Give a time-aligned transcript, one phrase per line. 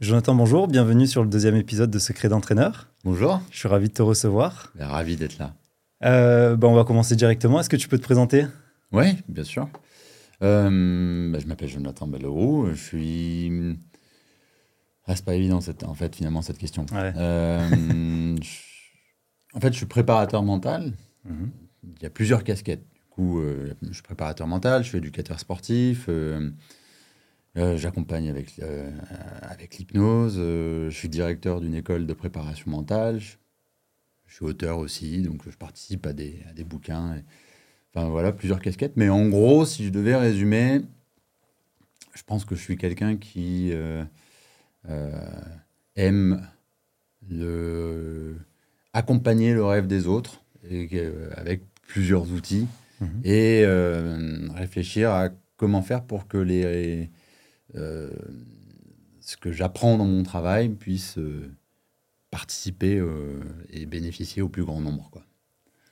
[0.00, 2.88] Jonathan, bonjour, bienvenue sur le deuxième épisode de Secret d'entraîneur.
[3.04, 3.40] Bonjour.
[3.50, 4.72] Je suis ravi de te recevoir.
[4.76, 5.54] Ben, ravi d'être là.
[6.04, 7.58] Euh, bah, on va commencer directement.
[7.58, 8.46] Est-ce que tu peux te présenter?
[8.92, 9.68] Oui, bien sûr.
[10.42, 10.68] Euh,
[11.32, 12.68] ben, je m'appelle Jonathan Belleroux.
[12.70, 13.76] Je suis.
[15.06, 16.86] Ah, c'est pas évident, cette, en fait, finalement, cette question.
[16.92, 17.12] Ouais.
[17.16, 20.92] Euh, je- En fait, je suis préparateur mental.
[21.24, 21.50] Mhm.
[21.96, 22.84] Il y a plusieurs casquettes.
[22.94, 26.08] Du coup, euh, je suis préparateur mental, je suis éducateur sportif,
[27.58, 28.90] euh, j'accompagne avec, euh,
[29.42, 33.36] avec l'hypnose, euh, je suis directeur d'une école de préparation mentale, je,
[34.26, 37.16] je suis auteur aussi, donc je participe à des, à des bouquins.
[37.16, 37.24] et-
[37.94, 38.96] enfin voilà, plusieurs casquettes.
[38.96, 40.82] Mais en gros, si je devais résumer,
[42.14, 43.72] je pense que je suis quelqu'un qui
[45.96, 46.48] aime
[47.28, 48.36] le,
[48.92, 50.88] accompagner le rêve des autres et
[51.36, 52.66] avec plusieurs outils
[53.00, 53.20] Mhm.
[53.24, 53.64] et
[54.54, 57.08] réfléchir à comment faire pour que les
[57.74, 61.50] ce que j'apprends dans mon travail puisse euh,
[62.30, 65.22] participer euh, et bénéficier au plus grand nombre quoi.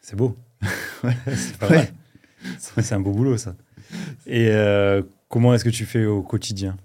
[0.01, 0.37] C'est beau.
[1.05, 1.15] Ouais.
[1.27, 1.93] c'est pas Ouais.
[2.59, 3.55] C'est un beau boulot, ça.
[4.27, 6.77] Et euh, comment est-ce que tu fais au quotidien?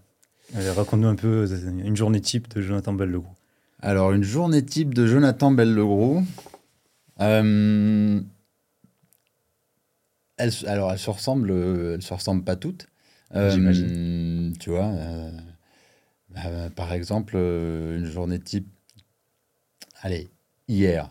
[0.54, 3.34] Allez, Raconte-nous un peu euh, une journée type de Jonathan Bellegroux.
[3.80, 6.26] Alors une journée type de Jonathan Bellegroux.
[7.22, 8.22] Euh,
[10.38, 12.88] elle, alors elle se ressemble, euh, elle se ressemble pas toutes.
[13.36, 14.54] Euh, J'imagine.
[14.60, 15.32] Tu vois, euh,
[16.46, 18.68] euh, par exemple euh, une journée type.
[20.02, 20.30] Allez,
[20.68, 21.10] hier,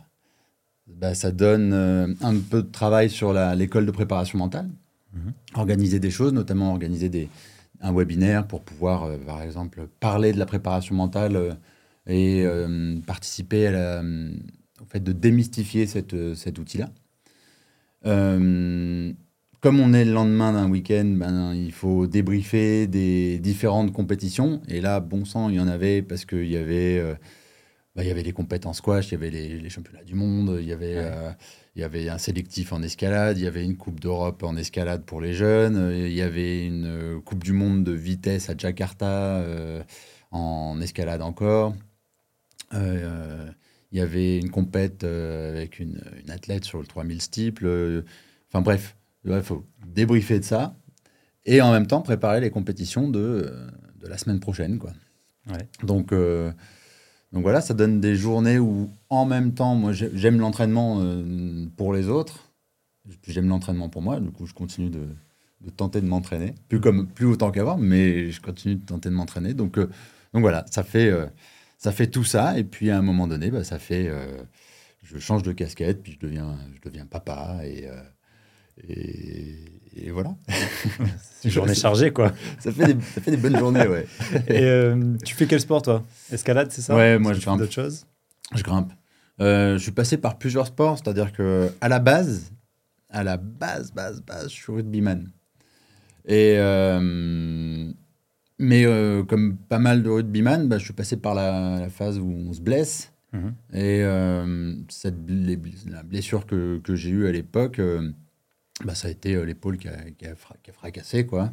[0.86, 4.68] bah, ça donne euh, un peu de travail sur l'école de préparation mentale.
[5.12, 5.32] Mhm.
[5.54, 7.28] Organiser des choses, notamment organiser des,
[7.80, 11.52] un webinaire pour pouvoir, euh, par exemple, parler de la préparation mentale euh,
[12.06, 14.02] et euh, participer à la-
[14.80, 16.90] au fait de démystifier cette, euh, cet outil-là.
[19.60, 24.62] Comme on est le lendemain d'un week-end, ben, il faut débriefer des différentes compétitions.
[24.68, 27.14] Et là, bon sang, il y en avait parce qu'il y avait, euh,
[27.94, 30.56] bah, il y avait les compétences squash, il y avait les, les championnats du monde,
[30.60, 31.02] il y avait, Ouais.
[31.04, 31.30] euh,
[31.76, 35.04] il y avait un sélectif en escalade, il y avait une Coupe d'Europe en escalade
[35.04, 38.54] pour les jeunes, euh, il y avait une euh, Coupe du monde de vitesse à
[38.56, 39.82] Jakarta euh,
[40.30, 41.74] en escalade encore.
[42.72, 43.50] Euh,
[43.92, 48.04] il y avait une compète avec une, une athlète sur le 3000 steeple.
[48.48, 50.74] Enfin bref, il faut débriefer de ça
[51.44, 53.70] et en même temps préparer les compétitions de, euh,
[54.00, 54.78] de la semaine prochaine.
[54.78, 54.92] Quoi.
[55.48, 55.68] Ouais.
[55.82, 56.52] Donc, euh,
[57.32, 61.66] donc voilà, ça donne des journées où en même temps, moi j'ai- j'aime l'entraînement euh,
[61.76, 62.50] pour les autres,
[63.26, 65.06] j'aime l'entraînement pour moi, du coup je continue de,
[65.60, 69.14] de tenter de m'entraîner, plus, comme, plus autant qu'avant, mais je continue de tenter de
[69.14, 69.54] m'entraîner.
[69.54, 69.86] Donc, euh,
[70.32, 71.26] donc voilà, ça fait, euh,
[71.78, 74.10] ça fait tout ça, et puis à un moment donné, bah, ça fait,
[75.02, 77.88] je change de casquette, puis je deviens, je deviens papa, et,
[78.88, 79.56] et,
[79.96, 80.34] et voilà.
[81.20, 82.32] C'est une journée chargée, quoi.
[82.58, 84.06] Ça fait des, ça fait des bonnes journées, ouais.
[84.48, 86.04] Et euh, tu fais quel sport, toi?
[86.32, 86.94] Escalade, c'est ça?
[86.96, 87.58] Ouais, moi, je grimpe.
[87.60, 88.06] d'autres choses?
[88.54, 88.92] Je grimpe.
[89.40, 92.52] Euh, je suis passé par plusieurs sports, c'est-à-dire que à la base,
[93.08, 95.30] à la base, base, base, je suis rugbyman.
[96.26, 97.90] Et euh,
[98.58, 102.18] mais euh, comme pas mal de rugbyman, bah, je suis passé par la, la phase
[102.18, 103.12] où on se blesse.
[103.32, 103.54] Mhm.
[103.72, 104.02] Et
[104.88, 105.58] cette, les-
[105.88, 107.80] la blessure que, que j'ai eue à l'époque,
[108.84, 111.26] bah, ça a été euh, l'épaule qui a, qui, a fra- qui a fracassé.
[111.26, 111.52] Quoi.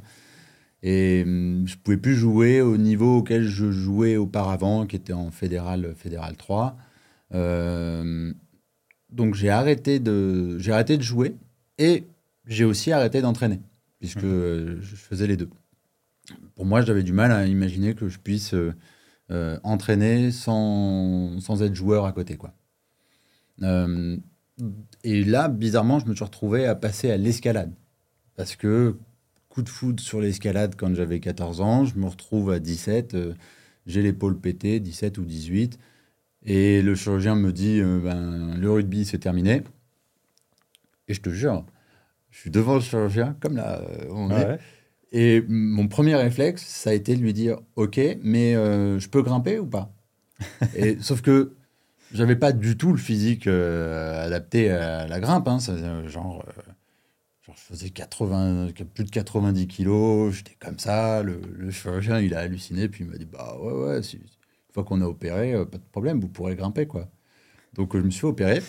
[0.84, 5.32] Et hum, je pouvais plus jouer au niveau auquel je jouais auparavant, qui était en
[5.32, 6.78] fédéral, fédéral 3.
[7.34, 8.34] Euh,
[9.10, 11.36] donc j'ai arrêté, de, j'ai arrêté de jouer
[11.78, 12.06] et
[12.46, 13.59] j'ai aussi arrêté d'entraîner,
[14.00, 15.50] puisque euh, je faisais les deux.
[16.56, 18.74] Pour moi, j'avais du mal à imaginer que je puisse euh,
[19.32, 22.36] euh, entraîner sans, sans être joueur à côté.
[22.38, 22.54] Quoi.
[25.03, 27.73] Et là, bizarrement, je me suis retrouvé à passer à l'escalade.
[28.35, 28.97] Parce que
[29.50, 33.34] coup de foudre sur l'escalade quand j'avais 14 ans, je me retrouve à 17, euh,
[33.85, 35.79] j'ai l'épaule pétée, 17 ou 18.
[36.44, 39.63] Et le chirurgien me dit euh, ben, le rugby, c'est terminé.
[41.07, 41.66] Et je te jure,
[42.29, 44.46] je suis devant le chirurgien, comme là, euh, on est.
[44.46, 44.59] Ouais.
[45.12, 49.22] Et mon premier réflexe, ça a été de lui dire Ok, mais euh, je peux
[49.22, 49.94] grimper ou pas?
[50.76, 51.55] Et, Sauf que
[52.14, 55.48] j'avais pas du tout le physique euh, adapté à la grimpe.
[55.48, 55.59] hein.
[55.59, 56.62] Ça, euh, genre, euh,
[57.46, 61.24] genre, je faisais 80, plus de 90 kilos, j'étais comme ça.
[61.24, 61.40] Le,
[61.72, 64.22] chirurgien, il a halluciné, puis il m'a dit Bah ouais, ouais, une
[64.74, 66.88] fois qu'on a opéré, pas de problème, vous pourrez grimper.
[66.88, 67.09] quoi.
[67.74, 68.62] Donc je me suis opérer.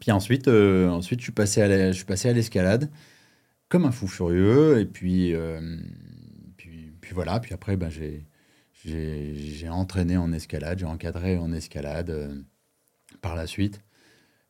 [0.00, 2.90] Puis ensuite, ensuite je suis passé à l'escalade
[3.68, 4.80] comme un fou furieux.
[4.80, 5.34] Et puis,
[6.56, 7.40] puis, puis voilà.
[7.40, 8.26] Puis après, ben, j'ai,
[8.86, 12.34] j'ai, entraîné en escalade, j'ai encadré en escalade euh,
[13.20, 13.82] par la suite.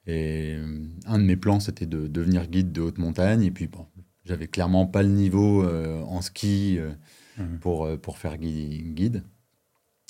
[0.06, 3.42] Et euh, un de mes plans, c'était de devenir guide de haute montagne.
[3.42, 3.86] Et puis, bon,
[4.24, 6.92] j'avais clairement pas le niveau euh, en ski euh,
[7.38, 7.58] Mhm.
[7.58, 9.22] pour, pour faire gui- guide.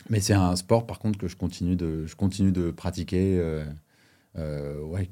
[0.08, 3.40] Mais c'est un sport, par contre, que je continue de, je continue de pratiquer
[4.37, 5.08] ouais,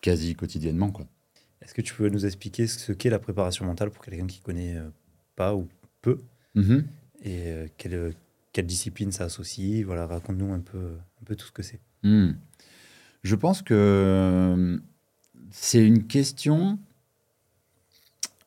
[0.00, 0.90] quasi quotidiennement.
[0.90, 1.06] Quoi.
[1.62, 4.76] Est-ce que tu peux nous expliquer ce qu'est la préparation mentale pour quelqu'un qui connaît
[5.36, 5.68] pas ou
[6.02, 6.20] peu?
[6.56, 6.84] Mhm.
[7.22, 7.68] et euh,
[8.54, 11.80] quelle, discipline ça associe Voilà, raconte-nous un peu, un peu tout ce que c'est.
[12.02, 12.32] Hmm.
[13.22, 14.78] Je pense que euh,
[15.50, 16.78] c'est une question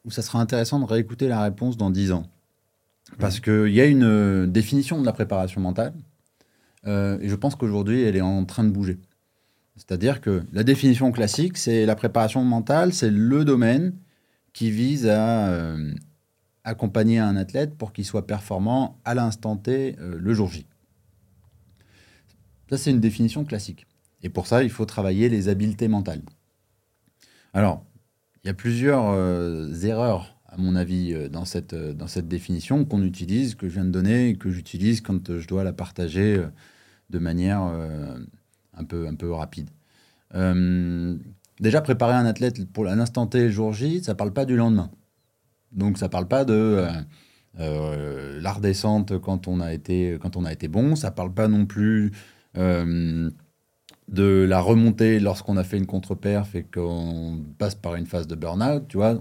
[0.06, 2.30] où ça sera intéressant de réécouter la réponse dans 10 ans.
[3.20, 5.94] Parce qu'il y a une euh, définition de la préparation mentale,
[6.86, 9.00] euh, et je pense qu'aujourd'hui, elle est en train de bouger.
[9.76, 13.94] C'est-à-dire que la définition classique, c'est la préparation mentale, c'est le domaine
[14.54, 15.94] qui vise à euh,
[16.68, 20.68] accompagner un athlète pour qu'il soit performant à l'instant T euh, le jour J.
[22.70, 23.88] Ça, c'est une définition classique.
[24.22, 26.22] Et pour ça, il faut travailler les habiletés mentales.
[27.54, 27.86] Alors,
[28.44, 31.74] il y a plusieurs euh, erreurs, à mon avis, euh, dans cette,
[32.28, 36.44] définition qu'on utilise, que je viens de donner, que j'utilise quand je dois la partager
[37.10, 39.70] de manière un, peu, rapide.
[40.34, 44.92] Déjà, préparer un athlète pour l'instant T, jour J, ça ne parle pas du lendemain.
[45.78, 46.90] Donc, ça ne parle pas de euh,
[47.60, 51.34] euh, la redescente quand on, a été, quand on a été bon, ça ne parle
[51.34, 52.12] pas non plus
[52.58, 53.30] euh,
[54.10, 58.36] de la remontée lorsqu'on a fait une contre-perf et qu'on passe par une phase de
[58.36, 59.20] burn-out, tu vois.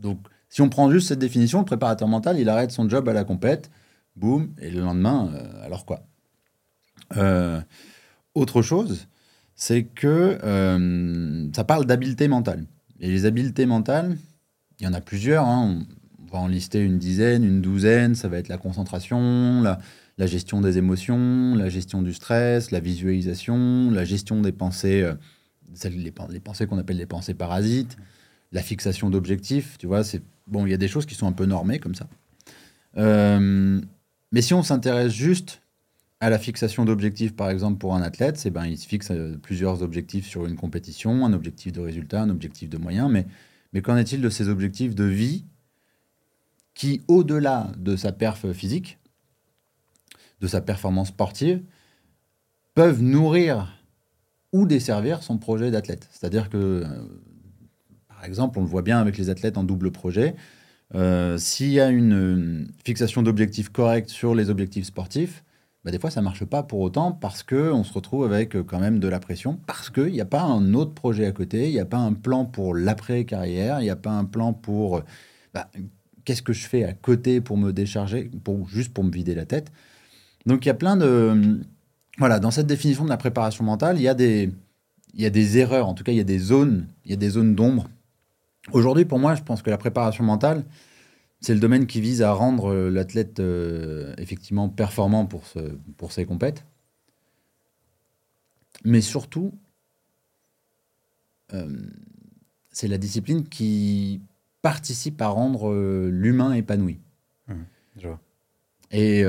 [0.00, 0.18] Donc,
[0.48, 3.24] si on prend juste cette définition, le préparateur mental, il arrête son job à la
[3.24, 3.70] compète,
[4.16, 6.06] boum, et le lendemain, euh, alors quoi
[8.34, 9.08] Autre chose,
[9.54, 10.38] c'est que
[11.54, 12.64] ça parle d'habileté mentale.
[13.00, 14.16] Et les habiletés mentales,
[14.82, 15.78] il y en a plusieurs, hein.
[16.20, 19.78] on va en lister une dizaine, une douzaine, ça va être la concentration, la,
[20.26, 25.14] gestion des émotions, la gestion du stress, la visualisation, la gestion des pensées, euh,
[25.72, 27.96] celles, les pensées qu'on appelle les pensées parasites,
[28.50, 31.32] la fixation d'objectifs, tu vois, c'est bon, il y a des choses qui sont un
[31.32, 32.08] peu normées comme ça.
[32.96, 33.80] Euh,
[34.32, 35.62] mais si on s'intéresse juste
[36.18, 39.38] à la fixation d'objectifs, par exemple, pour un athlète, c'est ben, il se fixe euh,
[39.40, 43.26] plusieurs objectifs sur une compétition, un objectif de résultat, un objectif de moyens, mais,
[43.72, 45.44] mais qu'en est-il de ces objectifs de vie
[46.74, 48.98] qui, au-delà de sa perf physique,
[50.40, 51.62] de sa performance sportive,
[52.74, 53.78] peuvent nourrir
[54.52, 56.08] ou desservir son projet d'athlète?
[56.10, 57.04] C'est-à-dire que, euh,
[58.08, 60.34] par exemple, on le voit bien avec les athlètes en double projet,
[60.94, 65.42] euh, s'il y a une euh, fixation d'objectifs correcte sur les objectifs sportifs,
[65.84, 68.78] bah, des fois ça marche pas pour autant parce qu'on se retrouve avec euh, quand
[68.78, 71.72] même de la pression, parce qu'il n'y a pas un autre projet à côté, il
[71.72, 75.04] n'y a pas un plan pour l'après-carrière, il n'y a pas un plan pour euh,
[75.54, 75.68] bah,
[76.24, 79.44] qu'est-ce que je fais à côté pour me décharger, pour, juste pour me vider la
[79.44, 79.72] tête.
[80.46, 81.60] Donc il y a plein de...
[82.18, 84.50] Voilà, dans cette définition de la préparation mentale, il y a des,
[85.14, 87.14] il y a des erreurs, en tout cas il y a des zones, il y
[87.14, 87.88] a des zones d'ombre.
[88.70, 90.64] Aujourd'hui, pour moi, je pense que la préparation mentale,
[91.42, 95.58] c'est le domaine qui vise à rendre euh, l'athlète euh, effectivement performant pour, ce,
[95.96, 96.64] pour ses compètes.
[98.84, 99.52] Mais surtout,
[101.52, 101.68] euh,
[102.70, 104.22] c'est la discipline qui
[104.62, 107.00] participe à rendre euh, l'humain épanoui.
[107.96, 108.20] Je vois.
[108.92, 109.24] Et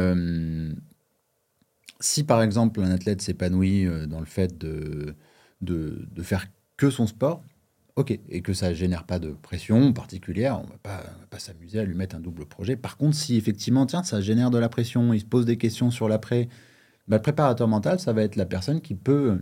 [2.00, 5.16] si par exemple un athlète s'épanouit dans le fait de,
[5.62, 7.44] de, de faire que son sport,
[7.96, 11.40] ok, et que ça génère pas de pression particulière, on va pas, on va pas
[11.40, 12.76] s'amuser à lui mettre un double projet.
[12.76, 15.92] Par contre, si effectivement, tiens, ça génère de la pression, il se pose des questions
[15.92, 16.50] sur l'après,
[17.08, 19.40] bah, le préparateur mental, ça va être la personne qui peut,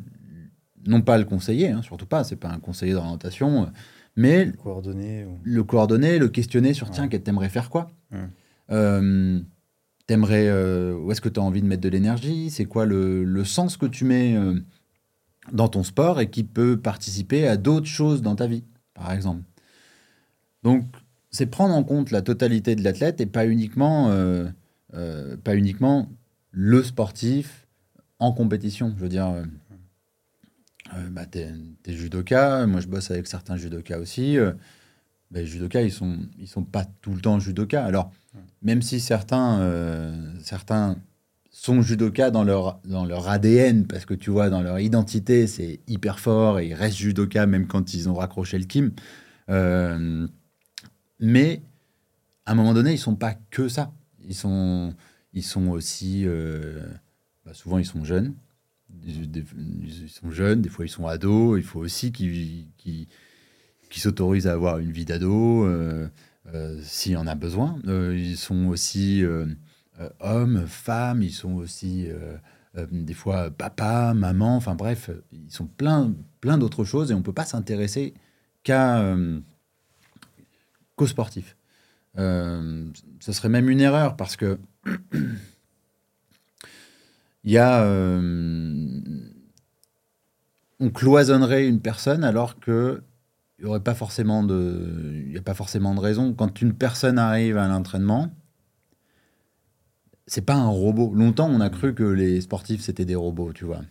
[0.87, 3.67] non pas le conseiller, hein, surtout pas, c'est pas un conseiller d'orientation, euh,
[4.17, 5.39] mais Coordonnées ou...
[5.43, 7.09] le coordonner, le questionner sur tiens, Ouais.
[7.09, 7.89] qu'est-ce que t'aimerais faire quoi?
[8.11, 8.19] Ouais.
[8.71, 9.39] Euh,
[10.07, 12.49] T'aimerais, euh, où est-ce que tu as envie de mettre de l'énergie?
[12.49, 14.59] C'est quoi le, le sens que tu mets euh,
[15.51, 19.43] dans ton sport et qui peut participer à d'autres choses dans ta vie, par exemple
[20.63, 20.85] Donc,
[21.29, 24.47] c'est prendre en compte la totalité de l'athlète et pas uniquement, euh,
[24.93, 26.09] euh, pas uniquement
[26.51, 27.67] le sportif
[28.19, 28.93] en compétition.
[28.97, 29.43] Je veux dire, euh,
[30.95, 31.49] euh, bah, t'es,
[31.83, 34.37] t'es judoka, moi je bosse avec certains judokas aussi.
[34.37, 37.85] bah, les judokas, ils sont, ils sont pas tout le temps judokas.
[37.85, 38.11] Alors,
[38.61, 40.97] même si certains, certains
[41.61, 45.79] sont judokas dans leur, dans leur ADN, parce que tu vois, dans leur identité, c'est
[45.87, 48.91] hyper fort et ils restent judokas même quand ils ont raccroché le kim.
[49.47, 50.25] Euh,
[51.19, 51.61] mais
[52.47, 53.93] à un moment donné, ils sont pas que ça.
[54.27, 54.95] Ils sont,
[55.33, 56.81] ils sont aussi, euh,
[57.45, 58.33] bah, souvent ils sont jeunes.
[59.05, 61.59] Ils, sont jeunes, des fois ils sont ados.
[61.59, 66.09] Il faut aussi qu'ils qu'ils s'autorisent à avoir une vie d'ado euh,
[66.81, 67.77] s'il y en a besoin.
[67.85, 69.23] Ils sont aussi
[70.19, 71.21] hommes, femmes.
[71.21, 72.37] Ils sont aussi euh,
[72.77, 74.55] euh, des fois papa, maman.
[74.55, 78.13] Enfin bref, ils sont plein, plein d'autres choses et on peut pas s'intéresser
[78.69, 79.39] euh,
[80.95, 81.57] qu'aux sportifs.
[82.17, 84.59] Euh, ce serait même une erreur parce que
[87.43, 87.83] il y a.
[87.83, 88.99] euh,
[90.79, 93.03] on cloisonnerait une personne alors que
[93.59, 93.93] il n'y aurait a pas
[95.53, 96.33] forcément de raison.
[96.33, 98.33] Quand une personne arrive à l'entraînement,
[100.27, 101.13] c'est pas un robot.
[101.13, 103.81] Longtemps, on a cru que les sportifs, c'était des robots, tu vois.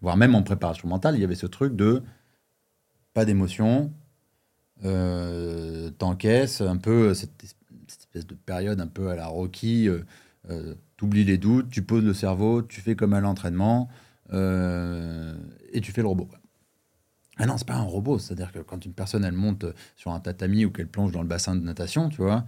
[0.00, 2.02] Voire même en préparation mentale, il y avait ce truc de
[3.12, 3.92] pas d'émotion,
[4.84, 7.48] euh, t'encaisses un peu cette, es-
[7.88, 10.04] cette espèce de période un peu à la Rocky, euh,
[10.50, 13.88] euh, t'oublies les doutes, tu poses le cerveau, tu fais comme à l'entraînement,
[14.32, 15.34] euh,
[15.72, 16.28] et tu fais le robot.
[17.36, 19.64] Ah non, c'est pas un robot, c'est-à-dire que quand une personne elle monte
[19.96, 22.44] sur un tatami ou qu'elle plonge dans le bassin de natation, tu vois,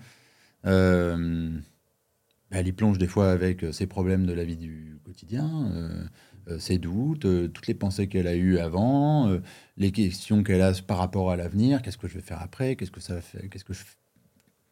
[2.53, 6.05] elle y plonge des fois avec euh, ses problèmes de la vie du quotidien, euh,
[6.49, 9.41] euh, ses doutes, euh, toutes les pensées qu'elle a eues avant, euh,
[9.77, 12.91] les questions qu'elle a par rapport à l'avenir, qu'est-ce que je vais faire après, qu'est-ce
[12.91, 13.85] que ça faire, qu'est-ce que je,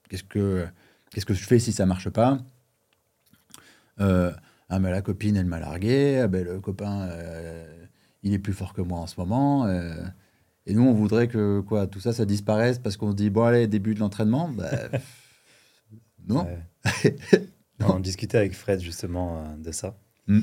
[0.08, 0.66] qu'est-ce que,
[1.12, 2.38] qu'est-ce que je fais si ça marche pas?
[3.98, 7.10] Ah mais la copine elle m'a largué, ah ben, le copain
[8.22, 9.68] il est plus fort que moi en ce moment.
[9.68, 13.42] et nous on voudrait que quoi, tout ça ça disparaisse parce qu'on se dit bon
[13.44, 14.70] allez début de l'entraînement, bah,
[16.26, 16.46] non.
[16.46, 17.16] Ouais.
[17.88, 19.96] on discutait avec Fred justement euh, de ça.
[20.26, 20.40] Mm.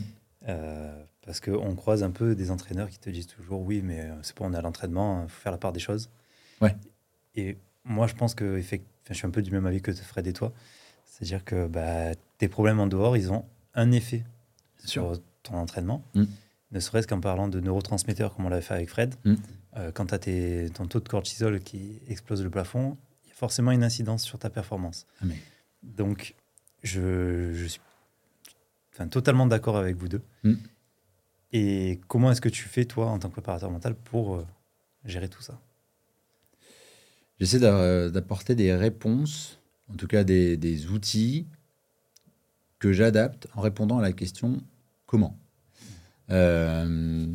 [0.48, 4.14] Euh, parce qu'on croise un peu des entraîneurs qui te disent toujours oui, mais euh,
[4.22, 6.10] c'est pas on est à l'entraînement, il faut faire la part des choses.
[6.62, 6.76] Ouais.
[7.36, 10.34] Et moi, je pense que je suis un peu du même avis que Fred et
[10.34, 10.54] toi.
[11.06, 14.24] C'est-à-dire que bah, tes problèmes en dehors, ils ont un effet
[14.84, 16.04] sur ton entraînement.
[16.14, 16.24] Mm.
[16.72, 19.16] Ne serait-ce qu'en parlant de neurotransmetteurs, comme on l'avait fait avec Fred.
[19.26, 19.36] Mm.
[19.78, 23.36] Euh, quand tu as ton taux de cortisol qui explose le plafond, il y a
[23.36, 25.06] forcément une incidence sur ta performance.
[25.22, 25.42] Ah, mais-
[25.84, 26.36] Donc,
[26.84, 27.82] je, je suis
[28.94, 30.22] enfin, totalement d'accord avec vous deux.
[30.44, 30.54] Mm.
[31.54, 34.46] Et comment est-ce que tu fais, toi, en tant que préparateur mental, pour euh,
[35.06, 35.60] gérer tout ça?
[37.40, 41.48] J'essaie d'a- d'apporter des réponses, en tout cas des, des outils
[42.80, 44.62] que j'adapte en répondant à la question
[45.06, 45.38] comment.
[46.30, 47.34] Euh,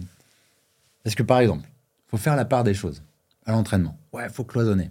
[1.03, 1.69] parce que par exemple,
[2.07, 3.03] il faut faire la part des choses
[3.47, 3.99] à l'entraînement.
[4.13, 4.91] Ouais, il faut cloisonner.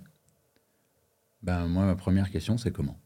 [1.43, 2.97] Ben, moi, ma première question, c'est comment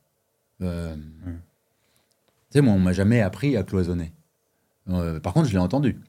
[0.62, 4.14] Euh, Tu sais, moi, on m'a jamais appris à cloisonner.
[4.90, 6.00] Euh, par contre, je l'ai entendu.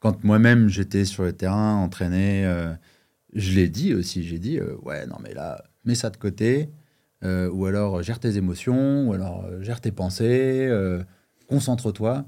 [0.00, 2.72] Quand moi-même, j'étais sur le terrain, entraîné, euh,
[3.34, 4.22] je l'ai dit aussi.
[4.24, 6.70] J'ai dit, ouais, non, mais là, mets ça de côté.
[7.22, 9.08] ou alors, gère tes émotions.
[9.08, 10.70] Ou alors, gère tes pensées.
[11.48, 12.24] Concentre-toi.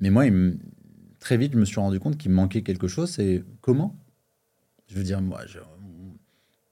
[0.00, 0.58] Mais moi, il me-
[1.20, 3.10] très vite, je me suis rendu compte qu'il me manquait quelque chose.
[3.10, 3.96] C'est comment?
[4.86, 5.58] Je veux dire, moi, je-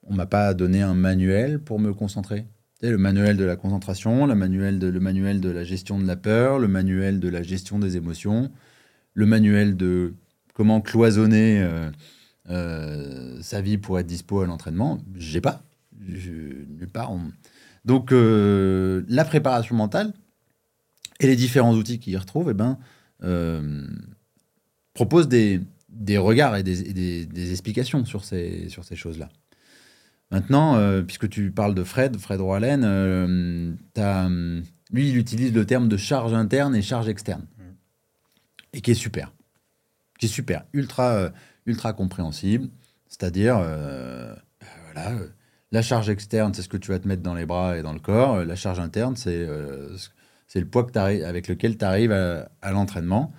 [0.04, 2.46] on m'a pas donné un manuel pour me concentrer.
[2.90, 6.16] Le manuel de la concentration, le manuel de, le manuel de la gestion de la
[6.16, 8.50] peur, le manuel de la gestion des émotions,
[9.14, 10.12] le manuel de
[10.52, 11.90] comment cloisonner euh,
[12.50, 14.98] euh, sa vie pour être dispo à l'entraînement.
[15.16, 15.62] J'ai pas.
[16.06, 17.10] Je, nulle part.
[17.10, 17.32] on-
[17.86, 20.12] Donc, euh, la préparation mentale
[21.20, 22.78] et les différents outils qu'il y retrouve, eh ben,
[24.92, 29.30] proposent des, des regards et des, et des- des explications sur ces, sur ces choses-là.
[30.34, 35.64] Maintenant, euh, puisque tu parles de Fred, Fred Roalen, euh, hum, lui, il utilise le
[35.64, 37.46] terme de charge interne et charge externe.
[38.72, 39.32] Et qui est super.
[40.18, 40.64] Qui est super.
[40.72, 41.30] Ultra, euh,
[41.66, 42.68] ultra compréhensible.
[43.06, 44.36] C'est-à-dire, ben
[44.92, 45.16] voilà,
[45.70, 47.92] la charge externe, c'est ce que tu vas te mettre dans les bras et dans
[47.92, 48.44] le corps.
[48.44, 50.08] La charge interne, c'est ce-
[50.48, 53.32] c'est le poids que avec lequel tu arrives à, à l'entraînement.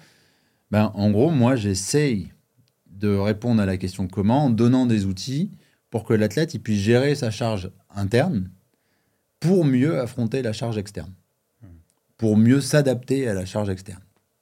[0.71, 2.31] Ben, en gros, moi, j'essaye
[2.89, 5.51] de répondre à la question comment en donnant des outils
[5.89, 8.49] pour que l'athlète il puisse gérer sa charge interne
[9.39, 11.13] pour mieux affronter la charge externe,
[12.17, 14.01] pour mieux s'adapter à la charge externe.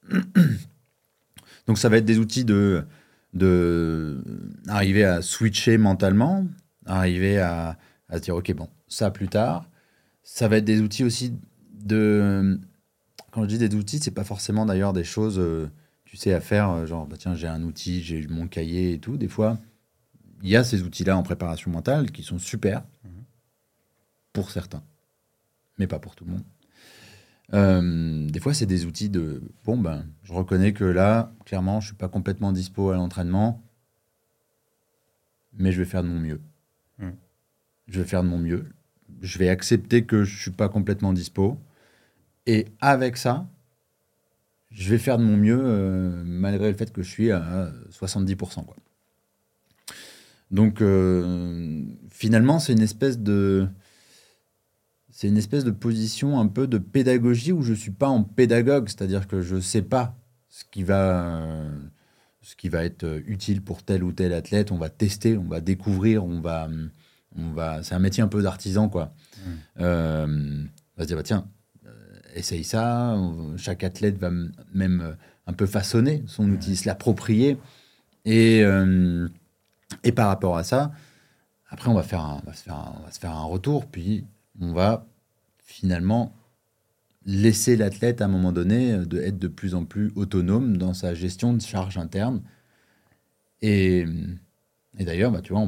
[1.67, 2.85] Donc ça va être des outils de,
[3.33, 4.23] de
[4.67, 6.45] arriver à switcher mentalement,
[6.85, 7.77] arriver à,
[8.09, 9.69] à se dire ok bon ça plus tard.
[10.23, 11.33] Ça va être des outils aussi
[11.73, 12.59] de
[13.31, 15.69] quand je dis des outils c'est pas forcément d'ailleurs des choses euh,
[16.05, 18.99] tu sais à faire euh, genre bah tiens j'ai un outil j'ai mon cahier et
[18.99, 19.57] tout des fois
[20.43, 22.83] il y a ces outils-là en préparation mentale qui sont super
[24.33, 24.83] pour certains,
[25.77, 26.43] mais pas pour tout le monde.
[27.53, 31.87] Euh, des fois, c'est des outils de bon, ben, je reconnais que là, clairement, je
[31.87, 33.63] suis pas complètement dispo à l'entraînement,
[35.53, 36.41] mais je vais faire de mon mieux.
[36.97, 37.09] Mm.
[37.87, 38.65] Je vais faire de mon mieux.
[39.21, 41.59] Je vais accepter que je suis pas complètement dispo,
[42.47, 43.47] et avec ça,
[44.71, 48.65] je vais faire de mon mieux euh, malgré le fait que je suis à 70%.
[48.65, 48.75] Quoi.
[50.53, 53.67] Donc euh, finalement, c'est une espèce de
[55.09, 58.87] c'est une espèce de position un peu de pédagogie où je suis pas en pédagogue,
[58.87, 60.15] c'est-à-dire que je sais pas
[60.49, 61.71] ce qui va euh,
[62.43, 64.71] ce qui va être utile pour tel ou tel athlète.
[64.71, 66.69] On va tester, on va découvrir, on va
[67.35, 67.81] on va.
[67.81, 69.11] C'est un métier un peu d'artisan quoi.
[69.37, 69.49] Mm.
[69.79, 71.47] Euh, on va se dire bah, tiens,
[71.87, 71.89] euh,
[72.35, 73.17] essaye ça.
[73.57, 74.29] Chaque athlète va
[74.71, 75.17] même
[75.47, 77.57] un peu façonner son outil, se l'approprier.
[78.25, 78.63] Et,
[80.03, 80.91] et par rapport à ça,
[81.73, 84.25] après, on va, faire on, va se faire un, retour, puis
[84.59, 85.07] on va
[85.57, 86.35] finalement
[87.25, 91.15] laisser l'athlète à un moment donné de être de plus en plus autonome dans sa
[91.15, 92.43] gestion de charge interne.
[93.61, 94.05] Et,
[94.99, 95.67] et d'ailleurs, bah, tu vois,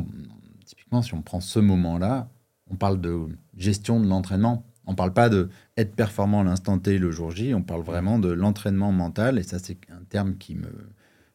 [0.66, 2.30] typiquement, si on prend ce moment-là,
[2.70, 3.28] on parle de
[3.58, 4.64] gestion de l'entraînement.
[4.86, 7.82] On ne parle pas de être performant à l'instant T le jour J, on parle
[7.82, 9.40] vraiment de l'entraînement mental.
[9.40, 10.70] Et ça, c'est un terme qui me,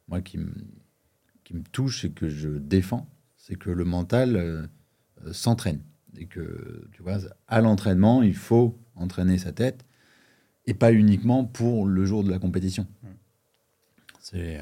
[0.06, 0.52] moi, qui me,
[1.50, 3.08] qui me touche et que je défends.
[3.36, 4.66] C'est que le mental euh,
[5.26, 5.80] euh, s'entraîne.
[6.16, 9.84] Et que, tu vois, à l'entraînement, il faut entraîner sa tête
[10.66, 12.86] et pas uniquement pour le jour de la compétition.
[13.02, 13.08] Mm.
[14.20, 14.60] C'est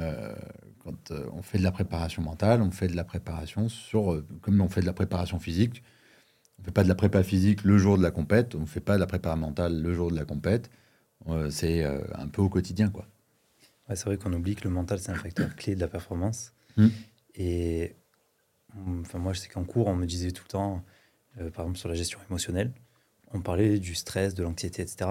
[0.00, 0.34] euh,
[0.78, 4.68] quand on fait de la préparation mentale, on fait de la préparation sur, comme on
[4.68, 5.82] fait de la préparation physique,
[6.58, 8.66] on ne fait pas de la prépa physique le jour de la compète, on ne
[8.66, 10.70] fait pas de la préparation mentale le jour de la compète.
[11.28, 13.06] Euh, c'est euh, un peu au quotidien, quoi.
[13.88, 16.52] C'est vrai qu'on oublie que le mental, c'est un facteur clé de la performance.
[16.76, 16.88] Hmm.
[17.34, 17.94] Et
[19.00, 20.84] enfin, moi, je sais qu'en cours, on me disait tout le temps,
[21.40, 22.72] euh, par exemple, sur la gestion émotionnelle,
[23.32, 25.10] on parlait du stress, de l'anxiété, etc.,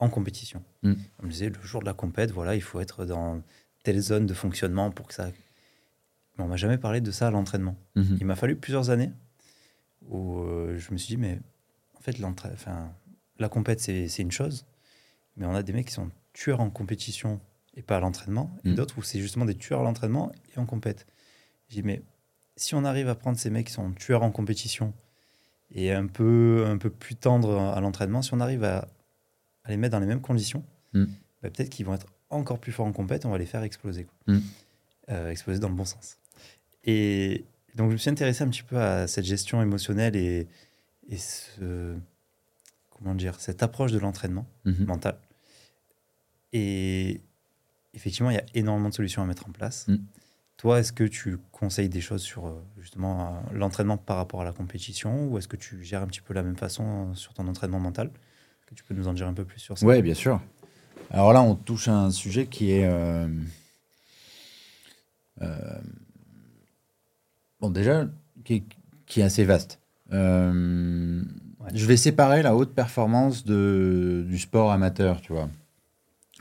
[0.00, 0.62] en compétition.
[0.82, 0.94] Hmm.
[1.20, 3.42] On me disait, le jour de la compète, voilà, il faut être dans
[3.84, 5.30] telle zone de fonctionnement pour que ça.
[6.36, 7.76] Mais on m'a jamais parlé de ça à l'entraînement.
[7.94, 8.16] Hmm.
[8.20, 9.10] Il m'a fallu plusieurs années
[10.08, 11.40] où euh, je me suis dit, mais
[11.96, 12.92] en fait, enfin,
[13.38, 14.66] la compète, c'est une chose,
[15.36, 17.40] mais on a des mecs qui sont tueurs en compétition
[17.78, 18.74] et pas à l'entraînement, et mm.
[18.74, 21.06] d'autres où c'est justement des tueurs à l'entraînement et en compète.
[21.68, 22.02] J'ai dit, mais
[22.56, 24.92] si on arrive à prendre ces mecs qui sont tueurs en compétition
[25.70, 28.88] et un peu, un peu plus tendres à l'entraînement, si on arrive à,
[29.68, 31.04] les mettre dans les mêmes conditions, mm.
[31.42, 34.06] bah, peut-être qu'ils vont être encore plus forts en compète, on va les faire exploser.
[34.26, 34.38] Mm.
[35.10, 36.18] Euh, exploser dans le bon sens.
[36.84, 37.44] Et,
[37.76, 40.48] donc, je me suis intéressé un petit peu à cette gestion émotionnelle et,
[41.16, 41.94] ce,
[42.90, 44.84] comment dire, cette approche de l'entraînement mhm.
[44.84, 45.18] mental.
[46.52, 47.20] Et
[47.94, 49.86] effectivement, il y a énormément de solutions à mettre en place.
[49.88, 49.96] Mm.
[50.56, 54.52] Toi, est-ce que tu conseilles des choses sur euh, justement l'entraînement par rapport à la
[54.52, 57.78] compétition ou est-ce que tu gères un petit peu la même façon sur ton entraînement
[57.78, 58.10] mental?
[58.66, 59.86] Que tu peux nous en dire un peu plus sur ça?
[59.86, 60.40] Oui, bien sûr.
[61.10, 63.28] Alors là, on touche à un sujet qui est euh,
[65.40, 65.78] euh,
[67.60, 68.06] Bon, déjà,
[68.44, 68.64] qui
[69.16, 69.80] est, assez vaste.
[70.12, 71.22] Euh,
[71.74, 75.48] je vais séparer la haute performance de, du sport amateur, tu vois.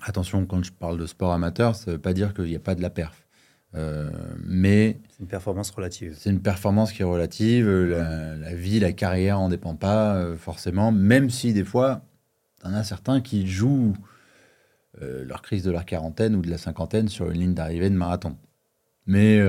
[0.04, 2.60] Attention, quand je parle de sport amateur, ça ne veut pas dire qu'il n'y a
[2.60, 3.28] pas de la perf.
[3.76, 4.10] Euh,
[4.46, 6.16] mais c'est une performance relative.
[6.18, 7.70] C'est une performance qui est relative.
[7.70, 12.02] La, vie, la carrière en dépend pas euh, forcément, même si des fois,
[12.64, 13.96] il y en a certains qui jouent
[15.00, 18.36] leur crise de la quarantaine ou de la cinquantaine sur une ligne d'arrivée de marathon.
[19.06, 19.40] Mais,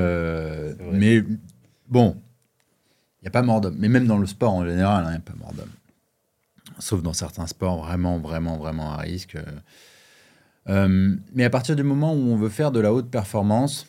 [0.93, 1.25] mais
[1.89, 2.21] Bon,
[3.21, 3.77] il n'y a pas mort d'homme.
[3.79, 5.71] Mais même dans le sport en général, il n'y a pas mort d'homme.
[6.79, 9.37] Sauf dans certains sports vraiment, vraiment, vraiment à risque.
[10.69, 13.87] Euh, mais à partir du moment où on veut faire de la haute performance,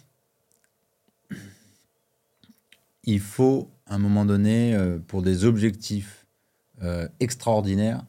[3.03, 6.25] il faut, à un moment donné, euh, pour des objectifs
[6.81, 8.03] euh, extraordinaires,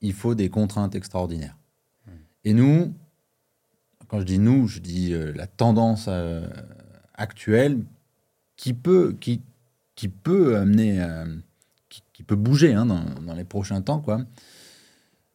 [0.00, 1.56] il faut des contraintes extraordinaires.
[2.06, 2.10] Hmm.
[2.44, 2.94] Et nous,
[4.08, 6.08] quand je dis nous, je dis la tendance
[7.14, 7.84] actuelle,
[8.60, 9.40] qui peut, qui,
[9.94, 11.24] qui peut amener, euh,
[12.12, 14.20] qui, peut bouger hein, dans, dans, les prochains temps, quoi.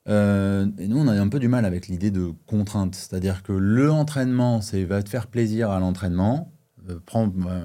[0.07, 3.51] Euh, et nous, on a un peu du mal avec l'idée de contrainte, c'est-à-dire que
[3.51, 6.51] le entraînement, c'est va te faire plaisir à l'entraînement.
[6.89, 6.99] Euh,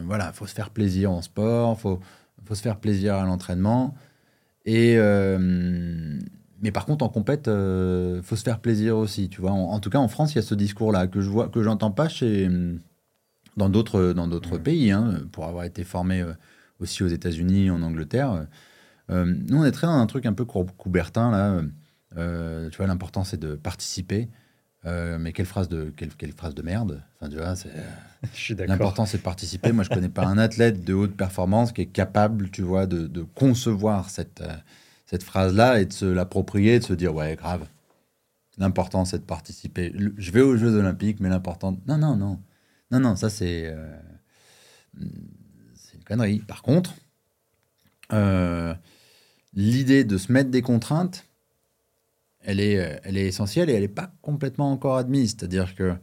[0.07, 2.01] voilà, faut se faire plaisir en sport, faut,
[2.45, 3.95] faut se faire plaisir à l'entraînement.
[4.65, 4.97] Et
[6.63, 9.53] mais par contre, en compète, faut se faire plaisir aussi, tu vois.
[9.53, 11.63] En, en, tout cas, en France, il y a ce discours-là que je vois, que
[11.63, 12.49] j'entends pas chez
[13.57, 16.33] dans d'autres dans d'autres pays, hein, pour avoir été formé euh,
[16.81, 18.47] aussi aux États-Unis, en Angleterre.
[19.11, 21.63] Euh, nous, on est très dans un truc un peu coubertin là.
[22.17, 24.29] Euh, tu vois, l'important c'est de participer.
[24.85, 27.03] mais quelle phrase de quelle, quelle phrase de merde.
[27.17, 27.71] Enfin, tu vois, c'est.
[28.67, 29.73] L'important c'est de participer.
[29.73, 33.07] Moi, je connais pas un athlète de haute performance qui est capable, tu vois, de,
[33.07, 34.43] de concevoir cette
[35.11, 37.67] cette phrase-là et de se l'approprier, de se dire ouais, grave.
[38.59, 39.93] L'important c'est de participer.
[40.17, 41.77] Je vais aux Jeux Olympiques, mais l'important.
[41.89, 42.41] Non, non, non.
[42.93, 43.99] Non, non, ça c'est euh,
[45.75, 46.39] c'est une connerie.
[46.39, 46.95] Par contre,
[48.13, 48.73] euh,
[49.53, 51.27] l'idée de se mettre des contraintes,
[52.43, 55.37] elle est, euh, elle est essentielle et elle n'est pas complètement encore admise.
[55.39, 55.95] C'est-à-dire que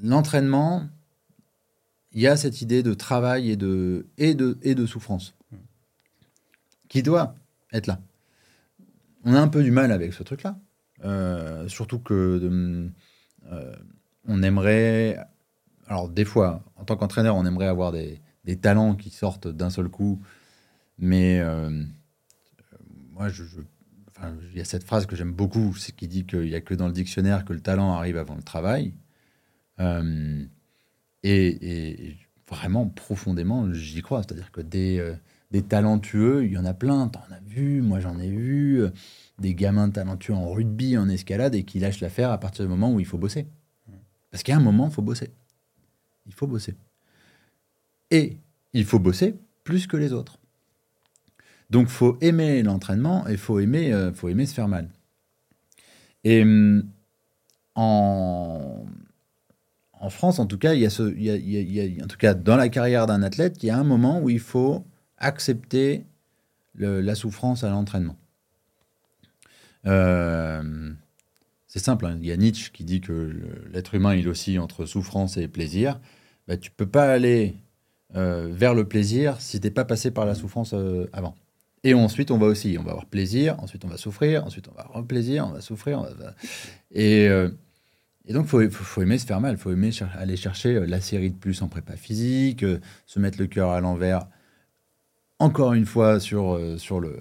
[0.00, 0.88] l'entraînement,
[2.12, 5.34] il y a cette idée de travail et de, et de, et de souffrance
[6.88, 7.34] qui doit
[7.72, 8.00] être là.
[9.24, 10.58] On a un peu du mal avec ce truc-là.
[11.68, 12.90] surtout que
[14.26, 15.18] on aimerait.
[15.86, 18.20] Alors, des fois, en tant qu'entraîneur, on aimerait avoir des,
[18.60, 20.20] talents qui sortent d'un seul coup.
[20.98, 21.84] Mais euh,
[23.10, 23.44] moi, je,
[24.22, 26.74] il y a cette phrase que j'aime beaucoup, c'est qui dit qu'il n'y a que
[26.74, 28.94] dans le dictionnaire que le talent arrive avant le travail.
[29.80, 30.44] Euh,
[31.22, 32.16] et,
[32.48, 34.22] vraiment, profondément, j'y crois.
[34.22, 35.14] C'est-à-dire que des, euh,
[35.50, 38.90] des talentueux, il y en a plein, t'en as vu, moi j'en ai vu, euh,
[39.38, 42.92] des gamins talentueux en rugby, en escalade, et qui lâchent l'affaire à partir du moment
[42.92, 43.46] où il faut bosser.
[44.30, 45.30] Parce a un moment, il faut bosser.
[46.26, 46.74] Il faut bosser.
[48.10, 48.38] Et
[48.72, 50.38] il faut bosser plus que les autres.
[51.74, 54.88] Donc, faut aimer l'entraînement et faut aimer, euh, faut aimer se faire mal.
[56.22, 56.88] Et hum,
[57.74, 58.86] en,
[60.08, 60.72] France, en tout cas,
[62.34, 64.86] dans la carrière d'un athlète, il y a un moment où il faut
[65.18, 66.06] accepter
[66.76, 68.16] la souffrance à l'entraînement.
[69.86, 70.92] Euh,
[71.66, 72.18] c'est simple, hein.
[72.20, 73.32] il y a Nietzsche qui dit que
[73.72, 75.98] l'être humain, il oscille entre souffrance et plaisir.
[76.46, 77.56] Bah, tu peux pas aller
[78.14, 80.72] euh, vers le plaisir si tu n'es pas passé par la souffrance
[81.12, 81.34] avant.
[81.84, 84.74] Et ensuite, on va aussi, on va avoir plaisir, ensuite on va souffrir, ensuite on
[84.74, 86.02] va avoir plaisir, on va souffrir.
[86.90, 87.50] Et, euh,
[88.24, 91.02] et, donc, il faut, aimer se faire mal, il faut aimer aller chercher euh, la
[91.02, 94.26] série de plus en prépa physique, euh, se mettre le cœur à l'envers,
[95.38, 97.18] encore une fois, sur, sur, le,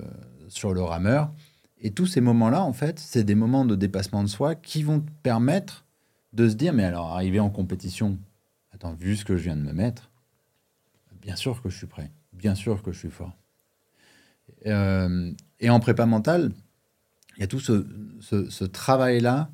[0.48, 1.34] sur le rameur.
[1.82, 5.02] Et tous ces moments-là, en fait, c'est des moments de dépassement de soi qui vont
[5.02, 5.84] te permettre
[6.32, 8.18] de se dire, mais alors, arriver en compétition,
[8.72, 10.10] attends, vu ce que je viens de me mettre,
[11.22, 13.34] bien sûr que je suis prêt, bien sûr que je suis fort.
[14.68, 16.52] Euh, et en prépa mentale,
[17.38, 19.50] il y a tout ce, travail-là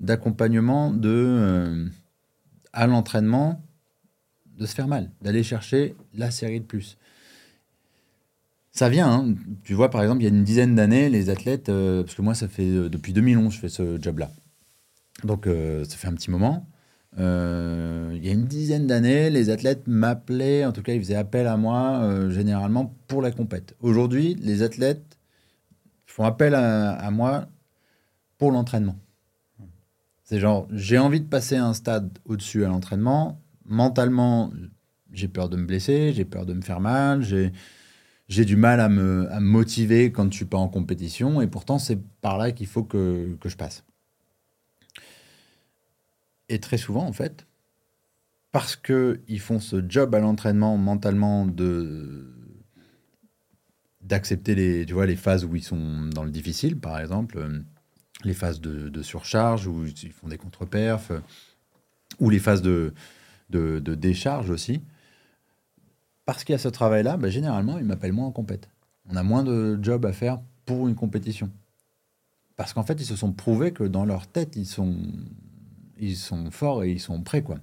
[0.00, 1.88] d'accompagnement de euh,
[2.72, 3.62] à l'entraînement
[4.58, 6.96] de se faire mal, d'aller chercher la série de plus.
[8.70, 9.34] Ça vient, hein.
[9.62, 12.22] tu vois par exemple, il y a une dizaine d'années, les athlètes, euh, parce que
[12.22, 14.30] moi ça fait depuis 2011 je fais ce job-là,
[15.22, 16.66] donc ça fait un petit moment,
[17.18, 21.14] euh, il y a une dizaine d'années, les athlètes m'appelaient, en tout cas, ils faisaient
[21.14, 23.76] appel à moi euh, généralement pour la compète.
[23.80, 25.18] Aujourd'hui, les athlètes
[26.06, 27.46] font appel à, moi
[28.38, 28.96] pour l'entraînement.
[30.22, 33.40] C'est genre, j'ai envie de passer un stade au-dessus à l'entraînement.
[33.64, 34.52] Mentalement,
[35.12, 38.88] j'ai peur de me blesser, j'ai peur de me faire mal, j'ai, du mal à
[38.88, 41.40] me, motiver quand je suis pas en compétition.
[41.40, 43.84] Et pourtant, c'est par là qu'il faut que je passe.
[46.48, 47.46] Et très souvent, en fait,
[48.52, 52.30] parce qu'ils font ce job à l'entraînement mentalement de
[54.00, 57.60] d'accepter les, tu vois, les phases où ils sont dans le difficile, par exemple, euh,
[58.22, 61.10] les phases de, surcharge, où ils font des contre-perfs,
[62.20, 62.92] ou les phases de,
[63.50, 64.82] de, décharge aussi.
[66.26, 68.68] Parce qu'il y a ce travail-là, bah, généralement, ils m'appellent moins en compète.
[69.10, 71.50] On a moins de job à faire pour une compétition.
[72.56, 74.96] Parce qu'en fait, ils se sont prouvés que dans leur tête, ils sont
[75.98, 77.58] ils sont forts et ils sont prêts, quoi.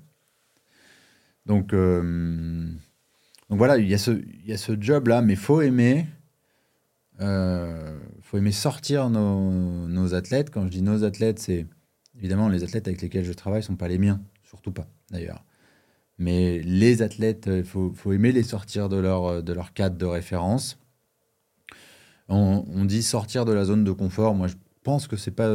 [1.45, 2.67] Donc, euh,
[3.49, 4.21] donc voilà, il y a ce,
[4.55, 6.07] ce job-là, mais faut aimer,
[7.19, 10.51] euh, faut aimer sortir nos, nos, athlètes.
[10.51, 11.65] Quand je dis nos athlètes, c'est
[12.17, 15.43] évidemment les athlètes avec lesquels je travaille sont pas les miens, surtout pas d'ailleurs.
[16.17, 20.05] Mais les athlètes, il faut, faut, aimer les sortir de leur, de leur cadre de
[20.05, 20.77] référence.
[22.29, 24.35] On, on, dit sortir de la zone de confort.
[24.35, 25.49] Moi, je pense que c'est pas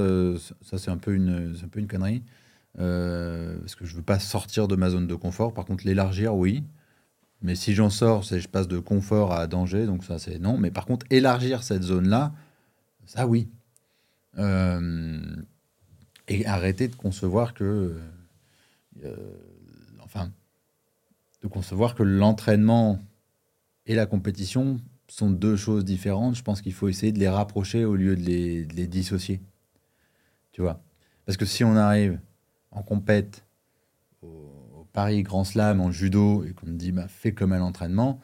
[0.60, 2.24] ça, c'est un un peu une connerie.
[2.78, 5.54] Euh, parce que je veux pas sortir de ma zone de confort.
[5.54, 6.64] Par contre, l'élargir, oui.
[7.42, 10.58] Mais si j'en sors, c'est je passe de confort à danger, donc ça c'est non.
[10.58, 12.32] Mais par contre, élargir cette zone-là,
[13.06, 13.48] ça oui.
[14.38, 15.22] Euh,
[16.28, 17.96] et arrêter de concevoir que,
[19.04, 19.16] euh,
[20.02, 20.32] enfin,
[21.42, 23.00] de concevoir que l'entraînement
[23.86, 26.34] et la compétition sont deux choses différentes.
[26.34, 29.40] Je pense qu'il faut essayer de les rapprocher au lieu de les dissocier.
[30.52, 30.82] Tu vois?
[31.26, 32.18] Parce que si on arrive
[32.76, 33.44] en compète
[34.22, 38.20] au, Paris Grand Slam en judo et qu'on me dit bah, fais comme à l'entraînement,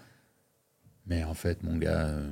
[1.07, 2.31] mais en fait, mon gars, euh,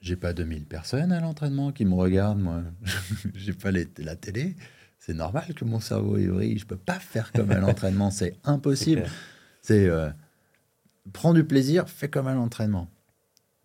[0.00, 2.62] j'ai pas 2000 personnes à l'entraînement qui me regardent, moi.
[3.34, 4.56] j'ai pas la télé.
[4.98, 6.58] C'est normal que mon cerveau est vrille.
[6.58, 8.10] Je peux pas faire comme à l'entraînement.
[8.10, 9.04] C'est impossible.
[9.60, 10.10] C'est euh,
[11.12, 12.88] prends du plaisir, fais comme à l'entraînement.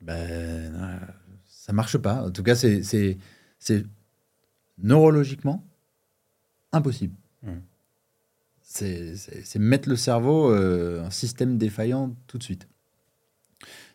[0.01, 0.99] Ben,
[1.47, 2.27] ça marche pas.
[2.27, 3.17] En tout cas, c'est
[4.77, 5.65] neurologiquement
[6.71, 7.15] impossible.
[7.43, 7.59] Hmm.
[8.61, 12.67] C'est mettre le cerveau euh, un système défaillant tout de suite.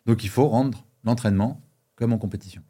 [0.05, 1.61] Donc il faut rendre l'entraînement
[1.95, 2.61] comme en compétition.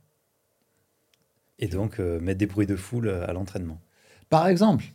[1.58, 3.82] Et donc euh, mettre des bruits de foule à l'entraînement.
[4.30, 4.86] Par exemple,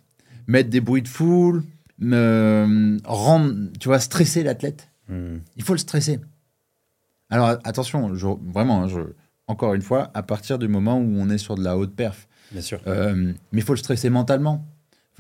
[0.47, 1.65] mettre des bruits de foule,
[1.99, 4.89] me rendre, tu vois, stresser l'athlète.
[5.09, 5.39] Hmm.
[5.57, 6.21] Il faut le stresser.
[7.29, 8.13] Alors attention,
[8.53, 9.01] vraiment, hein, je,
[9.47, 12.29] encore une fois, à partir du moment où on est sur de la haute perf.
[12.53, 12.81] Bien sûr.
[12.87, 14.65] Euh, mais il faut le stresser mentalement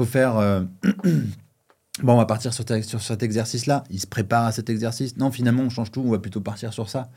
[0.00, 0.36] faut faire.
[0.38, 0.62] Euh,
[2.02, 2.64] bon, on va partir sur,
[3.00, 3.84] cet exercice-là.
[3.90, 5.16] Il se prépare à cet exercice.
[5.16, 6.02] Non, finalement, on change tout.
[6.04, 7.10] On va plutôt partir sur ça.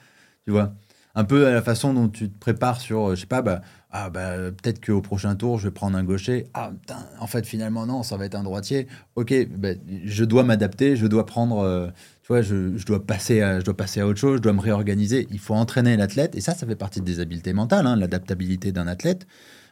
[0.46, 0.74] Tu vois?
[1.16, 4.10] Un peu à la façon dont tu te prépares sur, je sais pas, bah, ah,
[4.10, 6.48] bah, peut-être qu'au prochain tour, je vais prendre un gaucher.
[6.56, 6.72] Ah,
[7.20, 8.88] en fait, finalement, non, ça va être un droitier.
[9.16, 9.70] Ok, bah,
[10.06, 11.88] je dois m'adapter, je dois prendre, euh,
[12.24, 14.60] tu vois, je, dois passer à, je dois passer à autre chose, je dois me
[14.60, 15.28] réorganiser.
[15.30, 18.88] Il faut entraîner l'athlète, et ça, ça fait partie des habiletés mentales, hein, l'adaptabilité d'un
[18.88, 19.28] athlète.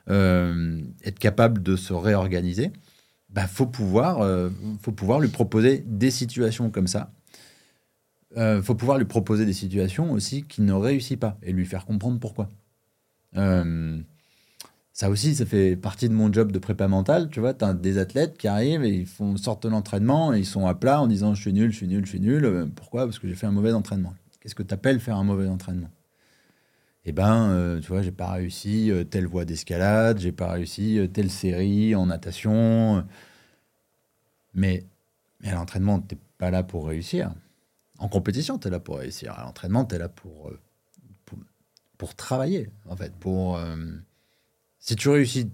[0.10, 2.71] Euh, être capable de se réorganiser,
[3.31, 4.49] bah, faut pouvoir, euh,
[4.81, 7.11] faut pouvoir lui proposer des situations comme ça.
[8.37, 11.85] Euh, faut pouvoir lui proposer des situations aussi qui ne réussit pas et lui faire
[11.85, 12.49] comprendre pourquoi.
[14.93, 17.29] ça aussi, ça fait partie de mon job de prépa mentale.
[17.29, 20.39] Tu vois, tu as des athlètes qui arrivent et ils font sortent de l'entraînement et
[20.39, 22.69] ils sont à plat en disant je suis nul, je suis nul, je suis nul.
[22.75, 23.05] Pourquoi?
[23.05, 24.13] Parce que j'ai fait un mauvais entraînement.
[24.39, 25.89] Qu'est-ce que tu appelles faire un mauvais entraînement?
[27.05, 30.99] Eh ben, euh, tu vois, j'ai pas réussi euh, telle voie d'escalade, j'ai pas réussi
[30.99, 33.05] euh, telle série en natation.
[34.53, 34.85] Mais,
[35.39, 37.33] mais à l'entraînement, tu n'es pas là pour réussir.
[37.97, 39.33] En compétition, tu es là pour réussir.
[39.33, 40.51] À l'entraînement, tu es là pour,
[41.97, 43.15] pour, travailler, en fait.
[43.15, 43.59] Pour,
[44.79, 45.51] si tu réussis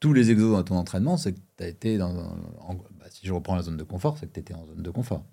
[0.00, 2.12] tous les exos dans ton entraînement, c'est que tu as été dans.
[2.14, 4.90] Bah, si je reprends la zone de confort, c'est que tu étais en zone de
[4.90, 5.24] confort.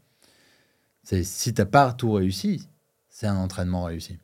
[1.04, 2.68] Si tu n'as pas tout réussi,
[3.10, 4.20] c'est un entraînement réussi.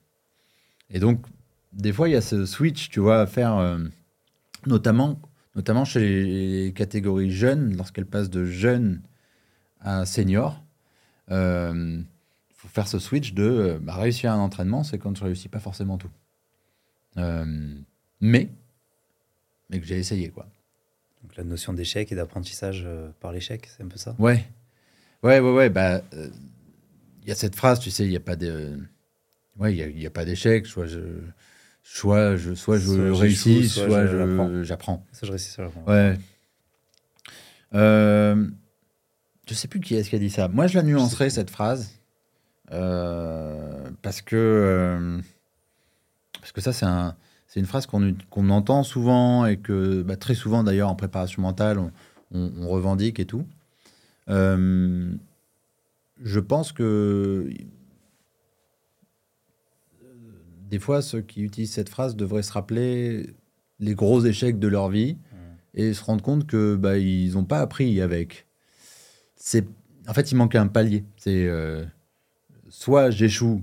[0.90, 1.26] Et donc,
[1.74, 3.80] des fois, il y a ce switch, tu vois, à faire, euh,
[4.66, 5.20] notamment,
[5.56, 9.02] notamment chez les catégories jeunes, lorsqu'elles passent de jeunes
[9.82, 10.64] à senior.
[11.30, 12.02] Il euh,
[12.56, 15.60] faut faire ce switch de euh, bah, réussir un entraînement, c'est quand tu réussis pas
[15.60, 16.12] forcément tout.
[17.16, 18.50] mais,
[19.70, 20.48] mais que j'ai essayé, quoi.
[21.24, 22.88] Donc la notion d'échec et d'apprentissage
[23.20, 24.16] par l'échec, c'est un peu ça?
[24.20, 24.46] Ouais.
[25.24, 25.70] Ouais, ouais, ouais.
[25.70, 28.80] Bah, il y a cette phrase, tu sais, il n'y a pas de
[29.60, 30.68] Ouais, il n'y a, pas d'échec.
[30.68, 31.00] Soit je,
[31.84, 34.06] soit je, soit je réussis, soit,
[34.64, 35.06] j'apprends.
[35.12, 35.92] Ça, je réussis, ça, j'apprends.
[35.92, 36.18] Ouais.
[37.74, 38.48] Euh,
[39.48, 40.48] je sais plus qui est-ce qui a dit ça.
[40.48, 41.94] Moi, je la nuancerai, cette phrase.
[42.74, 45.22] Euh, parce que euh,
[46.42, 47.16] parce que ça, c'est un,
[47.56, 51.92] une phrase qu'on entend souvent et que bah, très souvent, d'ailleurs, en préparation mentale, on,
[52.32, 53.46] on revendique et tout.
[54.28, 55.10] Je
[56.40, 57.50] pense que
[60.70, 63.34] des fois, ceux qui utilisent cette phrase devraient se rappeler
[63.80, 65.80] les gros échecs de leur vie mmh.
[65.80, 68.48] et se rendre compte que bah, ils n'ont pas appris avec.
[69.36, 69.66] C'est
[70.08, 71.04] en fait, il manque un palier.
[71.18, 71.84] C'est euh,
[72.70, 73.62] soit j'échoue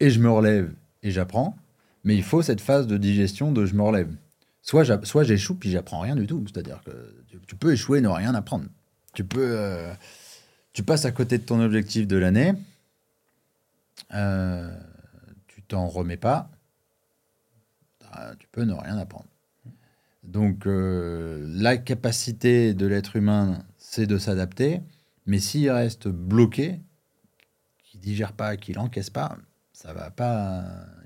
[0.00, 1.56] et je me relève et j'apprends,
[2.04, 4.14] mais il faut cette phase de digestion de je me relève.
[4.60, 6.44] Soit soit j'échoue puis j'apprends rien du tout.
[6.46, 6.92] C'est-à-dire que
[7.46, 8.66] tu, peux échouer et ne rien apprendre.
[9.14, 9.92] Tu peux euh,
[10.72, 12.52] tu passes à côté de ton objectif de l'année.
[14.14, 14.70] Euh,
[15.72, 16.50] t'en remets pas,
[18.00, 19.28] bah, tu peux ne rien apprendre.
[20.22, 24.82] Donc euh, la capacité de l'être humain, c'est de s'adapter,
[25.24, 26.78] mais s'il reste bloqué,
[27.84, 29.38] qu'il digère pas, qu'il encaisse pas,
[29.72, 30.62] ça va pas,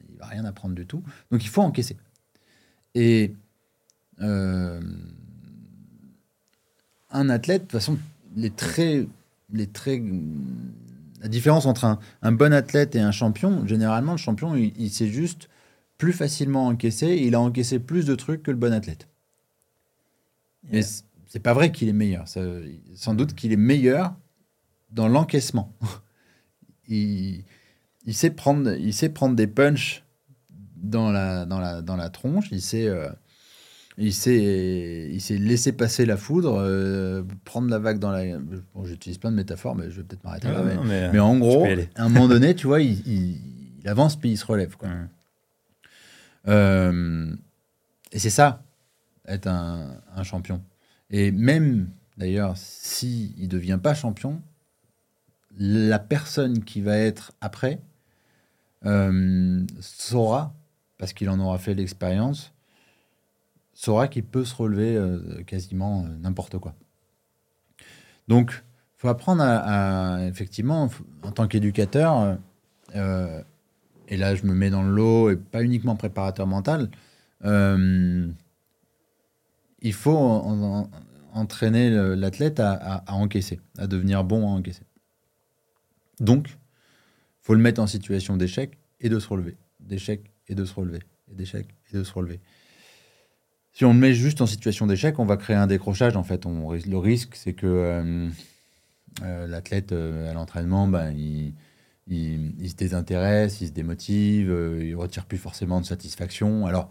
[0.09, 1.05] il va rien apprendre du tout.
[1.31, 1.97] Donc il faut encaisser.
[2.97, 3.37] Et
[4.21, 4.81] euh,
[7.11, 7.99] un athlète, de toute façon,
[8.35, 9.07] les traits,
[9.53, 10.03] les traits
[11.27, 15.49] la différence entre un, bon athlète et un champion, généralement, le champion, il, s'est juste
[15.99, 17.17] plus facilement encaissé.
[17.21, 19.09] Il a encaissé plus de trucs que le bon athlète.
[20.71, 20.83] Mais
[21.27, 22.27] c'est pas vrai qu'il est meilleur.
[22.95, 24.15] sans doute qu'il est meilleur
[24.93, 25.75] dans l'encaissement.
[26.89, 27.43] il,
[28.13, 30.05] sait prendre, il sait prendre des punches
[30.77, 32.53] dans la, dans la, dans la tronche.
[32.53, 32.87] Il sait.
[32.87, 33.11] Euh,
[33.99, 38.39] il s'est, il s'est laissé passer la foudre, euh, prendre la vague dans la.
[38.75, 40.63] Bon, j'utilise plein de métaphores, mais je vais peut-être m'arrêter là.
[40.85, 44.37] Mais, mais, en gros, à un moment donné, tu vois, il, il, avance puis il
[44.37, 44.77] se relève.
[44.77, 44.89] Quoi.
[46.49, 47.35] Euh,
[48.13, 48.63] et c'est ça,
[49.27, 50.63] être un, un, champion.
[51.11, 54.43] Et même, d'ailleurs, s'il si ne devient pas champion,
[55.59, 57.81] la personne qui va être après
[58.85, 60.55] euh, saura,
[60.99, 62.53] parce qu'il en aura fait l'expérience,
[63.77, 66.75] saura qu'il peut se relever euh, quasiment euh, n'importe quoi.
[68.27, 68.65] Donc,
[68.97, 70.91] il faut apprendre à, effectivement,
[71.23, 72.39] en tant qu'éducateur,
[72.97, 73.43] euh,
[74.09, 76.91] et là je me mets dans le lot, et pas uniquement préparateur mental,
[77.45, 78.33] il
[79.93, 80.17] faut
[81.35, 84.85] entraîner l'athlète à, encaisser, à devenir bon à encaisser.
[86.19, 86.57] Donc, il
[87.43, 91.01] faut le mettre en situation d'échec et de se relever, d'échec et de se relever,
[91.31, 92.41] d'échec et de se relever
[93.77, 96.17] si on le met juste en situation d'échec, on va créer un décrochage.
[96.17, 98.31] En fait, le risque, c'est que euh,
[99.23, 101.53] euh, l'athlète euh, à l'entraînement, ben, il,
[102.67, 104.49] se désintéresse, il se démotive,
[104.81, 106.65] il retire plus forcément de satisfaction.
[106.65, 106.89] Alors,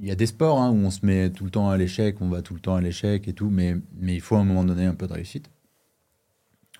[0.00, 2.20] il y a des sports hein, où on se met tout le temps à l'échec,
[2.20, 4.64] on va tout le temps à l'échec et tout, mais, il faut à un moment
[4.64, 5.52] donné un peu de réussite.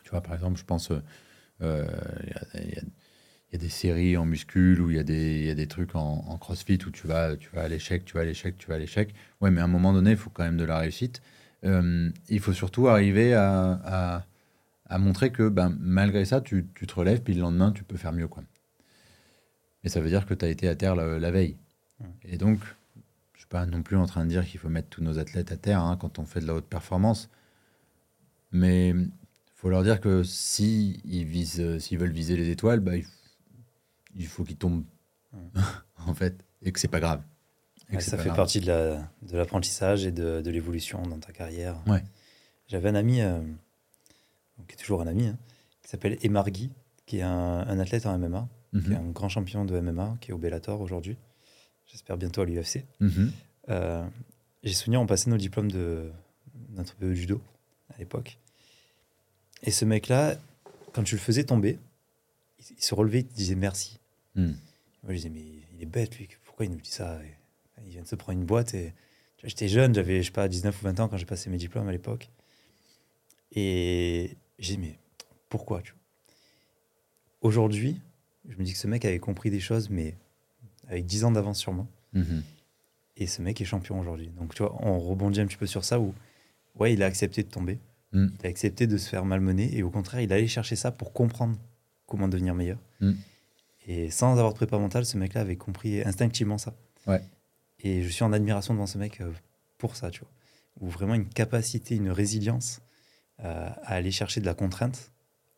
[0.02, 0.90] Tu vois, par exemple, je pense,
[3.58, 6.78] des séries en muscule ou il y a y a des trucs en, en, crossfit
[6.86, 9.14] où tu vas, tu vas à l'échec, tu vas à l'échec, tu vas à l'échec.
[9.40, 11.22] Ouais, mais à un moment donné, il faut quand même de la réussite.
[11.64, 14.26] Euh, il faut surtout arriver à, à,
[14.86, 17.96] à montrer que ben, malgré ça, tu, tu, te relèves, puis le lendemain, tu peux
[17.96, 18.28] faire mieux.
[18.28, 18.42] Quoi.
[19.82, 21.56] Et ça veut dire que tu as été à terre la, la veille.
[22.24, 24.88] Et donc, je ne suis pas non plus en train de dire qu'il faut mettre
[24.88, 27.30] tous nos athlètes à terre hein, quand on fait de la haute performance.
[28.52, 29.10] Mais il
[29.54, 33.04] faut leur dire que si ils visent, s'ils veulent viser les étoiles, bah, il,
[34.14, 34.84] il faut qu'ils tombent,
[36.06, 37.22] en fait, et que c'est pas grave.
[37.92, 38.36] Ouais, ça fait grave.
[38.36, 38.96] partie de
[39.32, 41.80] l'apprentissage la, de et de, de l'évolution dans ta carrière.
[41.86, 42.02] Ouais.
[42.66, 43.40] J'avais un ami, euh,
[44.66, 45.38] qui est toujours un ami, hein,
[45.82, 46.70] qui s'appelle Emargui,
[47.06, 47.30] qui est un,
[47.66, 48.84] un, athlète en MMA, mm -hmm.
[48.84, 51.16] qui est un grand champion de MMA, qui est au Bellator aujourd'hui.
[51.86, 52.84] J'espère bientôt à l'UFC.
[53.00, 53.30] Mm -hmm.
[53.68, 54.06] euh,
[54.62, 56.10] J'ai souvenir, on passait nos diplômes de
[56.70, 57.40] notre PE judo
[57.94, 58.38] à l'époque.
[59.62, 60.36] Et ce mec-là,
[60.92, 61.78] quand tu le faisais tomber,
[62.58, 63.98] il, il se relevait, il te disait merci.
[64.34, 64.52] Mm.
[65.02, 65.44] Moi, je disais, mais
[65.74, 66.28] il est bête, lui.
[66.44, 67.20] Pourquoi il nous dit ça?
[67.84, 68.74] Il vient de se prendre une boîte.
[68.74, 68.92] et
[69.42, 71.88] J'étais jeune, j'avais, je sais pas, 19 ou 20 ans quand j'ai passé mes diplômes
[71.88, 72.30] à l'époque.
[73.52, 74.98] Et j'ai dit, mais
[75.48, 75.82] pourquoi
[77.40, 78.00] Aujourd'hui,
[78.48, 80.16] je me dis que ce mec avait compris des choses, mais
[80.88, 81.86] avec 10 ans d'avance sur moi.
[82.14, 82.42] -hmm.
[83.16, 84.28] Et ce mec est champion aujourd'hui.
[84.38, 86.14] Donc, tu vois, on rebondit un petit peu sur ça où,
[86.76, 87.78] ouais, il a accepté de tomber.
[88.12, 88.28] Mm.
[88.40, 89.76] Il a accepté de se faire malmener.
[89.76, 91.56] Et au contraire, il allait chercher ça pour comprendre
[92.06, 92.78] comment devenir meilleur.
[93.00, 93.12] Mm.
[93.86, 96.74] Et sans avoir de prépa mentale, ce mec-là avait compris instinctivement ça.
[97.06, 97.22] Ouais.
[97.80, 99.30] Et je suis en admiration devant ce mec euh,
[99.78, 100.30] pour ça, tu vois.
[100.80, 102.80] Ou vraiment une capacité, une résilience
[103.44, 105.12] euh, à aller chercher de la contrainte.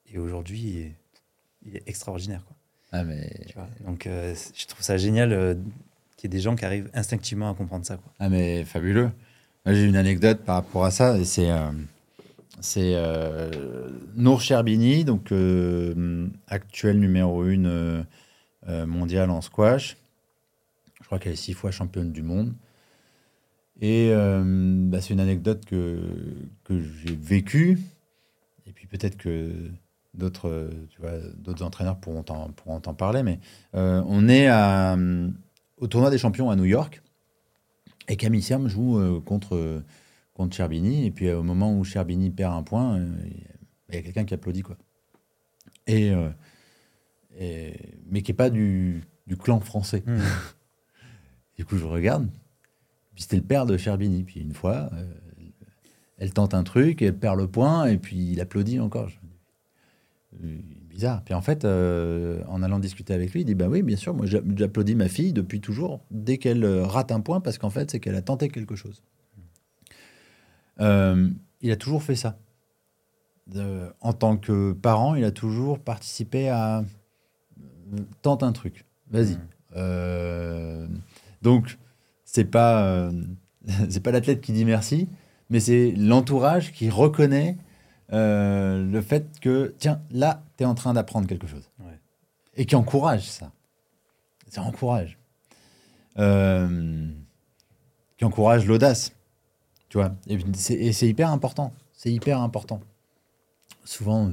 [0.06, 0.94] Et aujourd'hui, il, est,
[1.62, 2.56] il est extraordinaire, quoi.
[2.92, 3.30] Ah, mais...
[3.46, 5.54] Tu vois Donc, euh, je trouve ça génial euh,
[6.16, 8.12] qu'il y ait des gens qui arrivent instinctivement à comprendre ça, quoi.
[8.18, 9.10] Ah, mais fabuleux.
[9.66, 11.22] J'ai une anecdote par rapport à ça.
[11.24, 11.50] C'est
[12.61, 18.05] c'est euh, Nour Cherbini, donc euh, actuelle numéro 1 euh,
[18.87, 19.97] mondiale en squash.
[21.01, 22.55] Je crois qu'elle est six fois championne du monde.
[23.83, 26.01] Et bah, c'est une anecdote que,
[26.64, 27.79] que j'ai vécue.
[28.66, 29.53] Et puis peut-être que
[30.14, 30.73] d'autres
[31.61, 33.23] entraîneurs pourront en, parler.
[33.23, 33.38] Mais
[33.75, 34.51] on est
[35.77, 37.03] au tournoi des champions à New York.
[38.09, 39.83] Et Camille Serme joue contre
[40.37, 41.07] contre Cherbini.
[41.07, 44.35] Et puis au moment où Cherbini perd un point, il euh, y a quelqu'un qui
[44.35, 44.62] applaudit.
[44.62, 44.77] Quoi.
[45.87, 46.29] Et, euh,
[47.38, 47.75] et,
[48.09, 50.03] mais qui n'est pas du, du, clan français.
[50.07, 50.18] Mmh.
[51.57, 52.29] du coup, je regarde.
[53.14, 54.25] Puis c'était le père de Cherbini.
[54.25, 55.05] Puis une fois, euh,
[56.18, 59.11] elle tente un truc, elle perd le point, et puis il applaudit encore.
[60.90, 61.22] Bizarre.
[61.25, 64.12] Puis en fait, euh, en allant discuter avec lui, il dit Bah oui, bien sûr,
[64.12, 68.01] moi j'applaudis ma fille depuis toujours, dès qu'elle rate un point, parce qu'en fait, c'est
[68.01, 69.03] qu'elle a tenté quelque chose.
[70.80, 72.38] Euh, il a toujours fait ça.
[73.46, 76.82] De, en tant que parent, il a toujours participé à euh,
[78.22, 78.86] tente un truc.
[79.10, 79.34] Vas-y.
[79.34, 79.40] Mmh.
[79.76, 80.86] Euh,
[81.42, 81.78] donc,
[82.24, 83.12] c'est pas euh,
[83.88, 85.08] c'est pas l'athlète qui dit merci,
[85.50, 87.56] mais c'est l'entourage qui reconnaît
[88.12, 91.70] euh, le fait que tiens, là, tu es en train d'apprendre quelque chose.
[91.80, 91.98] Ouais.
[92.56, 93.52] Et qui encourage ça.
[94.48, 95.18] Ça encourage.
[96.16, 96.24] qui
[98.24, 99.12] encourage l'audace.
[99.88, 101.72] Tu vois Et c'est hyper important.
[101.92, 102.81] C'est hyper important.
[103.85, 104.33] Souvent,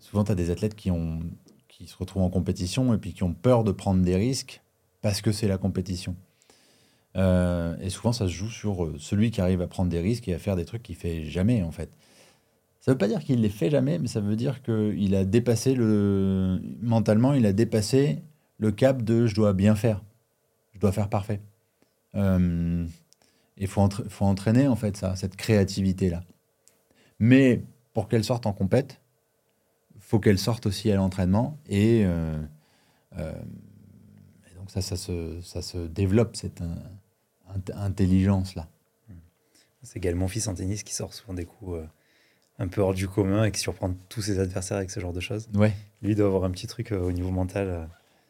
[0.00, 1.20] souvent tu as des athlètes qui, ont,
[1.68, 4.62] qui se retrouvent en compétition et puis qui ont peur de prendre des risques
[5.02, 6.16] parce que c'est la compétition.
[7.16, 10.28] Euh, et souvent, ça se joue sur euh, celui qui arrive à prendre des risques
[10.28, 11.90] et à faire des trucs qu'il fait jamais, en fait.
[12.80, 15.24] Ça ne veut pas dire qu'il les fait jamais, mais ça veut dire qu'il a
[15.24, 16.60] dépassé le.
[16.80, 18.18] Mentalement, il a dépassé
[18.58, 20.02] le cap de je dois bien faire.
[20.74, 21.40] Je dois faire parfait.
[22.14, 22.86] Euh,
[23.56, 26.22] il faut, entra faut, entraîner, en fait, ça, cette créativité-là.
[27.18, 27.62] Mais
[27.92, 29.00] pour qu'elle sorte en compète,
[29.98, 31.58] faut qu'elle sorte aussi à l'entraînement.
[31.68, 32.40] Et, euh,
[33.18, 33.32] euh,
[34.50, 36.74] et, donc, ça, ça se, ça se développe, cette in
[37.74, 38.68] intelligence-là.
[39.82, 41.86] C'est également mon fils en tennis qui sort souvent des coups euh,
[42.60, 45.18] un peu hors du commun et qui surprend tous ses adversaires avec ce genre de
[45.18, 45.48] choses.
[45.54, 45.74] Ouais.
[46.02, 47.88] Lui, doit avoir un petit truc au niveau mental.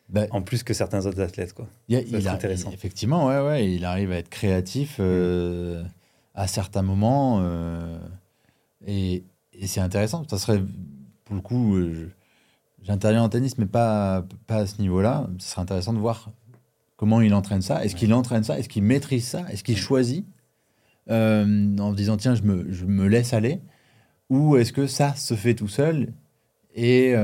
[0.09, 1.55] Bah, en plus que certains autres athlètes.
[1.55, 1.67] Quoi.
[1.91, 2.71] A, il a, intéressant.
[2.71, 5.89] Il, effectivement, ouais, ouais, il arrive à être créatif euh, mmh.
[6.35, 7.41] à certains moments.
[7.43, 7.99] Euh,
[8.87, 9.25] et,
[9.55, 10.27] et c'est intéressant.
[10.29, 10.63] Ça serait,
[11.25, 12.11] pour le coup, euh,
[12.83, 15.29] j'interviens en tennis, mais pas, pas à ce niveau-là.
[15.39, 16.31] Ce serait intéressant de voir
[16.97, 17.83] comment il entraîne ça.
[17.85, 18.01] Est-ce ouais.
[18.01, 18.59] qu'il entraîne ça?
[18.59, 19.47] Est-ce qu'il maîtrise ça?
[19.51, 20.27] Est-ce qu'il choisit?
[21.09, 23.61] En disant, tiens, je me, je me laisse aller
[24.31, 26.13] Ou est-ce que ça se fait tout seul
[26.75, 27.15] et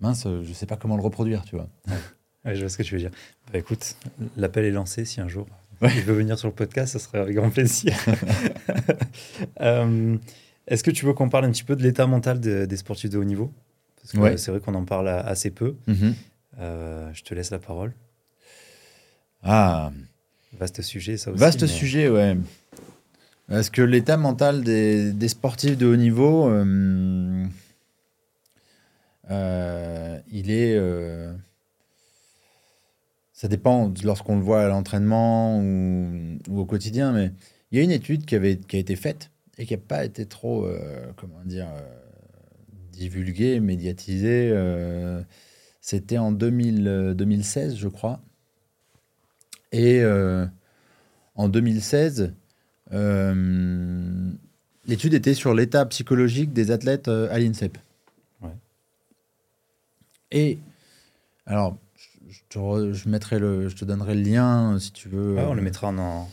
[0.00, 1.68] mince, je ne sais pas comment le reproduire, tu vois.
[2.44, 3.10] Ouais, je vois ce que tu veux dire.
[3.52, 3.96] Bah, écoute,
[4.36, 5.04] l'appel est lancé.
[5.04, 5.46] Si un jour
[5.82, 5.90] ouais.
[5.94, 7.94] il veut venir sur le podcast, ça serait avec grand plaisir.
[9.60, 10.16] euh,
[10.66, 13.10] Est-ce que tu veux qu'on parle un petit peu de l'état mental de, des sportifs
[13.10, 13.52] de haut niveau?
[14.04, 15.76] C'est vrai qu'on en parle assez peu.
[15.86, 16.14] Mhm.
[16.58, 17.92] je te laisse la parole.
[19.42, 19.92] Ah.
[20.58, 21.40] Vaste sujet, ça aussi.
[21.40, 22.36] Vaste sujet, ouais.
[23.50, 27.46] Est-ce que l'état mental des, des, sportifs de haut niveau, euh, euh,
[29.28, 30.76] il est.
[30.76, 31.32] Euh,
[33.32, 37.32] ça dépend lorsqu'on le voit à l'entraînement ou, au quotidien, mais
[37.70, 40.04] il y a une étude qui, avait, qui a été faite et qui n'a pas
[40.04, 40.68] été trop,
[41.16, 41.68] comment dire,
[42.92, 44.54] divulguée, médiatisée.
[45.80, 48.20] C'était en 2000, 2016, je crois.
[49.72, 50.02] Et
[51.34, 52.34] en 2016,
[52.92, 54.30] euh,
[54.86, 57.78] l'étude était sur l'état psychologique des athlètes euh, à l'INSEP.
[60.32, 60.58] Et
[61.46, 61.76] alors,
[62.28, 65.36] je te, je, mettrai le, je te donnerai le lien si tu veux.
[65.38, 65.92] on le mettra en.
[65.92, 66.28] en,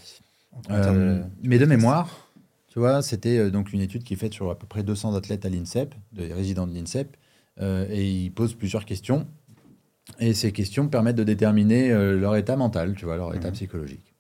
[0.70, 2.30] euh, mais de mémoire,
[2.68, 5.46] tu vois, c'était donc une étude qui est faite sur à peu près 200 athlètes
[5.46, 7.16] à l'INSEP, des résidents de l'INSEP,
[7.60, 9.28] et ils posent plusieurs questions.
[10.20, 13.56] Et ces questions permettent de déterminer leur état mental, tu vois, leur état mhm.
[13.56, 14.14] psychologique.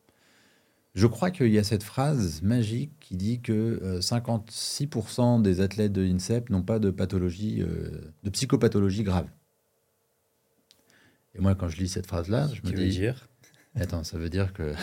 [0.97, 5.93] Je crois qu'il y a cette phrase magique qui dit que 56% euh, des athlètes
[5.93, 9.27] de l'INSEP n'ont pas de pathologie, euh, de psychopathologie grave.
[11.37, 12.89] Et moi, quand je lis cette phrase-là, je me dis.
[12.89, 13.27] Dire?
[13.75, 14.73] Attends, ça veut dire que.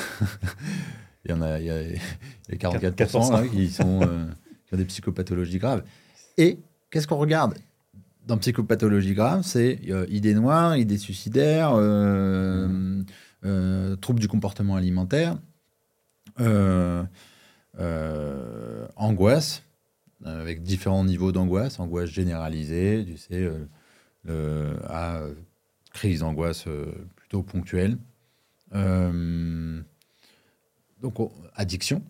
[1.25, 4.27] il y en a, il y a, 44% qui, sont, euh,
[4.67, 5.83] qui ont des psychopathologies graves.
[6.37, 6.59] Et
[6.91, 7.55] qu'est-ce qu'on regarde?
[8.27, 9.79] Dans psychopathologie grave C'est
[10.09, 13.05] idées noires, idées suicidaires, mmh.
[14.01, 15.37] troubles du comportement alimentaire.
[16.41, 17.05] Euh,
[17.79, 19.63] euh, angoisse,
[20.25, 23.51] avec différents niveaux d'angoisse, angoisse généralisée, tu sais,
[24.29, 25.21] euh, à
[25.95, 26.67] crise d'angoisse
[27.17, 27.97] plutôt ponctuelle.
[31.01, 31.15] donc,
[31.55, 32.03] addiction.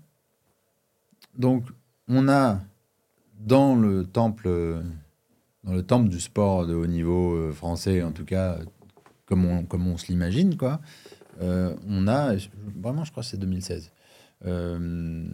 [1.36, 1.64] Donc,
[2.08, 2.60] on a
[3.38, 4.82] dans le temple,
[5.62, 8.58] dans le temple du sport de haut niveau français, en tout cas,
[9.26, 10.80] comme on, comme on se l'imagine, quoi,
[11.40, 12.34] on a,
[12.80, 13.92] vraiment, je crois que c'est 2016,
[14.46, 15.24] euh,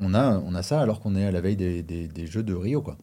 [0.00, 2.82] on, a, on a ça alors qu'on est à la veille des, Jeux de Rio.
[2.82, 2.98] Quoi.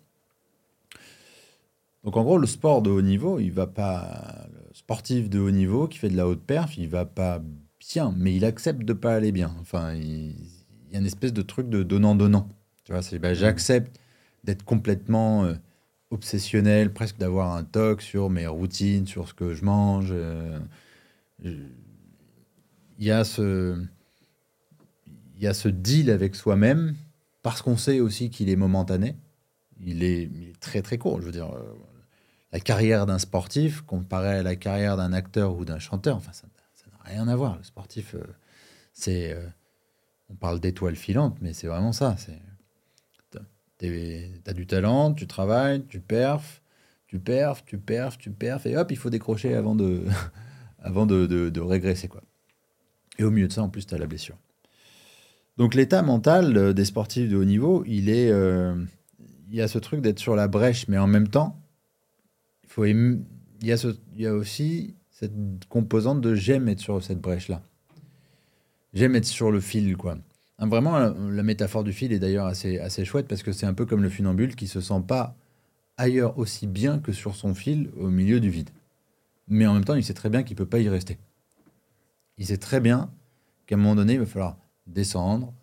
[2.04, 4.48] Donc en gros, le sport de haut niveau, il va pas.
[4.52, 7.42] Le sportif de haut niveau qui fait de la haute perf, il va pas
[7.80, 9.56] bien, mais il accepte de pas aller bien.
[9.62, 10.36] Enfin, il,
[10.92, 12.50] y a une espèce de truc de donnant-donnant.
[12.84, 14.00] Tu vois, c'est bah, j'accepte
[14.44, 15.54] d'être complètement euh,
[16.12, 20.10] obsessionnel, presque d'avoir un toc sur mes routines, sur ce que je mange.
[20.12, 20.60] Euh,
[21.44, 21.70] il
[23.00, 23.78] y a ce
[25.36, 26.96] il y a ce deal avec soi-même,
[27.42, 29.16] parce qu'on sait aussi qu'il est momentané.
[29.86, 30.30] Il est,
[30.60, 31.20] très très court.
[31.20, 31.74] Je veux dire, euh,
[32.54, 36.46] la carrière d'un sportif comparée à la carrière d'un acteur ou d'un chanteur, enfin, ça
[36.46, 37.58] n'a rien à voir.
[37.58, 38.24] Le sportif, euh,
[38.94, 39.34] c'est.
[39.34, 39.46] Euh,
[40.30, 42.16] on parle d'étoiles filantes, mais c'est vraiment ça.
[43.80, 46.62] Tu as du talent, tu travailles, tu perfs,
[47.08, 50.04] tu perfs, tu perfs, tu perfs, et hop, il faut décrocher avant de,
[50.80, 52.08] avant de, de régresser.
[52.08, 52.22] Quoi.
[53.18, 54.38] Et au milieu de ça, en plus, tu as la blessure.
[55.58, 59.80] Donc l'état mental euh, des sportifs de haut niveau, il est, il y a ce
[59.80, 61.63] truc d'être sur la brèche, mais en même temps,
[62.82, 63.24] il
[63.62, 65.34] y a, aussi cette
[65.70, 67.62] composante de j'aime être sur cette brèche-là.
[68.94, 70.18] J'aime être sur le fil, quoi.
[70.60, 73.74] Hein, vraiment, la, métaphore du fil est d'ailleurs assez, assez chouette parce que c'est un
[73.74, 75.36] peu comme le funambule qui se sent pas
[75.98, 78.70] ailleurs aussi bien que sur son fil au milieu du vide.
[79.48, 81.18] Mais en même temps, il sait très bien qu'il peut pas y rester.
[82.38, 83.12] Il sait très bien
[83.68, 84.58] qu'à un moment donné, il va falloir
[84.88, 85.54] descendre,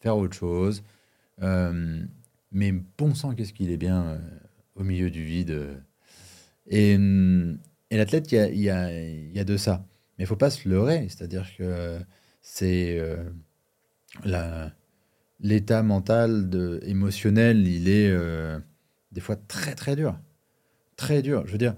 [0.00, 0.82] faire autre chose.
[1.42, 2.04] Euh,
[2.50, 4.18] mais bon sang, qu'est-ce qu'il est bien euh,
[4.74, 5.82] au milieu du vide.
[6.68, 6.92] Et,
[7.90, 9.86] et l'athlète, il y a, y, a, de ça.
[10.18, 11.06] Mais il faut pas se leurrer.
[11.08, 11.98] C'est-à-dire que
[12.40, 14.68] c'est euh,
[15.40, 16.50] l'état mental,
[16.82, 18.12] émotionnel, il est
[19.12, 20.18] des fois très très dur.
[20.96, 21.46] Très dur.
[21.46, 21.76] Je veux dire,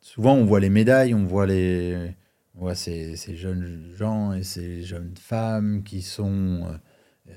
[0.00, 2.14] souvent on voit les médailles, on voit les,
[2.54, 6.66] voit ces, jeunes gens et ces jeunes femmes qui sont,
[7.28, 7.32] euh,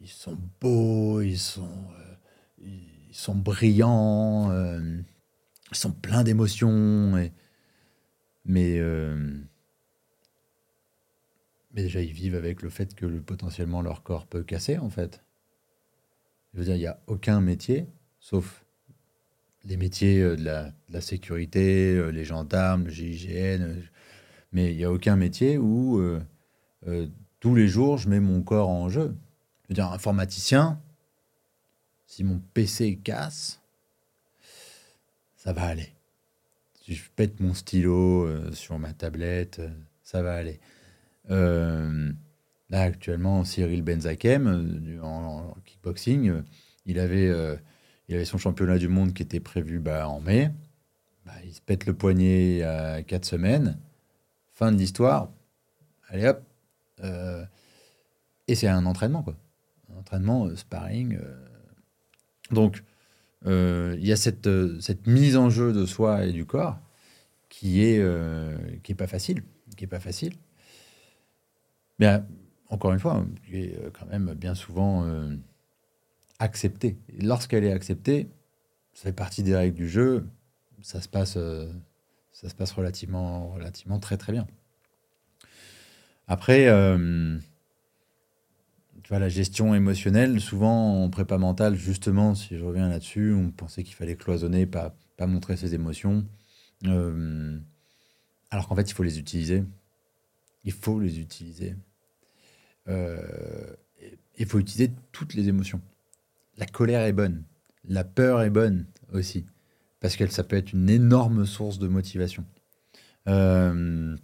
[0.00, 1.97] ils sont beaux, ils sont, euh,
[3.20, 5.00] sont brillants, euh,
[5.70, 7.12] ils sont pleins d'émotions.
[7.12, 8.80] Mais,
[11.72, 15.22] mais déjà, ils vivent avec le fait que potentiellement leur corps peut casser, en fait.
[16.54, 17.86] Je veux dire, il n'y a aucun métier,
[18.20, 18.64] sauf
[19.64, 23.82] les métiers de la, de la sécurité, les gendarmes, le GIGN,
[24.52, 26.20] mais il n'y a aucun métier où euh,
[26.86, 27.06] euh,
[27.40, 29.16] tous les jours je mets mon corps en jeu.
[29.64, 30.80] Je veux dire, informaticien,
[32.08, 33.60] si mon PC casse,
[35.36, 35.92] ça va aller.
[36.74, 39.62] Si je pète mon stylo euh, sur ma tablette,
[40.02, 40.58] ça va aller.
[41.28, 46.42] là, actuellement, Cyril Benzakem, en, kickboxing,
[46.86, 47.30] il avait
[48.24, 50.50] son championnat du monde qui était prévu bah, en mai.
[51.24, 53.78] Bah, il se pète le poignet à quatre semaines.
[54.58, 55.30] Fin de l'histoire.
[56.08, 56.42] Allez hop.
[57.04, 57.44] Euh,
[58.46, 59.36] et c'est un entraînement, quoi.
[59.92, 61.18] Un entraînement, euh, sparring.
[62.52, 62.54] Euh.
[62.54, 62.82] Donc,
[63.46, 64.48] il y a cette,
[64.80, 66.78] cette mise en jeu de soi et du corps
[67.48, 68.02] qui est,
[68.82, 69.42] qui est pas facile.
[69.76, 70.34] Qui est pas facile.
[71.98, 72.20] Mais
[72.68, 75.04] encore une fois, qui est quand même bien souvent
[76.38, 76.96] acceptée.
[77.20, 78.28] Lorsqu'elle est acceptée,
[78.94, 80.26] ça fait partie des règles du jeu,
[80.82, 81.70] ça se passe, euh,
[82.32, 84.46] ça se passe relativement, relativement très très bien.
[86.26, 87.38] Après, euh,
[89.08, 93.50] tu vois, la gestion émotionnelle, souvent en prépa mentale, justement, si je reviens là-dessus, on
[93.50, 96.26] pensait qu'il fallait cloisonner, pas, pas montrer ses émotions.
[96.84, 97.58] Euh,
[98.50, 99.64] alors qu'en fait, il faut les utiliser.
[100.64, 101.74] Il faut les utiliser.
[102.86, 105.80] il faut utiliser toutes les émotions
[106.58, 107.44] la colère est bonne,
[107.84, 109.46] la peur est bonne aussi,
[110.00, 112.44] parce que ça peut être une énorme source de motivation.
[113.28, 114.16] Euh,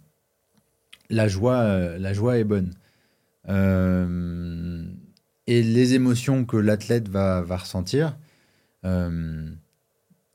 [1.09, 2.73] la, joie, euh, la joie est bonne.
[3.49, 4.83] Euh,
[5.47, 8.17] et les émotions que l'athlète va, ressentir,
[8.83, 9.57] il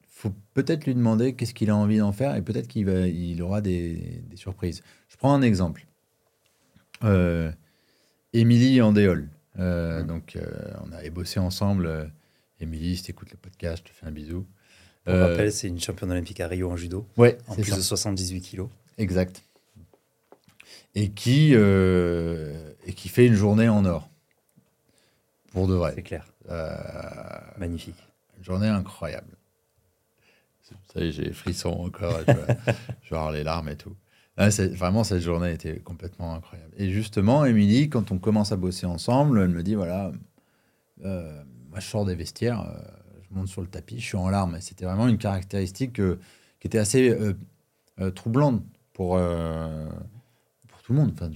[0.06, 3.60] faut peut-être lui demander qu'est-ce qu'il a envie d'en faire et peut-être qu'il il aura
[3.60, 4.82] des, surprises.
[5.08, 5.86] Je prends un exemple.
[8.32, 9.28] Émilie Andéol.
[9.58, 10.42] Euh, donc, euh,
[10.86, 11.86] on avait bossé ensemble.
[11.86, 12.04] Euh,
[12.60, 14.46] Émilie, si tu écoutes le podcast, je te fais un bisou.
[15.04, 17.06] Pour rappel, c'est une championne olympique à Rio en judo.
[17.16, 18.68] Ouais, en plus de 78 kilos.
[18.98, 19.42] Exact.
[20.94, 24.08] Et qui, et qui fait une journée en or.
[25.52, 25.92] Pour de vrai.
[25.94, 26.26] C'est clair.
[27.58, 27.96] Magnifique.
[28.38, 29.36] Une journée incroyable.
[30.92, 32.20] Ça y j'ai frisson encore.
[32.28, 33.94] je, vais, avoir les larmes et tout.
[34.36, 36.72] Ah, vraiment, cette journée était complètement incroyable.
[36.78, 40.12] Et justement, Émilie, quand on commence à bosser ensemble, elle me dit voilà,
[41.04, 42.80] euh, moi je sors des vestiaires, euh,
[43.28, 44.56] je monte sur le tapis, je suis en larmes.
[44.60, 46.18] C'était vraiment une caractéristique euh,
[46.58, 47.14] qui était assez
[48.14, 48.62] troublante
[48.94, 49.18] pour
[50.90, 51.12] tout le monde.
[51.14, 51.30] Enfin,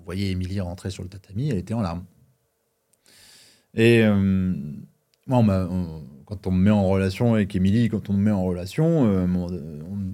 [0.00, 2.04] on voyait Émilie rentrer sur le tatami, elle était en larmes.
[3.74, 4.04] Et
[5.26, 5.68] moi,
[6.26, 9.46] quand on me met en relation avec Émilie, quand on me met en relation, on,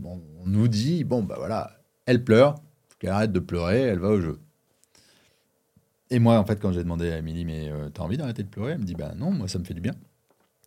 [0.05, 2.55] on nous dit bon, bah voilà elle pleure,
[2.99, 4.41] qu'elle arrête de pleurer, elle va au jeu.
[6.11, 8.49] Et moi, en fait, quand j'ai demandé à Émilie, mais euh, t'as envie d'arrêter de
[8.49, 8.73] pleurer?
[8.73, 9.93] Elle me dit, bah non, moi, ça me fait du bien.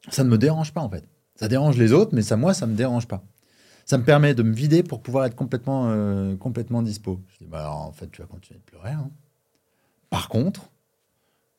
[0.10, 1.04] Ça ne me dérange pas, en fait.
[1.36, 3.24] Ça dérange les autres, mais ça, moi, ça me dérange pas.
[3.86, 7.22] Ça me permet de me vider pour pouvoir être complètement, euh, complètement dispo.
[7.30, 8.92] Je dis, bah alors, en fait, tu vas continuer de pleurer.
[8.92, 9.12] Hein.
[10.10, 10.70] Par contre,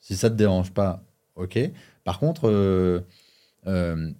[0.00, 1.02] si ça te dérange pas,
[1.36, 1.58] ok.
[2.04, 3.00] Par contre, euh,
[3.66, 4.12] euh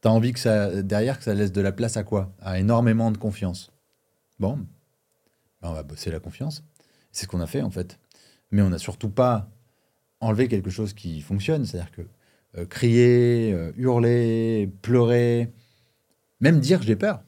[0.00, 2.32] t'as envie que ça, derrière, que ça laisse de la place à quoi?
[2.40, 3.72] À énormément de confiance.
[4.38, 4.56] Bon,
[5.60, 6.62] ben, on va bosser la confiance.
[7.10, 7.98] C'est ce qu'on a fait en fait.
[8.50, 9.50] Mais on n'a surtout pas
[10.20, 11.64] enlevé quelque chose qui fonctionne.
[11.64, 12.02] C'est-à-dire que
[12.56, 15.52] euh, crier, euh, hurler, pleurer,
[16.40, 17.22] même dire j'ai peur,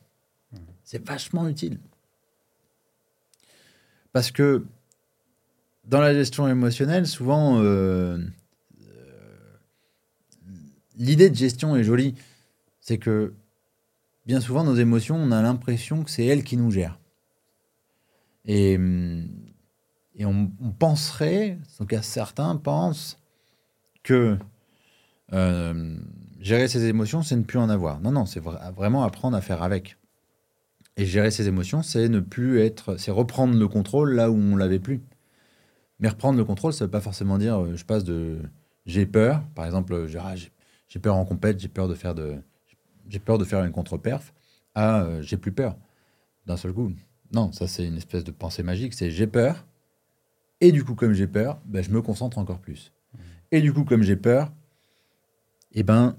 [0.91, 1.79] c'est vachement utile.
[4.13, 4.67] Parce que
[5.85, 8.19] dans la gestion émotionnelle, souvent, euh,
[10.97, 12.17] l'idée de gestion est jolie.
[12.81, 13.35] C'est que
[14.27, 16.99] bien souvent, nos émotions, on a l'impression que c'est elles qui nous gèrent.
[18.45, 18.77] Et,
[20.17, 23.17] et on, penserait, en tout cas certains pensent,
[24.03, 24.37] que
[25.35, 26.01] euh,
[26.41, 28.01] gérer ses émotions, c'est ne plus en avoir.
[28.01, 30.00] Non, non, c'est vraiment apprendre à faire avec.
[31.01, 34.55] Et gérer ses émotions, c'est ne plus être, c'est reprendre le contrôle là où on
[34.55, 35.01] l'avait plus.
[35.99, 38.37] Mais reprendre le contrôle, ça ne veut pas forcément dire euh, je passe de
[38.85, 40.07] j'ai peur, par exemple,
[40.89, 42.35] j'ai peur en compète, j'ai peur de faire de
[43.09, 44.35] j'ai peur de faire une contre-perf,
[44.75, 45.75] à euh, j'ai plus peur
[46.45, 46.93] d'un seul coup.
[47.33, 49.65] Non, ça c'est une espèce de pensée magique, c'est j'ai peur,
[50.61, 52.93] et du coup comme j'ai peur, ben, je me concentre encore plus.
[53.15, 53.19] Mmh.
[53.53, 54.53] Et du coup comme j'ai peur,
[55.73, 56.19] eh ben,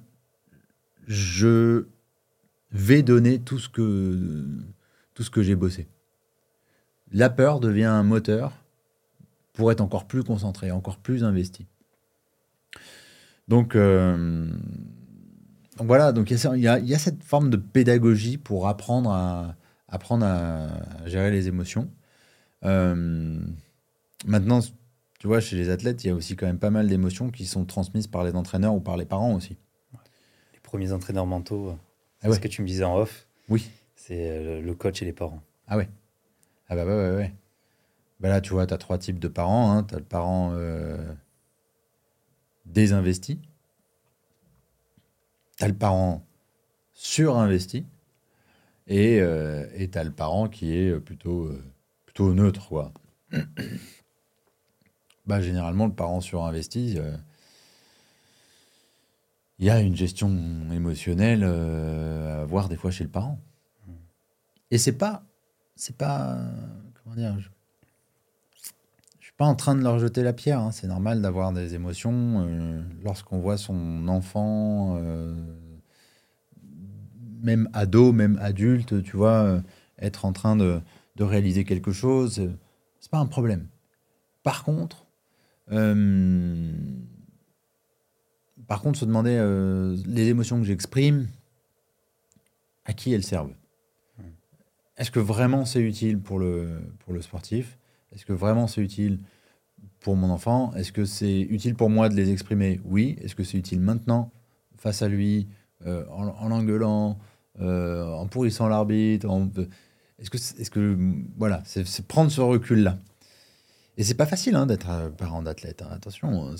[1.05, 1.85] je
[2.71, 4.45] vais donner tout ce que,
[5.13, 5.87] tout ce que j'ai bossé.
[7.11, 8.53] La peur devient un moteur
[9.53, 11.67] pour être encore plus concentré, encore plus investi.
[13.47, 14.49] Donc, euh,
[15.77, 19.55] voilà, donc il y, a cette forme de pédagogie pour apprendre à,
[19.89, 20.69] apprendre à
[21.05, 21.89] gérer les émotions.
[22.63, 23.39] Euh,
[24.25, 24.59] maintenant,
[25.19, 27.45] tu vois, chez les athlètes, il y a aussi quand même pas mal d'émotions qui
[27.45, 29.57] sont transmises par les entraîneurs ou par les parents aussi.
[30.53, 31.75] Les premiers entraîneurs mentaux,
[32.23, 33.27] ah ce que tu me disais en off.
[33.49, 33.69] Oui.
[33.95, 35.41] C'est euh, le coach et les parents.
[35.67, 35.89] Ah ouais.
[36.69, 37.33] Ah bah, ouais, ouais, ouais.
[38.21, 39.71] Bah là, tu vois, tu as trois types de parents.
[39.71, 39.83] Hein.
[39.83, 40.97] Tu as le parent euh,
[42.65, 43.39] désinvesti.
[45.57, 46.23] Tu as le parent
[46.93, 47.85] surinvesti.
[48.87, 51.63] Et euh, tu as le parent qui est plutôt, euh,
[52.05, 52.67] plutôt neutre.
[52.67, 52.93] Quoi.
[55.25, 56.99] bah, généralement, le parent surinvesti,
[59.61, 60.29] il y a une gestion
[60.73, 63.39] émotionnelle à avoir des fois chez le parent.
[64.71, 65.23] Et c'est pas,
[65.75, 66.37] c'est pas,
[67.03, 67.49] comment dire, je,
[69.19, 70.59] je suis pas en train de leur jeter la pierre.
[70.59, 70.71] Hein.
[70.71, 74.99] C'est normal d'avoir des émotions lorsqu'on voit son enfant
[77.41, 79.61] même ado, même adulte, tu vois, euh,
[79.99, 80.81] être en train de,
[81.19, 82.57] réaliser quelque chose, euh,
[82.99, 83.67] c'est pas un problème.
[84.41, 85.05] Par contre,
[85.71, 86.73] euh,
[88.71, 89.35] par contre, se demander
[90.05, 91.27] les émotions que j'exprime,
[92.85, 93.51] à qui elles servent.
[94.95, 97.77] Est-ce que vraiment c'est utile pour le, pour le sportif?
[98.13, 99.19] Est-ce que vraiment c'est utile
[99.99, 100.73] pour mon enfant?
[100.75, 102.79] Est-ce que c'est utile pour moi de les exprimer?
[102.85, 103.17] Oui.
[103.21, 104.31] Est-ce que c'est utile maintenant,
[104.77, 105.49] face à lui,
[105.85, 107.19] en l'engueulant,
[107.59, 109.27] euh, en pourrissant l'arbitre.
[110.17, 110.97] Est-ce que, est-ce que,
[111.35, 112.97] voilà, c'est prendre ce recul-là.
[113.97, 115.81] Et c'est pas facile hein, d'être parent d'athlète.
[115.81, 115.89] Hein.
[115.91, 116.55] Attention, hein,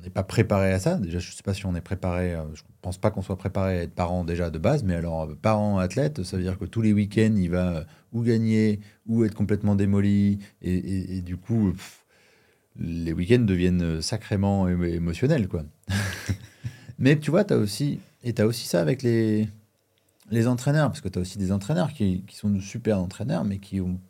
[0.00, 0.96] on n'est pas préparé à ça.
[0.96, 2.34] Déjà, je sais pas si on est préparé.
[2.34, 4.82] Euh, je pense pas qu'on soit préparé à être parent déjà de base.
[4.82, 8.80] Mais alors, parent athlète, ça veut dire que tous les week-ends, il va ou gagner
[9.06, 10.38] ou être complètement démoli.
[10.62, 11.74] Et, du coup,
[12.76, 15.64] les week-ends deviennent sacrément émotionnels, quoi.
[16.98, 19.48] mais tu vois, tu as aussi et tu as aussi ça avec les,
[20.30, 23.44] les entraîneurs, parce que tu as aussi des entraîneurs qui, qui, sont de super entraîneurs,
[23.44, 24.00] mais qui ont,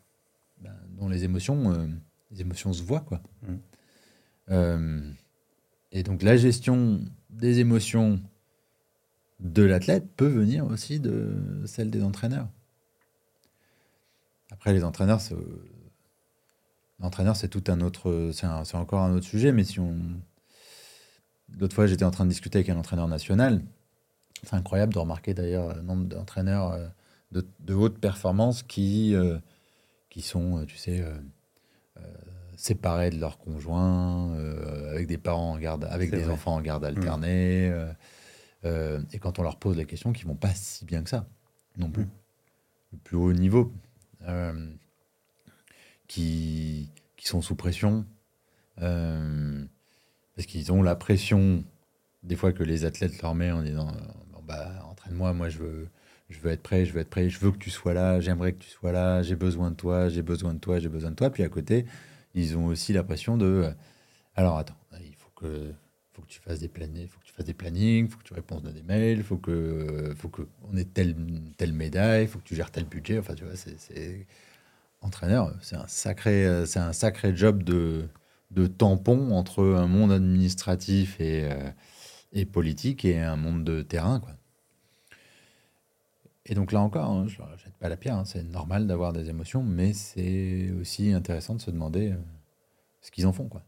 [0.60, 1.86] ben, dont les émotions, euh,
[2.30, 3.00] les émotions se voient.
[3.00, 3.22] Quoi.
[3.42, 5.14] Mm.
[5.92, 8.20] Et donc la gestion des émotions
[9.40, 12.48] de l'athlète peut venir aussi de celle des entraîneurs.
[14.52, 15.20] Après, les entraîneurs,
[16.98, 19.78] l'entraîneur, c'est tout un autre, c'est encore un autre sujet, mais si.
[21.58, 23.62] L'autre fois, j'étais en train de discuter avec un entraîneur national
[24.42, 26.88] c'est incroyable de remarquer d'ailleurs le nombre d'entraîneurs euh,
[27.60, 29.38] de, haute performance qui, euh,
[30.08, 31.04] qui sont, euh, tu sais,
[32.60, 34.34] séparés de leurs conjoints,
[34.90, 37.70] avec des parents en garde, avec des enfants en garde alternée.
[38.64, 39.04] Mmh.
[39.12, 41.26] et quand on leur pose la question, qu'ils vont pas si bien que ça,
[41.78, 42.04] non plus.
[42.04, 42.10] Mmh.
[42.92, 43.72] Le plus haut niveau,
[46.06, 48.04] qui, qui sont sous pression,
[48.76, 51.64] parce qu'ils ont la pression
[52.22, 53.92] des fois que les athlètes leur mettent en disant
[54.50, 55.88] bah, entraîne-moi, moi je veux,
[56.28, 58.52] je veux être prêt, je veux être prêt, je veux que tu sois là, j'aimerais
[58.52, 61.16] que tu sois là, j'ai besoin de toi, j'ai besoin de toi, j'ai besoin de
[61.16, 61.30] toi.
[61.30, 61.86] Puis à côté,
[62.34, 63.72] ils ont aussi la pression de, euh,
[64.36, 65.72] alors attends, il faut que,
[66.12, 67.32] faut que tu fasses des plannings, faut que tu
[68.08, 71.16] faut que tu répondes à des mails, faut que, faut que on ait telle,
[71.56, 73.18] telle médaille, faut que tu gères tel budget.
[73.18, 74.26] Enfin, tu vois, c'est
[75.02, 78.08] entraîneur, c'est un sacré, c'est un sacré job de,
[78.50, 81.70] de tampon entre un monde administratif et, euh,
[82.32, 84.32] et politique et un monde de terrain, quoi.
[86.46, 89.12] Et donc là encore, hein, je ne jette pas la pierre, hein, c'est normal d'avoir
[89.12, 92.16] des émotions, mais c'est aussi intéressant de se demander euh,
[93.02, 93.48] ce qu'ils en font.
[93.48, 93.62] quoi.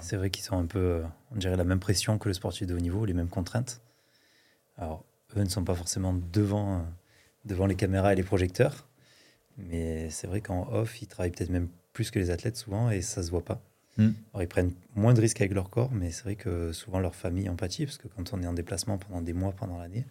[0.00, 2.66] C'est vrai qu'ils sont un peu, euh, on dirait, la même pression que le sportif
[2.66, 3.80] de haut niveau, les mêmes contraintes.
[4.76, 5.04] Alors,
[5.36, 6.82] eux ne sont pas forcément devant, euh,
[7.44, 8.88] devant les caméras et les projecteurs,
[9.56, 13.02] mais c'est vrai qu'en off, ils travaillent peut-être même plus que les athlètes souvent et
[13.02, 13.62] ça se voit pas.
[13.96, 14.10] Hmm.
[14.32, 17.14] Alors, ils prennent moins de risques avec leur corps, mais c'est vrai que souvent leur
[17.14, 20.04] famille empathie, parce que quand on est en déplacement pendant des mois pendant l'année,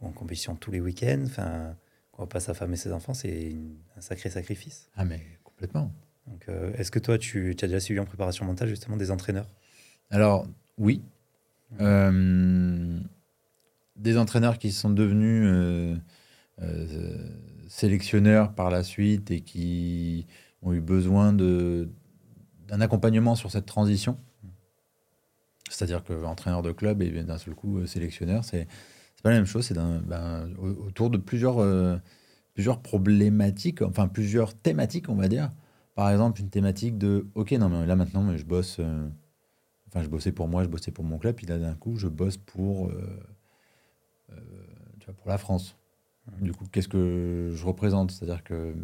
[0.00, 1.22] en compétition tous les week-ends.
[1.26, 1.76] Enfin,
[2.20, 3.56] on pas sa femme et ses enfants, c'est
[3.96, 4.90] un sacré sacrifice.
[4.94, 5.90] Ah, mais complètement.
[6.26, 9.48] Donc, euh, est-ce que toi, tu, as déjà suivi en préparation mentale justement des entraîneurs?
[10.10, 10.46] Alors,
[10.76, 11.02] oui.
[11.80, 13.00] Euh,
[13.96, 17.28] des entraîneurs qui sont devenus euh,
[17.68, 20.26] sélectionneurs par la suite et qui
[20.62, 24.18] ont eu besoin d'un accompagnement sur cette transition.
[25.70, 28.66] C'est-à-dire que entraîneur de club et d'un seul coup sélectionneur, c'est
[29.20, 29.66] c'est pas la même chose.
[29.66, 31.98] C'est ben, autour de plusieurs, euh,
[32.54, 35.52] plusieurs problématiques, enfin plusieurs thématiques, on va dire.
[35.94, 38.78] Par exemple, une thématique de OK, non, mais là maintenant, mais je bosse.
[38.80, 39.06] Euh,
[39.88, 42.08] enfin, je bossais pour moi, je bossais pour mon club, puis là d'un coup, je
[42.08, 43.20] bosse pour, euh,
[45.00, 45.76] tu vois, pour la France.
[46.40, 48.12] Du coup, qu'est-ce que je représente?
[48.12, 48.74] C'est-à-dire que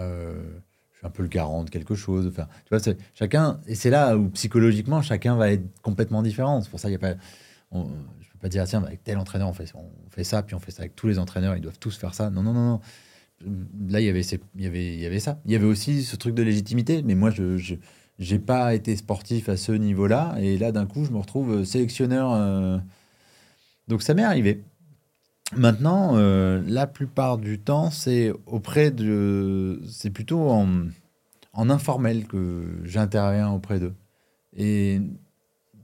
[0.00, 2.26] je suis un peu le garant de quelque chose.
[2.26, 6.60] Enfin, tu vois, chacun, et c'est là où psychologiquement, chacun va être complètement différent.
[6.60, 7.20] C'est pour ça qu'il n'y a pas
[8.48, 10.96] dire, tiens, avec tel entraîneur, on fait, on fait ça, puis on fait ça avec
[10.96, 12.30] tous les entraîneurs, ils doivent tous faire ça.
[12.30, 12.80] Non, non, non, non.
[13.88, 15.40] Là, il y avait, il y avait, il y avait ça.
[15.44, 17.74] Il y avait aussi ce truc de légitimité, mais moi, je
[18.18, 20.36] n'ai pas été sportif à ce niveau-là.
[20.38, 22.32] Et là, d'un coup, je me retrouve sélectionneur.
[22.32, 22.78] Euh.
[23.88, 24.64] Donc, ça m'est arrivé.
[25.54, 29.80] Maintenant, euh, la plupart du temps, c'est auprès de.
[29.88, 30.86] C'est plutôt en,
[31.52, 33.94] en informel que j'interviens auprès d'eux.
[34.56, 35.00] Et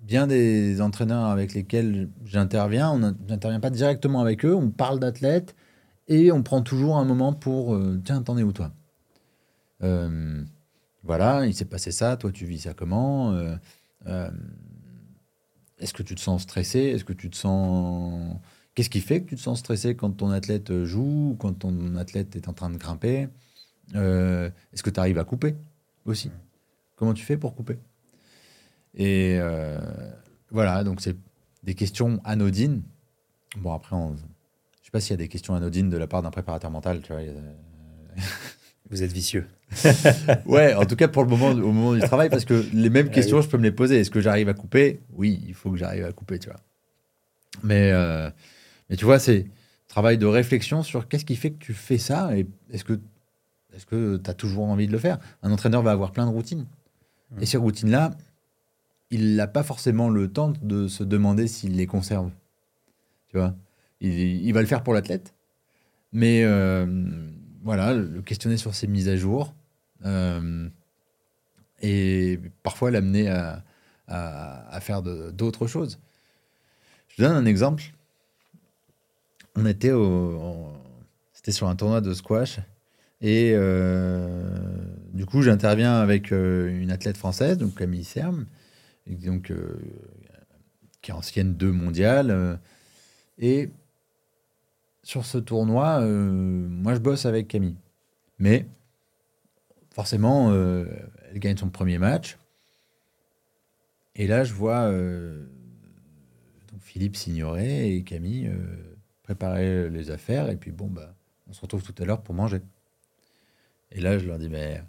[0.03, 5.55] bien des entraîneurs avec lesquels j'interviens, on n'intervient pas directement avec eux, on parle d'athlètes
[6.09, 8.72] et on prend toujours un moment pour euh, tiens, t'en es où toi?
[9.82, 10.44] Euh,
[11.05, 13.57] Voilà, il s'est passé ça, toi tu vis ça comment euh,
[15.78, 16.78] est-ce que tu te sens stressé?
[16.80, 18.36] Est-ce que tu te sens...
[18.74, 22.36] Qu'est-ce qui fait que tu te sens stressé quand ton athlète joue, quand ton athlète
[22.36, 23.28] est en train de grimper?
[23.94, 25.57] Est-ce que tu arrives à couper
[26.05, 26.30] aussi?
[26.96, 27.78] Comment tu fais pour couper?
[28.95, 29.38] Et
[30.51, 31.16] voilà, donc c'est
[31.62, 32.82] des questions anodines.
[33.57, 34.09] Bon, après, on...
[34.09, 36.70] je ne sais pas s'il y a des questions anodines de la part d'un préparateur
[36.70, 37.01] mental.
[37.03, 37.22] Tu vois,
[38.90, 39.47] Vous êtes vicieux.
[40.47, 43.09] ouais, en tout cas pour le moment, au moment du travail, parce que les mêmes
[43.11, 44.01] ah questions, je peux me les poser.
[44.01, 45.01] Est-ce que j'arrive à couper?
[45.14, 46.61] Oui, il faut que j'arrive à couper, tu vois.
[47.62, 48.30] Mais, euh,
[48.90, 49.47] mais tu vois, c'est
[49.88, 52.99] travail de réflexion sur qu'est-ce qui fait que tu fais ça et est-ce que
[53.74, 55.18] est-ce que tu as toujours envie de le faire?
[55.43, 56.66] Un entraîneur va avoir plein de routines.
[57.40, 58.11] Et ces routines-là,
[59.12, 62.30] il n'a pas forcément le temps de se demander s'il les conserve.
[63.28, 63.54] Tu vois?
[64.00, 65.34] Il, va le faire pour l'athlète.
[66.12, 66.86] Mais euh,
[67.62, 69.54] voilà, le questionner sur ses mises à jour.
[70.04, 70.68] Euh,
[71.82, 73.62] et parfois l'amener à,
[74.80, 76.00] faire d'autres choses.
[77.08, 77.84] Je donne un exemple.
[79.56, 79.92] On était.
[81.34, 82.60] C'était sur un tournoi de squash.
[83.20, 84.42] Et euh,
[85.12, 88.46] du coup, j'interviens avec une athlète française, donc Camille Serme,
[89.07, 89.80] donc, euh,
[91.00, 92.30] qui est ancienne 2 mondiale.
[92.30, 92.57] Euh,
[93.38, 93.70] et
[95.03, 97.76] sur ce tournoi, euh, moi je bosse avec Camille.
[98.38, 98.66] Mais
[99.90, 102.38] forcément, elle gagne son premier match.
[104.14, 108.50] Et là, je vois donc Philippe s'ignorer et Camille
[109.22, 110.50] préparer les affaires.
[110.50, 111.14] Et puis bon, bah,
[111.48, 112.62] on se retrouve tout à l'heure pour manger.
[113.92, 114.82] Et là, je leur dis, mais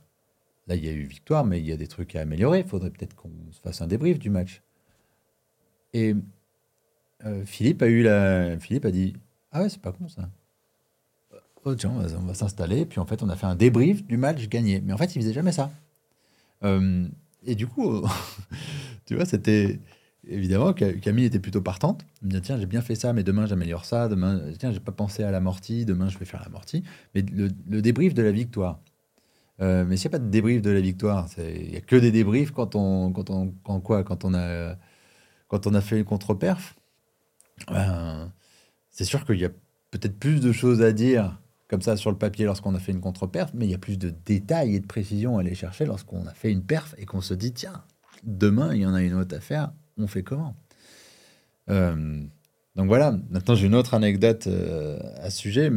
[0.68, 2.60] Là, il y a eu victoire, mais il y a des trucs à améliorer.
[2.60, 4.62] Il faudrait peut-être qu'on se fasse un débrief du match.
[5.94, 6.16] Et
[7.26, 8.58] euh, Philippe a eu la.
[8.60, 9.14] Philippe a dit
[9.52, 10.30] Ah ouais, c'est pas con ça.
[11.66, 12.86] Oh, tiens, on va, s'installer.
[12.86, 14.82] Puis en fait, on a fait un débrief du match gagné.
[14.82, 15.72] Mais en fait, il faisait jamais ça.
[16.64, 17.08] Euh,
[17.46, 18.02] et du coup,
[19.06, 19.80] tu vois, c'était.
[20.26, 22.06] Évidemment, Camille était plutôt partante.
[22.22, 24.08] Il me dit Tiens, j'ai bien fait ça, mais demain, j'améliore ça.
[24.08, 25.84] Demain, tiens, j'ai pas pensé à l'amorti.
[25.84, 26.84] Demain, je vais faire l'amorti.
[27.14, 28.80] Mais le débrief de la victoire,
[29.64, 31.96] euh, mais s'il n'y a pas de débrief de la victoire, il n'y a que
[31.96, 34.76] des débriefs quand on, quand on, quand quoi, quand on a,
[35.48, 36.76] quand on a fait une contre-perf.
[37.68, 38.32] Ben,
[38.90, 39.50] c'est sûr qu'il y a
[39.92, 41.40] peut-être plus de choses à dire
[41.70, 43.98] comme ça sur le papier lorsqu'on a fait une contre-perf, mais il y a plus
[43.98, 47.22] de détails et de précisions à aller chercher lorsqu'on a fait une perf et qu'on
[47.22, 47.84] se dit tiens,
[48.24, 50.56] demain il y en a une autre à faire, on fait comment?
[51.70, 52.22] Euh,
[52.76, 55.72] Donc voilà, maintenant j'ai une autre anecdote euh, à ce sujet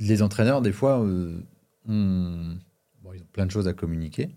[0.00, 1.40] les entraîneurs, des fois, euh,
[1.86, 2.58] ont,
[3.14, 4.30] ils ont plein de choses à communiquer,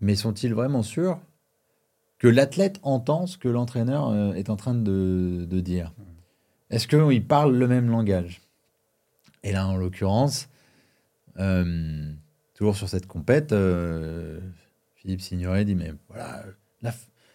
[0.00, 1.20] mais sont-ils vraiment sûrs
[2.18, 5.92] que l'athlète entend ce que l'entraîneur euh, est en train de, dire?
[6.70, 8.42] Est-ce qu'ils parlent le même langage?
[9.42, 10.48] Et là, en l'occurrence,
[11.38, 12.12] euh,
[12.54, 13.54] toujours sur cette compète,
[14.96, 16.44] Philippe Signoret dit, mais voilà,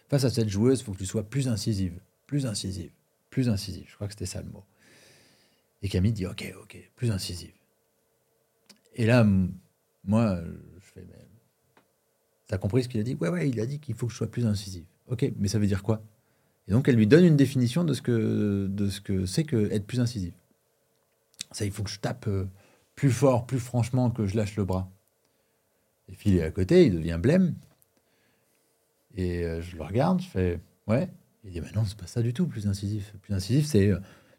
[0.08, 2.90] face à cette joueuse, il faut que tu sois plus incisive, plus incisive,
[3.28, 3.86] plus incisive.
[3.88, 4.64] Je crois que c'était ça le mot.
[5.82, 7.52] Et Camille dit Ok, ok, plus incisive.
[8.94, 9.26] Et là,
[10.04, 10.40] moi,
[10.78, 11.26] je fais mais,
[12.50, 13.14] T'as compris ce qu'il a dit?
[13.14, 14.84] Ouais, ouais, il a dit qu'il faut que je sois plus incisive.
[15.06, 16.02] Ok, mais ça veut dire quoi?
[16.66, 19.70] Et donc, elle lui donne une définition de ce que de ce que c'est que
[19.70, 20.34] être plus incisive.
[21.52, 22.48] Ça, il faut que je tape euh,
[22.96, 24.90] plus fort, plus franchement, que je lâche le bras.
[26.08, 27.54] Et Phil est à côté, il devient blême.
[29.14, 31.08] Et euh, je le regarde, je fais Ouais.
[31.44, 33.14] Il dit Mais non, c'est pas ça du tout, plus incisif.
[33.22, 33.92] Plus incisif, c'est.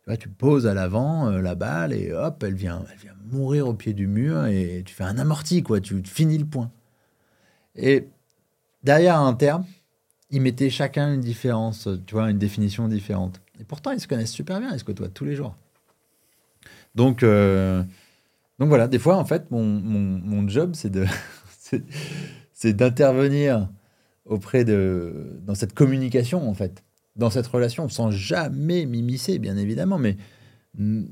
[0.08, 3.68] Euh, tu poses à l'avant euh, la balle et hop, elle vient, elle vient mourir
[3.68, 5.80] au pied du mur et tu fais un amorti, quoi.
[5.80, 6.72] Tu finis le point.
[7.76, 8.08] Et
[8.84, 9.66] derrière un terme,
[10.32, 13.42] ils mettaient chacun une différence, tu vois, une définition différente.
[13.60, 15.56] Et pourtant, ils se connaissent super bien, ils se côtoient tous les jours.
[16.96, 17.84] Donc, euh,
[18.60, 21.06] donc voilà, des fois, en fait, mon, mon, job, c'est de,
[22.54, 23.70] c'est d'intervenir
[24.26, 26.84] auprès de, dans cette communication, en fait
[27.16, 30.18] dans cette relation, sans jamais m'immiscer, bien évidemment, mais
[30.76, 31.06] mm,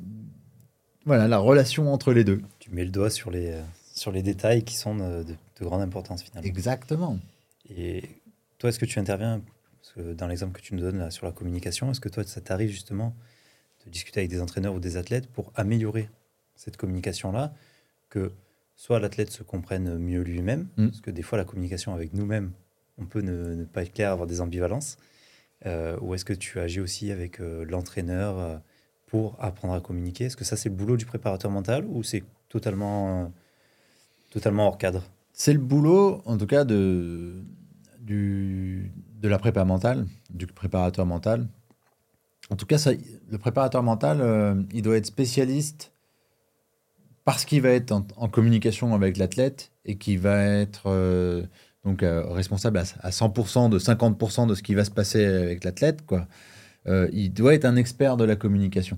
[1.06, 2.42] voilà, la relation entre les deux.
[2.60, 3.54] Tu mets le doigt sur les,
[3.94, 5.26] sur les détails qui sont de,
[5.62, 6.48] grande importance finalement.
[6.48, 7.20] Exactement.
[7.70, 8.04] Et
[8.58, 9.42] toi, est-ce que tu interviens,
[9.98, 12.70] dans l'exemple que tu nous donnes là, sur la communication, est-ce que toi, ça t'arrive
[12.70, 13.14] justement
[13.86, 16.10] de discuter avec des entraîneurs ou des athlètes pour améliorer
[16.56, 17.54] cette communication-là,
[18.10, 18.32] que
[18.76, 20.90] soit l'athlète se comprenne mieux lui-même, mm.
[20.90, 22.52] parce que des fois, la communication avec nous-mêmes,
[22.98, 24.98] on peut ne, ne, pas être clair, avoir des ambivalences,
[25.66, 28.58] ou est-ce que tu agis aussi avec euh, l'entraîneur euh,
[29.08, 30.26] pour apprendre à communiquer?
[30.26, 33.32] Est-ce que ça, c'est le boulot du préparateur mental ou c'est totalement,
[34.30, 35.04] totalement hors cadre?
[35.34, 37.44] C'est le boulot, en tout cas, de,
[38.02, 41.48] de la prépa mentale, du préparateur mental.
[42.50, 42.78] En tout cas,
[43.30, 45.92] le préparateur mental, il doit être spécialiste
[47.24, 50.90] parce qu'il va être en, communication avec l'athlète et qu'il va être
[51.86, 56.28] donc responsable à, 100% de 50% de ce qui va se passer avec l'athlète, quoi.
[56.86, 58.98] il doit être un expert de la communication,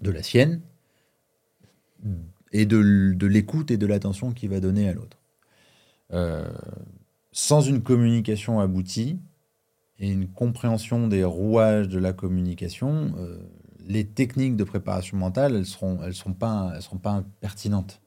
[0.00, 0.60] de la sienne,
[2.52, 5.18] et de, de l'écoute et de l'attention qu'il va donner à l'autre.
[7.30, 9.18] sans une communication aboutie,
[9.98, 13.38] et une compréhension des rouages de la communication, euh,
[13.86, 16.34] les techniques de préparation mentale, elles seront, elles seront
[16.80, 18.00] seront pas pertinentes.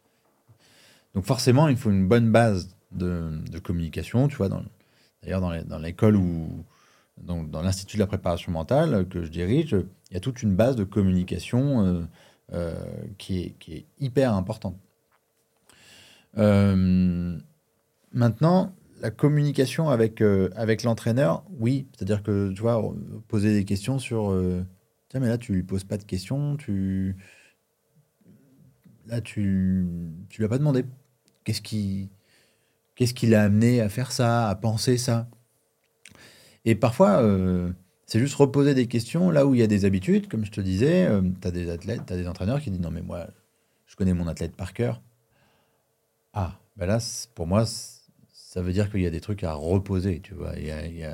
[1.15, 4.27] Donc forcément, il faut une bonne base de, communication.
[4.27, 4.49] Tu vois,
[5.21, 6.65] d'ailleurs dans l'école ou
[7.17, 9.75] dans, l'institut de la préparation mentale que je dirige,
[10.09, 12.01] il y a toute une base de communication euh,
[12.53, 12.75] euh,
[13.17, 14.77] qui, est, hyper importante.
[18.13, 21.87] maintenant, la communication avec, euh, avec l'entraîneur, oui.
[21.93, 22.81] C'est-à-dire que, tu vois,
[23.27, 24.31] poser des questions sur.
[24.31, 24.65] Euh,
[25.09, 27.15] tiens, mais là, tu lui poses pas de questions, tu.
[29.05, 29.87] Là, tu.
[30.29, 30.85] Tu lui as pas demandé.
[31.43, 32.09] Qu'est-ce qui.
[32.97, 35.29] Qu'est-ce qui l'a amené à faire ça, à penser ça?
[36.65, 37.71] Et parfois, euh,
[38.05, 40.59] c'est juste reposer des questions là où il y a des habitudes, comme je te
[40.59, 41.07] disais.
[41.41, 43.27] tu as des athlètes, tu as des entraîneurs qui disent Non, mais moi,
[43.85, 45.01] je connais mon athlète par cœur.
[46.33, 46.99] Ah, ben là,
[47.35, 47.65] pour moi,
[48.33, 50.53] ça veut dire qu'il y a des trucs à reposer, tu vois.
[50.57, 51.07] Il,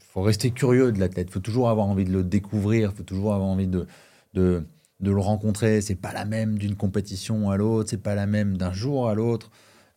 [0.00, 1.30] faut rester curieux de l'athlète.
[1.30, 2.92] Faut toujours avoir envie de le découvrir.
[2.92, 3.86] Faut toujours avoir envie de,
[4.34, 4.64] de,
[5.00, 5.80] le rencontrer.
[5.80, 7.90] C'est pas la même d'une compétition à l'autre.
[7.90, 9.50] C'est pas la même d'un jour à l'autre.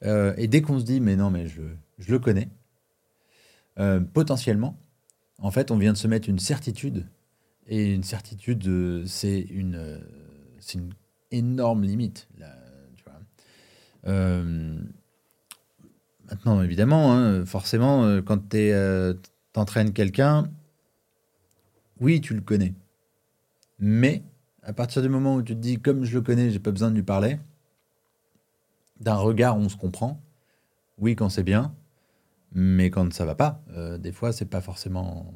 [0.04, 1.62] Euh, et dès qu'on se dit, mais non, mais je,
[1.98, 2.50] je le connais,
[3.80, 4.78] euh, potentiellement,
[5.38, 7.06] en fait, on vient de se mettre une certitude.
[7.68, 10.02] Et une certitude, euh, c'est une,
[10.74, 10.94] une
[11.32, 12.28] énorme limite.
[12.38, 12.56] Là,
[12.96, 14.44] tu vois.
[16.30, 19.14] Maintenant, évidemment, hein, forcément, quand tu euh,
[19.56, 20.50] entraînes quelqu'un,
[22.00, 22.74] oui, tu le connais.
[23.80, 24.24] Mais
[24.64, 26.92] à partir du moment où tu te dis, comme je le connais, j'ai pas besoin
[26.92, 27.40] de lui parler,
[29.00, 30.22] d'un regard, on se comprend.
[30.98, 31.74] Oui, quand c'est bien,
[32.54, 35.34] mais quand ça va pas, euh, des fois, c'est pas forcément,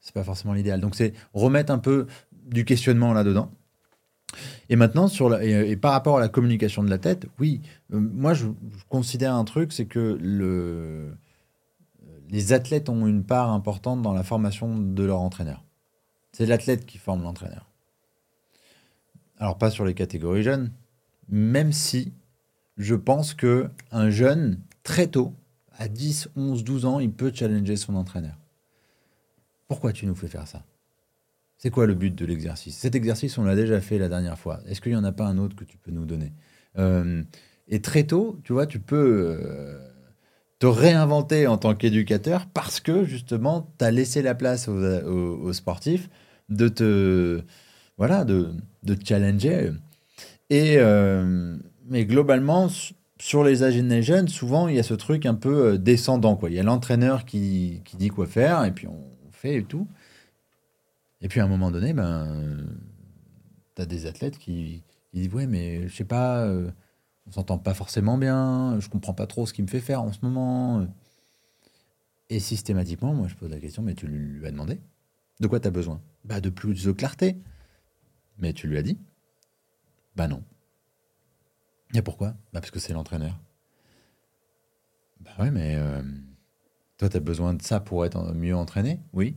[0.00, 0.80] c'est pas forcément l'idéal.
[0.80, 2.06] Donc, c'est remettre un peu
[2.46, 3.50] du questionnement là-dedans.
[4.68, 7.60] Et maintenant, sur et, par rapport à la communication de la tête, oui,
[7.92, 8.46] euh, moi je,
[8.88, 11.16] considère un truc, c'est que le,
[12.30, 15.64] les athlètes ont une part importante dans la formation de leur entraîneur.
[16.32, 17.70] C'est l'athlète qui forme l'entraîneur.
[19.38, 20.72] Alors pas sur les catégories jeunes,
[21.28, 22.12] même si
[22.76, 25.34] je pense que un jeune très tôt,
[25.78, 28.38] à 10, 11, 12 ans, il peut challenger son entraîneur.
[29.66, 30.64] Pourquoi tu nous fais faire ça?
[31.58, 32.76] C'est quoi le but de l'exercice?
[32.76, 34.60] Cet exercice, on l'a déjà fait la dernière fois.
[34.66, 36.32] Est-ce qu'il n'y en a pas un autre que tu peux nous donner?
[36.78, 37.22] Euh,
[37.68, 39.78] Et très tôt, tu vois, tu peux euh,
[40.58, 46.10] te réinventer en tant qu'éducateur parce que justement, tu as laissé la place aux, sportifs
[46.50, 47.42] de te,
[47.96, 48.52] voilà, de,
[49.02, 49.72] challenger.
[50.50, 51.56] Et, euh,
[51.86, 52.68] mais globalement,
[53.20, 56.36] sur les âges jeunes, souvent, il y a ce truc un peu descendant.
[56.36, 56.50] Quoi.
[56.50, 59.86] Il y a l'entraîneur qui, qui dit quoi faire et puis on fait et tout.
[61.20, 62.66] Et puis à un moment donné, ben,
[63.74, 64.82] tu as des athlètes qui,
[65.12, 66.70] disent Ouais, mais je sais pas, euh,
[67.26, 70.12] on s'entend pas forcément bien, je comprends pas trop ce qu'il me fait faire en
[70.12, 70.86] ce moment.
[72.30, 74.80] Et systématiquement, moi je pose la question Mais tu lui as demandé
[75.40, 76.00] De quoi tu as besoin?
[76.24, 77.36] Bah, De plus de clarté.
[78.38, 78.98] Mais tu lui as dit?
[80.16, 80.42] Bah non.
[81.94, 82.30] Et pourquoi?
[82.52, 83.38] Bah Parce que c'est l'entraîneur.
[85.20, 86.02] Bah ouais, mais euh,
[86.98, 89.00] toi, tu as besoin de ça pour être mieux entraîné?
[89.12, 89.36] Oui.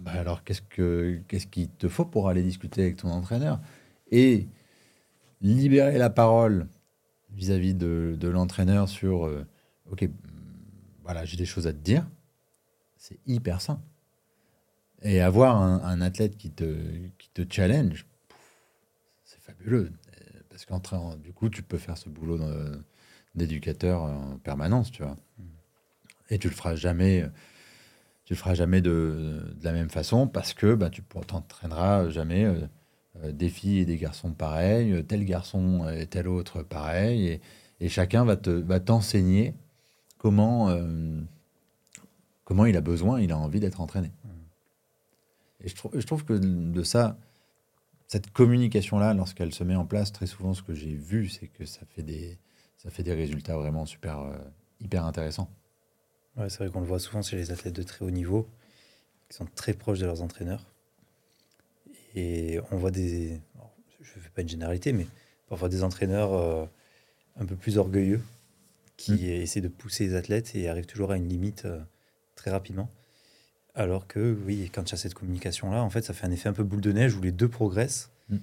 [0.00, 3.60] Bah alors qu'est-ce, que, qu'est-ce qu'il te faut pour aller discuter avec ton entraîneur?
[4.10, 4.48] Et
[5.40, 6.68] libérer la parole
[7.30, 9.46] vis-à-vis de, l'entraîneur sur euh,
[9.90, 10.08] Ok,
[11.02, 12.08] voilà, j'ai des choses à te dire,
[12.96, 13.82] c'est hyper sain.
[15.02, 16.64] Et avoir un, athlète qui te,
[17.18, 18.06] qui te challenge,
[19.24, 19.92] c'est fabuleux.
[20.54, 22.38] Parce qu'en du coup, tu peux faire ce boulot
[23.34, 25.16] d'éducateur en permanence, tu vois.
[26.30, 27.28] Et tu le feras jamais
[28.24, 32.44] tu le feras jamais de, de, la même façon parce que bah, tu t'entraîneras jamais
[32.44, 32.66] euh,
[33.22, 37.40] euh, des filles et des garçons pareils, euh, tel garçon et tel autre pareil, et,
[37.80, 39.54] et chacun va te va t'enseigner
[40.18, 40.74] comment
[42.44, 44.10] comment il a besoin, il a envie d'être entraîné.
[45.60, 47.18] Et je, trouve je trouve que de ça,
[48.14, 51.64] cette communication-là, lorsqu'elle se met en place, très souvent, ce que j'ai vu, c'est que
[51.64, 52.38] ça fait des
[52.76, 54.22] ça fait des résultats vraiment super
[54.80, 55.50] hyper intéressants.
[56.36, 58.48] Ouais, c'est vrai qu'on le voit souvent chez les athlètes de très haut niveau,
[59.28, 60.64] qui sont très proches de leurs entraîneurs.
[62.14, 63.40] Et on voit des.
[64.00, 65.08] je ne fais pas une généralité, mais
[65.48, 66.66] parfois des entraîneurs euh,
[67.34, 68.22] un peu plus orgueilleux
[68.96, 69.42] qui mm.
[69.42, 71.80] essaient de pousser les athlètes et arrivent toujours à une limite euh,
[72.36, 72.88] très rapidement.
[73.74, 76.48] Alors que, oui, quand il y a cette communication-là, en fait, ça fait un effet
[76.48, 78.10] un peu boule de neige où les deux progressent.
[78.28, 78.36] Mm.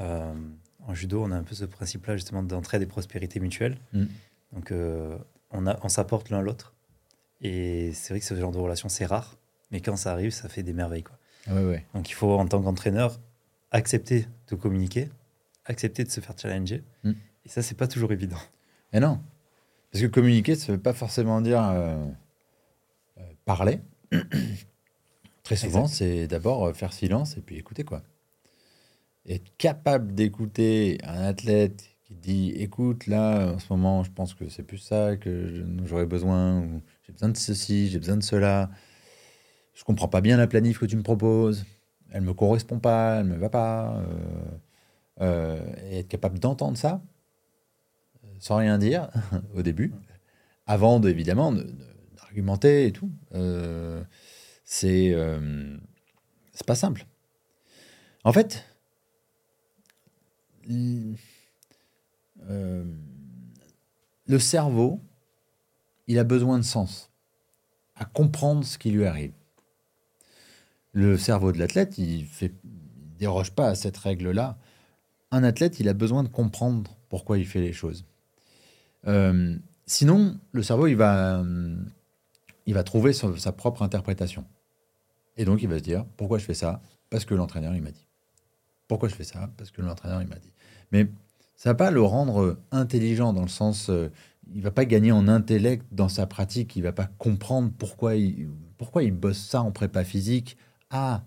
[0.00, 0.34] Euh,
[0.86, 3.78] en judo, on a un peu ce principe-là, justement, d'entraide et prospérité mutuelle.
[3.92, 4.04] Mm.
[4.52, 4.72] Donc,
[5.50, 6.74] on, a, on s'apporte l'un l'autre.
[7.40, 9.36] Et c'est vrai que ce genre de relation, c'est rare.
[9.70, 11.02] Mais quand ça arrive, ça fait des merveilles.
[11.02, 11.18] Quoi.
[11.94, 13.18] Donc, il faut, en tant qu'entraîneur,
[13.70, 15.10] accepter de communiquer,
[15.64, 16.84] accepter de se faire challenger.
[17.02, 17.12] Mm.
[17.44, 18.38] Et ça, c'est pas toujours évident.
[18.92, 19.20] Et non.
[19.90, 21.96] Parce que communiquer, ça ne veut pas forcément dire euh,
[23.18, 23.80] euh, parler.
[25.44, 28.02] Très souvent, c'est d'abord euh, faire silence et puis écouter quoi.
[29.26, 34.48] Être capable d'écouter un athlète qui dit écoute, là, en ce moment, je pense que
[34.48, 38.70] c'est plus ça que j'aurais besoin, ou j'ai besoin de ceci, j'ai besoin de cela,
[39.74, 41.64] je comprends pas bien la planif que tu me proposes,
[42.10, 44.02] elle me correspond pas, elle me va pas.
[45.20, 47.02] et être capable d'entendre ça,
[48.38, 49.08] sans rien dire
[49.54, 49.92] au début,
[50.66, 51.52] avant de, évidemment
[52.16, 53.10] d'argumenter et tout.
[53.34, 54.02] Euh,
[54.64, 55.76] c'est euh,
[56.52, 57.06] c'est pas simple.
[58.24, 58.64] En fait,
[62.48, 62.84] euh,
[64.26, 65.00] le cerveau,
[66.06, 67.10] il a besoin de sens
[67.96, 69.32] à comprendre ce qui lui arrive.
[70.92, 72.48] Le cerveau de l'athlète, il ne
[73.18, 74.58] déroge pas à cette règle-là.
[75.30, 78.04] Un athlète, il a besoin de comprendre pourquoi il fait les choses.
[79.06, 79.56] Euh,
[79.86, 81.44] sinon, le cerveau, il va,
[82.66, 84.44] il va trouver sa, propre interprétation.
[85.36, 86.80] Et donc, il va se dire, pourquoi je fais ça?
[87.10, 88.06] Parce que l'entraîneur, il m'a dit.
[88.88, 89.50] Pourquoi je fais ça?
[89.56, 90.52] Parce que l'entraîneur, il m'a dit.
[90.92, 91.08] Mais
[91.56, 94.10] ça va pas le rendre intelligent dans le sens, euh,
[94.52, 98.48] il va pas gagner en intellect dans sa pratique, il va pas comprendre pourquoi il,
[98.76, 100.56] pourquoi il bosse ça en prépa physique.
[100.90, 101.24] Ah,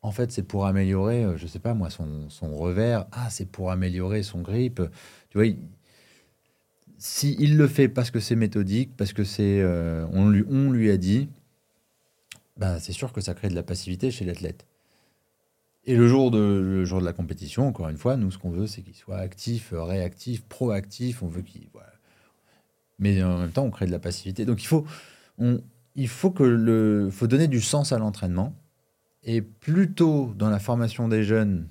[0.00, 3.06] en fait, c'est pour améliorer, je sais pas moi, son, son revers.
[3.12, 4.80] Ah, c'est pour améliorer son grip.
[5.30, 5.58] Tu vois, il,
[6.98, 10.88] s'il le fait parce que c'est méthodique, parce que c'est euh, on, lui, on lui
[10.88, 11.28] a dit,
[12.56, 14.66] ben, c'est sûr que ça crée de la passivité chez l'athlète.
[15.84, 18.50] Et le jour, de, le jour de la compétition, encore une fois, nous, ce qu'on
[18.50, 21.22] veut, c'est qu'il soit actif, réactif, proactif.
[21.22, 21.68] On veut qu'il.
[22.98, 24.44] Mais en même temps, on crée de la passivité.
[24.44, 24.86] Donc il faut,
[25.38, 25.60] on,
[25.96, 28.54] il faut, que le, faut donner du sens à l'entraînement.
[29.24, 31.68] Et plutôt dans la formation des jeunes,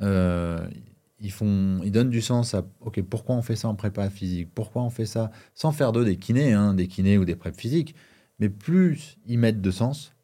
[0.00, 0.66] euh,
[1.20, 4.48] ils, font, ils donnent du sens à ok pourquoi on fait ça en prépa physique,
[4.54, 5.30] pourquoi on fait ça?
[5.54, 7.94] Sans faire d'eux des kinés, hein, des kinés ou des prép physiques,
[8.38, 10.14] mais plus ils mettent de sens,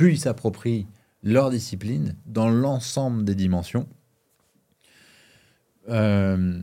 [0.00, 0.86] plus ils s'approprient
[1.22, 3.86] leur discipline dans l'ensemble des dimensions,
[5.90, 6.58] euh,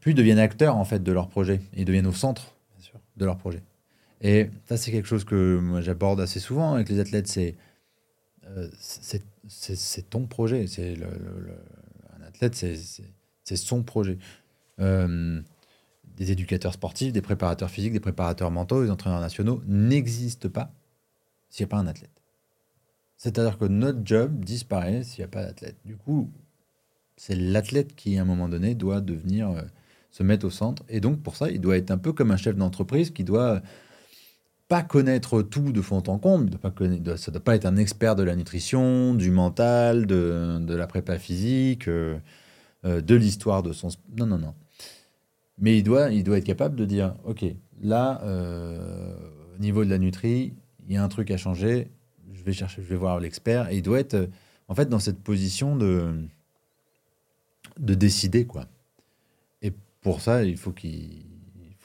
[0.00, 2.56] plus ils deviennent acteurs en fait de leur projet, ils deviennent au centre
[3.18, 3.62] de leur projet.
[4.22, 7.56] Et ça c'est quelque chose que moi j'aborde assez souvent avec les athlètes, c'est
[8.46, 11.08] euh, c'est ton projet, c'est le,
[12.18, 12.74] un athlète, c'est
[13.44, 14.16] c'est son projet.
[14.80, 15.42] Euh,
[16.16, 20.72] des éducateurs sportifs, des préparateurs physiques, des préparateurs mentaux, des entraîneurs nationaux n'existent pas
[21.50, 22.17] s'il n'y a pas un athlète.
[23.18, 25.76] C'est-à-dire que notre job disparaît s'il n'y a pas d'athlète.
[25.84, 26.30] Du coup,
[27.16, 29.62] c'est l'athlète qui, à un moment donné, doit devenir euh,
[30.12, 30.84] se mettre au centre.
[30.88, 33.60] Et donc, pour ça, il doit être un peu comme un chef d'entreprise qui doit
[34.68, 36.58] pas connaître tout de fond en comble.
[36.76, 40.86] Connaître, ça ne doit pas être un expert de la nutrition, du mental, de, la
[40.86, 41.88] prépa physique.
[41.88, 42.18] Euh,
[42.84, 43.88] euh, de l'histoire de son...
[44.16, 44.54] Non, non, non.
[45.58, 47.44] Mais il doit, il doit être capable de dire, OK,
[47.82, 48.22] là,
[49.56, 50.54] au niveau de la nutrie,
[50.86, 51.90] il y a un truc à changer,
[52.32, 54.28] je vais chercher, je vais voir l'expert, et il doit être,
[54.68, 56.24] en fait, dans cette position de,
[57.78, 58.66] de décider, quoi.
[59.62, 61.24] Et pour ça, il faut, qu'il,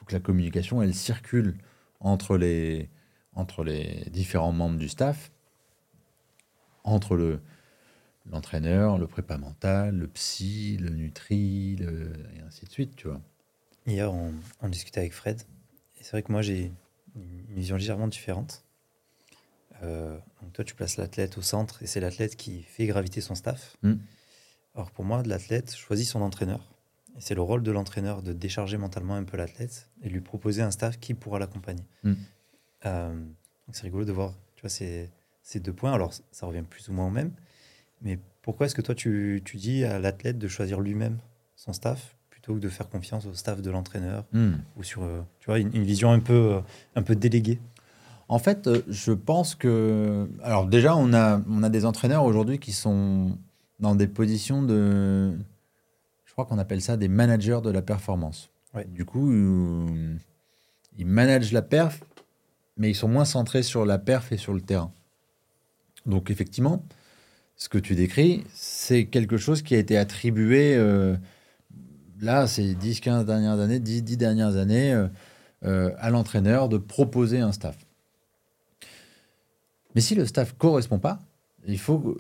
[0.06, 1.56] que la communication, elle circule
[2.00, 2.90] entre les,
[3.34, 5.32] entre les différents membres du staff,
[6.84, 7.40] entre le,
[8.30, 13.22] l'entraîneur, le prépa mental, le psy, le nutri, et ainsi de suite, tu vois.
[13.86, 15.42] Hier, on, discutait avec Fred,
[15.98, 16.72] et c'est vrai que moi, j'ai
[17.16, 18.64] une vision légèrement différente.
[19.84, 23.36] Euh, donc toi, tu places l'athlète au centre, et c'est l'athlète qui fait graviter son
[23.36, 23.78] staff.
[24.76, 26.74] Alors pour moi, l'athlète choisit son entraîneur.
[27.16, 30.62] Et c'est le rôle de l'entraîneur de décharger mentalement un peu l'athlète et lui proposer
[30.62, 31.86] un staff qui pourra l'accompagner.
[32.04, 32.14] Hmm.
[32.86, 35.10] Euh, donc c'est rigolo de voir tu vois, ces,
[35.44, 35.94] ces deux points.
[35.94, 37.32] Alors ça revient plus ou moins au même,
[38.02, 41.20] mais pourquoi est-ce que toi, tu, dis à l'athlète de choisir lui-même
[41.56, 44.54] son staff plutôt que de faire confiance au staff de l'entraîneur hmm.
[44.76, 46.60] ou sur euh, tu vois, une, vision un peu,
[46.96, 47.60] un peu déléguée?
[48.34, 50.28] En fait, euh, je pense que.
[50.42, 53.38] Alors, déjà, on a, on a des entraîneurs aujourd'hui qui sont
[53.80, 55.34] dans des positions de.
[56.26, 58.50] Je crois qu'on appelle ça des managers de la performance.
[58.88, 59.32] Du coup,
[60.98, 62.04] ils managent la perf,
[62.76, 64.92] mais ils sont moins centrés sur la perf et sur le terrain.
[66.08, 66.84] Donc, effectivement,
[67.56, 71.16] ce que tu décris, c'est quelque chose qui a été attribué, euh,
[72.20, 75.08] là, ces 10-15 dernières années, 10, 10 dernières années, euh,
[75.66, 77.78] euh, à l'entraîneur de proposer un staff.
[79.96, 81.20] Mais si le staff ne correspond pas,
[81.66, 82.18] il faut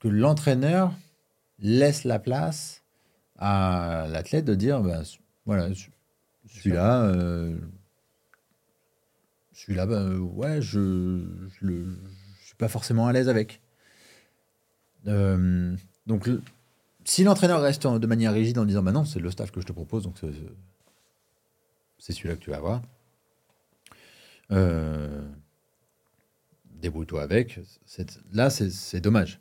[0.00, 0.92] que l'entraîneur
[1.58, 2.82] laisse la place
[3.38, 5.02] à l'athlète de dire, ben,
[5.46, 5.68] voilà,
[6.48, 7.56] Celui-là, euh,
[9.52, 11.24] celui-là, bah, ouais, je
[11.60, 11.96] le,
[12.44, 13.60] suis pas forcément à l'aise avec.
[15.06, 15.74] Euh,
[16.06, 16.28] donc,
[17.04, 19.66] si l'entraîneur reste de manière rigide en disant, bah non, c'est le staff que je
[19.66, 20.16] te propose, donc
[21.98, 22.82] c'est celui-là que tu vas avoir.
[24.52, 25.26] Euh,
[26.80, 27.60] débrouille-toi avec.
[28.32, 29.40] Là, c'est dommage.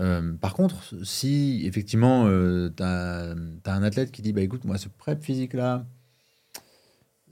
[0.00, 3.34] Euh, par contre, si effectivement euh, tu as,
[3.66, 5.84] un athlète qui dit bah écoute, moi ce prep physique là,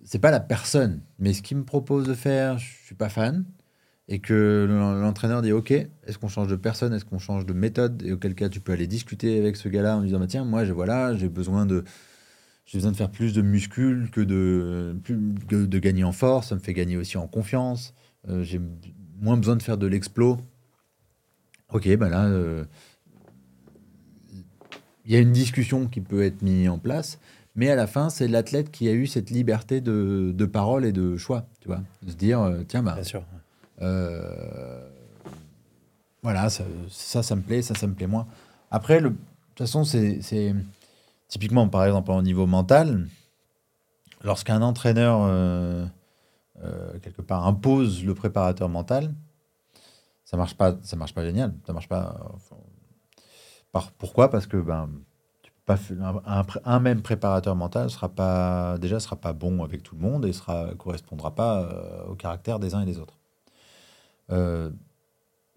[0.05, 3.45] c'est pas la personne, mais ce qu'il me propose de faire, je suis pas fan,
[4.09, 8.03] et que l'entraîneur dit ok, est-ce qu'on change de personne, est-ce qu'on change de méthode,
[8.05, 10.65] et auquel cas tu peux aller discuter avec ce gars-là en disant bah, tiens, moi
[10.65, 11.85] je, voilà, j'ai besoin de
[12.67, 16.75] j'ai besoin de faire plus de muscles que de, gagner en force, ça me fait
[16.75, 17.95] gagner aussi en confiance,
[18.29, 18.61] euh, j'ai
[19.21, 20.39] moins besoin de faire de l'explo
[21.73, 22.65] Ok, ben là, euh,
[25.05, 27.19] il y a une discussion qui peut être mise en place,
[27.55, 30.93] mais à la fin, c'est l'athlète qui a eu cette liberté de, de, parole et
[30.93, 33.23] de choix, tu vois, de se dire, euh, tiens, bah, Bien sûr.
[33.83, 34.89] Euh,
[36.23, 36.65] voilà, ça,
[37.23, 38.27] ça, me plaît, ça, ça me plaît moins.
[38.71, 39.17] Après, le, de
[39.55, 40.55] toute façon, c'est
[41.29, 43.07] typiquement, par exemple, au niveau mental,
[44.23, 45.89] lorsqu'un entraîneur,
[47.03, 49.15] quelque part, impose le préparateur mental,
[50.31, 51.53] ça marche pas, ça marche pas génial.
[51.67, 52.17] Ça marche pas.
[53.73, 54.31] par, pourquoi?
[54.31, 54.89] Parce que ben,
[55.67, 55.77] pas,
[56.65, 60.33] un, même préparateur mental sera pas déjà sera pas bon avec tout le monde et
[60.33, 63.19] sera correspondra pas euh, au caractère des uns et des autres.
[64.31, 64.71] Euh,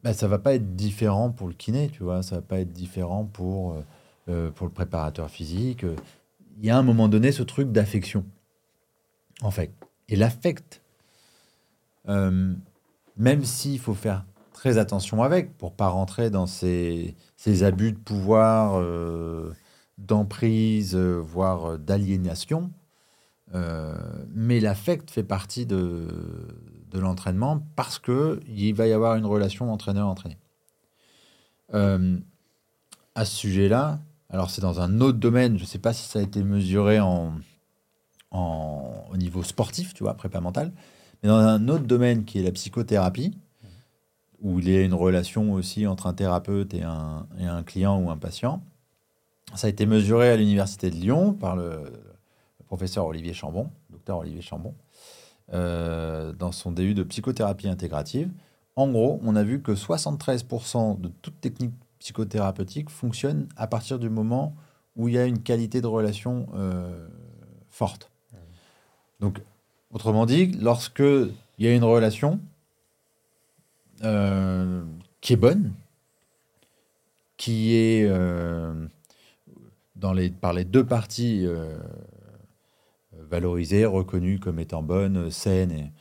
[0.02, 2.24] ben, ça va pas être différent pour le kiné, tu vois.
[2.24, 3.84] Ça va pas être différent pour
[4.28, 5.86] euh, pour le préparateur physique.
[6.58, 8.26] Il y a un moment donné ce truc d'affection,
[9.42, 9.72] en fait.
[10.10, 10.83] Et l'affect,
[12.06, 14.26] même s'il faut faire
[14.64, 19.52] très attention avec pour pas rentrer dans ces, ces abus de pouvoir, euh,
[19.98, 22.72] d'emprise, euh, voire euh, d'aliénation.
[24.34, 26.08] mais l'affect fait partie de,
[26.92, 30.38] de l'entraînement parce que il va y avoir une relation entraîneur-entraîné.
[33.16, 34.00] à ce sujet-là,
[34.30, 37.00] alors c'est dans un autre domaine, je ne sais pas si ça a été mesuré
[37.00, 37.34] en,
[38.32, 40.72] en, au niveau sportif, tu vois, prépa mental,
[41.24, 43.38] mais dans un autre domaine qui est la psychothérapie,
[44.42, 47.98] où il y a une relation aussi entre un thérapeute et un, et un client
[47.98, 48.62] ou un patient.
[49.56, 51.82] Ça a été mesuré à l'Université de Lyon par le,
[52.68, 54.74] professeur Olivier Chambon, docteur Olivier Chambon,
[55.54, 58.32] euh, dans son DU de psychothérapie intégrative.
[58.76, 64.10] En gros, on a vu que 73% de toute technique psychothérapeutique fonctionne à partir du
[64.10, 64.56] moment
[64.96, 67.08] où il y a une qualité de relation euh,
[67.70, 68.12] forte.
[69.20, 69.40] Donc,
[69.94, 72.40] autrement dit, lorsque il y a une relation,
[74.04, 74.84] euh,
[75.22, 75.72] qui est bonne,
[77.38, 78.88] qui est euh,
[80.42, 81.78] par les deux parties euh,
[83.18, 85.92] valorisée, reconnue comme étant bonne, saine.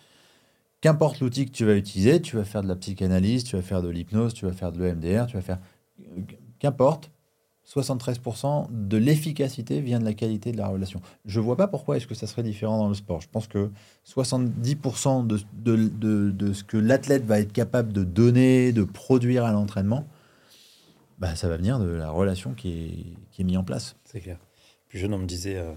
[0.80, 3.82] Qu'importe l'outil que tu vas utiliser, tu vas faire de la psychanalyse, tu vas faire
[3.82, 5.60] de l'hypnose, tu vas faire de l'EMDR, tu vas faire...
[6.58, 7.10] Qu'importe,
[7.74, 11.00] 73% de l'efficacité vient de la qualité de la relation.
[11.24, 13.20] Je ne vois pas pourquoi est-ce que ça serait différent dans le sport.
[13.22, 13.70] Je pense que
[14.06, 19.52] 70% de, de, de, ce que l'athlète va être capable de donner, de produire à
[19.52, 20.06] l'entraînement,
[21.18, 23.96] bah, ça va venir de la relation qui est, qui est mise en place.
[24.04, 24.38] C'est clair.
[24.88, 25.72] Plus jeune, on me disait, euh,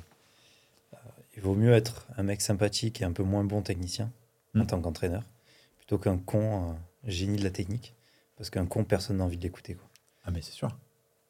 [0.93, 0.97] euh,
[1.37, 4.11] il vaut mieux être un mec sympathique et un peu moins bon technicien
[4.55, 4.67] en hmm.
[4.67, 5.23] tant qu'entraîneur,
[5.77, 6.73] plutôt qu'un con euh,
[7.05, 7.95] génie de la technique.
[8.35, 9.77] Parce qu'un con, personne n'a envie de l'écouter.
[10.25, 10.75] Ah mais c'est sûr.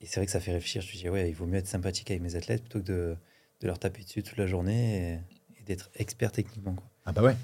[0.05, 0.83] Et c'est vrai que ça fait réfléchir.
[0.83, 3.17] Je me dis, ouais, il vaut mieux être sympathique avec mes athlètes plutôt que de,
[3.61, 5.19] de leur taper dessus toute la journée
[5.59, 6.75] et, d'être expert techniquement.
[6.75, 6.85] Quoi.
[7.05, 7.35] Ah bah ouais.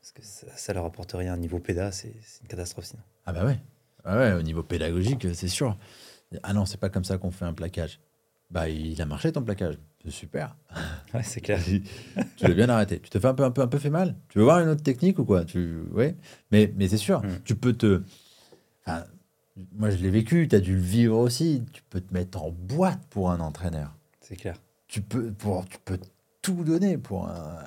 [0.00, 1.34] Parce que ça, ça leur apporte rien.
[1.34, 2.12] Au niveau péda, c'est
[2.42, 3.02] une catastrophe sinon.
[3.24, 3.56] Ah bah ouais.
[4.02, 5.76] Ah ouais, au niveau pédagogique, c'est sûr.
[6.42, 8.00] Ah non, c'est pas comme ça qu'on fait un plaquage.
[8.50, 9.78] Bah, il a marché ton plaquage.
[10.04, 10.56] C'est super.
[11.14, 11.60] Ouais, c'est clair.
[12.36, 12.98] tu l'as bien arrêté.
[12.98, 14.16] Tu te fais un peu, un peu, un peu fait mal?
[14.28, 15.44] Tu veux voir une autre technique ou quoi?
[15.44, 15.82] Tu...
[15.92, 16.16] ouais.
[16.50, 17.42] Mais, mais c'est sûr, mm.
[17.44, 18.02] tu peux te.
[18.84, 19.04] Enfin,
[19.72, 21.64] moi, je l'ai vécu, tu as dû le vivre aussi.
[21.72, 23.94] Tu peux te mettre en boîte pour un entraîneur.
[24.20, 24.56] C'est clair.
[24.86, 25.98] Tu peux, pour, tu peux
[26.42, 27.58] tout donner pour un.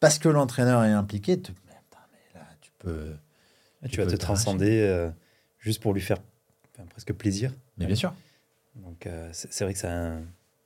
[0.00, 1.72] Parce que l'entraîneur est impliqué, tu, mais
[2.34, 3.14] là, tu peux.
[3.90, 5.10] Tu, vas te transcender euh,
[5.58, 6.18] juste pour lui faire
[6.90, 7.52] presque plaisir.
[7.78, 8.12] Mais bien sûr.
[8.74, 9.78] Donc, euh, c'est vrai que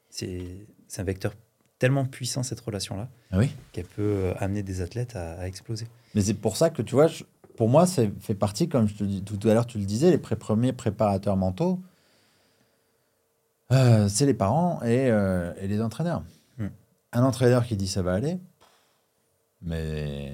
[0.09, 1.35] c'est un vecteur
[1.79, 3.51] tellement puissant, cette relation-là, ah oui.
[3.73, 5.87] qu'elle peut euh, amener des athlètes à, à exploser.
[6.15, 7.25] Mais c'est pour ça que, tu vois, je,
[7.61, 10.11] pour moi, ça fait partie, comme je te dis tout à l'heure, tu le disais,
[10.11, 11.79] les premiers préparateurs mentaux,
[13.71, 16.23] euh, c'est les parents et, euh, et les entraîneurs.
[16.57, 16.69] Hmm.
[17.13, 18.39] Un entraîneur qui dit ça va aller,
[19.61, 20.33] mais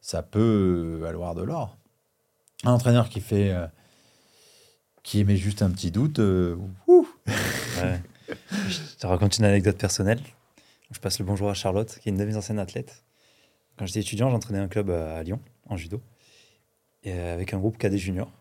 [0.00, 1.76] ça peut valoir de l'or.
[2.62, 3.66] Un entraîneur qui fait, euh,
[5.02, 6.62] qui émet juste un petit doute, Je
[8.96, 10.20] te raconte une anecdote personnelle.
[10.92, 13.02] Je passe le bonjour à Charlotte, qui est une de mes anciennes athlètes.
[13.76, 16.00] Quand j'étais étudiant, j'entraînais un club à Lyon, en judo,
[17.02, 18.32] et avec un groupe cadet junior.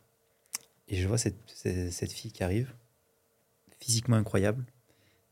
[0.88, 2.74] Et je vois cette, cette fille qui arrive,
[3.80, 4.66] physiquement incroyable,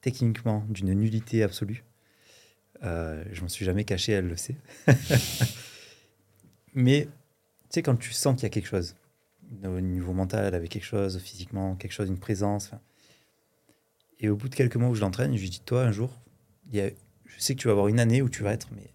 [0.01, 1.83] techniquement d'une nullité absolue.
[2.83, 4.57] Euh, je m'en suis jamais caché, elle le sait.
[6.73, 7.11] Mais tu
[7.69, 8.95] sais, quand tu sens qu'il y a quelque chose,
[9.63, 12.71] au niveau mental, avec quelque chose, physiquement, quelque chose, une présence.
[14.19, 16.11] Et au bout de quelques mois où je l'entraîne, je lui dis Toi, un jour,
[16.71, 16.89] y a,
[17.25, 18.93] je sais que tu vas avoir une année où tu vas être mais,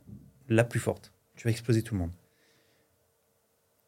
[0.48, 1.12] la plus forte.
[1.36, 2.12] Tu vas exploser tout le monde.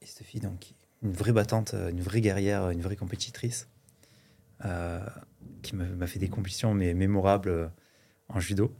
[0.03, 3.69] Et cette fille, donc, une vraie battante, une vraie guerrière, une vraie compétitrice,
[4.65, 5.01] euh,
[5.63, 7.69] qui m'a fait des compétitions mais mémorables euh,
[8.29, 8.75] en judo.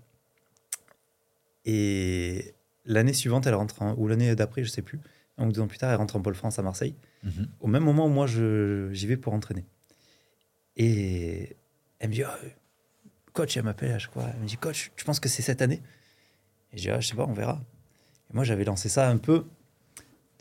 [1.65, 2.55] Et
[2.85, 5.01] l'année suivante, elle rentre, ou l'année d'après, je sais plus,
[5.39, 7.49] un ou deux ans plus tard, elle rentre en Pôle France à Marseille, mhm.
[7.61, 9.65] au même moment où moi j'y vais pour entraîner.
[10.77, 11.57] Et
[11.99, 12.47] elle me dit, oh,
[13.33, 15.63] coach, elle m'appelle à chaque fois, elle me dit, coach, tu penses que c'est cette
[15.63, 15.83] année?
[16.73, 17.61] Et je dis, ah, je sais pas, on verra.
[18.31, 19.47] Et moi, j'avais lancé ça un peu,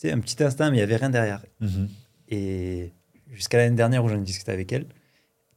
[0.10, 1.44] un petit instinct, mais il n'y avait rien derrière.
[1.60, 1.90] Mhm.
[2.30, 2.94] Et
[3.30, 4.86] jusqu'à l'année dernière où j'en ai discuté avec elle,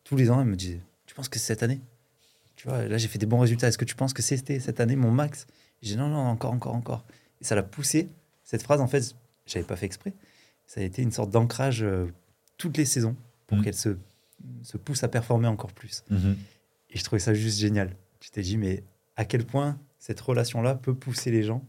[0.02, 1.80] tous les ans, elle me disait Tu penses que c'est cette année?
[2.56, 3.68] Tu vois, là, j'ai fait des bons résultats.
[3.68, 5.46] Est-ce que tu penses que c'était cette année mon max?
[5.82, 7.04] J'ai dit Non, non, encore, encore, encore.
[7.40, 8.08] Et ça l'a poussé.
[8.42, 9.14] Cette phrase, en fait,
[9.46, 10.12] j'avais pas fait exprès.
[10.66, 12.12] Ça a été une sorte d'ancrage euh,
[12.58, 13.16] toutes les saisons
[13.46, 13.62] pour mmh.
[13.62, 13.96] qu'elle se,
[14.62, 16.04] se pousse à performer encore plus.
[16.10, 16.32] Mmh.
[16.90, 17.96] Et je trouvais ça juste génial.
[18.20, 18.82] Tu t'es dit, mais
[19.16, 21.64] à quel point cette relation-là peut pousser les gens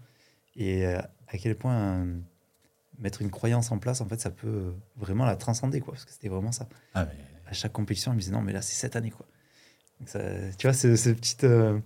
[0.55, 2.17] et euh, à quel point euh,
[2.99, 6.11] mettre une croyance en place, en fait, ça peut vraiment la transcender, quoi, parce que
[6.11, 6.67] c'était vraiment ça.
[6.93, 9.11] Ah, mais à chaque compétition, elle me disait non, mais là, c'est cette année.
[9.11, 9.25] Quoi.
[10.57, 11.37] tu vois, ce, ce petit.
[11.43, 11.79] Euh,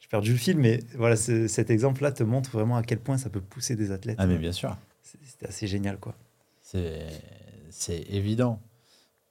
[0.00, 3.30] j'ai perdu le fil, mais voilà, cet exemple-là te montre vraiment à quel point ça
[3.30, 4.16] peut pousser des athlètes.
[4.18, 4.76] Ah, mais bien sûr.
[5.02, 6.14] C'était assez génial, quoi.
[6.62, 8.60] C'est évident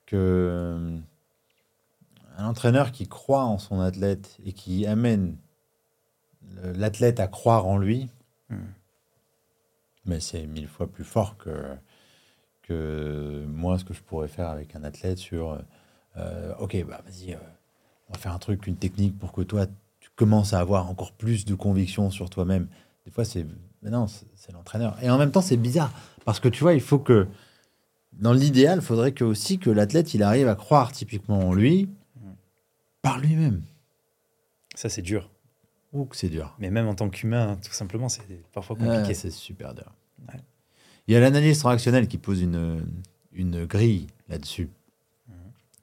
[0.06, 0.98] que euh,
[2.38, 5.36] un entraîneur qui croit en son athlète et qui amène
[6.64, 8.10] l'athlète à croire en lui,
[8.50, 8.58] hmm.
[10.06, 11.78] Mais c'est mille fois plus fort que
[13.48, 15.60] moi, ce que je pourrais faire avec un athlète sur,
[16.18, 17.38] euh, ok, bah vas-y, euh,
[18.10, 19.66] on va faire un truc, une technique pour que toi,
[20.00, 22.68] tu commences à avoir encore plus de conviction sur toi-même.
[23.06, 23.46] Des fois, c'est,
[23.82, 24.98] mais non, c'est l'entraîneur.
[25.02, 25.92] Et en même temps, c'est bizarre
[26.26, 27.28] parce que tu vois, il faut que,
[28.14, 31.90] dans l'idéal, il faudrait que aussi que l'athlète, il arrive à croire typiquement en lui
[33.02, 33.64] par lui-même.
[34.76, 35.31] Ça, c'est dur.
[35.94, 36.56] Ou que c'est dur.
[36.60, 38.24] Mais même en tant qu'humain, tout simplement, c'est
[38.54, 39.14] parfois compliqué.
[39.14, 39.92] c'est super dur.
[41.08, 42.86] Il y a l'analyse transactionnelle qui pose une,
[43.34, 44.70] une grille là-dessus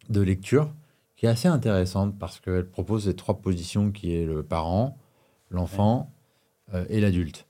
[0.08, 0.72] de lecture
[1.16, 4.96] qui est assez intéressante parce qu'elle propose les trois positions qui est le parent,
[5.50, 6.12] l'enfant
[6.74, 7.46] euh, et l'adulte.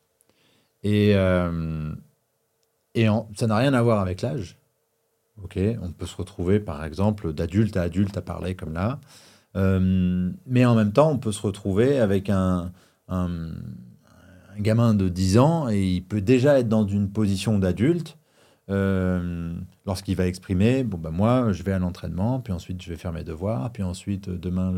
[0.83, 1.93] Et, euh,
[2.95, 3.07] et
[3.37, 4.57] ça n'a rien à voir avec l'âge.
[5.43, 8.99] Ok, on peut se retrouver par exemple d'adulte à adulte à parler comme là,
[9.57, 12.73] euh, mais en même temps on peut se retrouver avec un,
[14.59, 18.17] gamin de 10 ans et il peut déjà être dans une position d'adulte.
[18.71, 19.55] Euh,
[19.87, 23.13] lorsqu'il va exprimer bon ben moi je vais à l'entraînement puis ensuite je vais faire
[23.13, 24.75] mes devoirs puis ensuite demain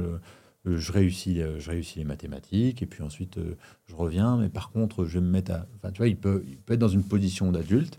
[0.64, 3.40] je réussis je réussis les mathématiques et puis ensuite
[3.86, 4.36] je reviens.
[4.36, 6.88] Mais par contre je vais me mettre à enfin tu vois il peut être dans
[6.88, 7.98] une position d'adulte.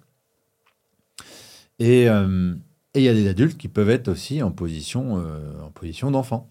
[1.82, 2.54] Et euh,
[2.94, 6.48] il y a des adultes qui peuvent être aussi en position euh, en position d'enfant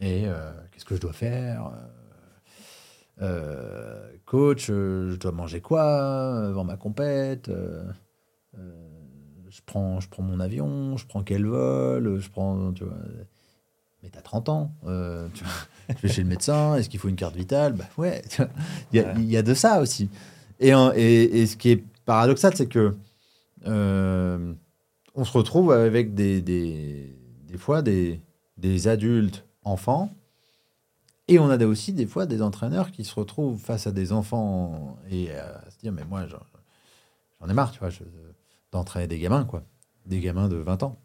[0.00, 0.24] et
[0.72, 1.72] qu'est-ce que je dois faire?
[3.22, 5.84] Euh, coach, euh, je dois manger quoi?
[5.84, 7.50] Euh, avant ma compète?
[8.56, 12.96] Je prends, je prends mon avion, je prends quel vol, je prends, tu vois.
[14.02, 14.72] Mais t'as 30 ans,
[15.32, 15.44] tu
[15.88, 17.74] je vais chez le médecin, est-ce qu'il faut une carte vitale?
[17.74, 18.22] Bah ouais,
[18.92, 20.10] il y, y, a de ça aussi.
[20.58, 22.96] Et, et, et, ce qui est paradoxal, c'est que
[23.64, 27.16] on se retrouve avec des, des,
[27.46, 28.20] des fois des,
[28.58, 30.14] des adultes enfants.
[31.26, 34.98] Et on a aussi des fois des entraîneurs qui se retrouvent face à des enfants
[35.10, 37.88] et euh, à se dire mais moi j'en ai marre tu vois
[38.72, 39.64] d'entraîner des gamins quoi.
[40.04, 40.98] Des gamins de 20 ans.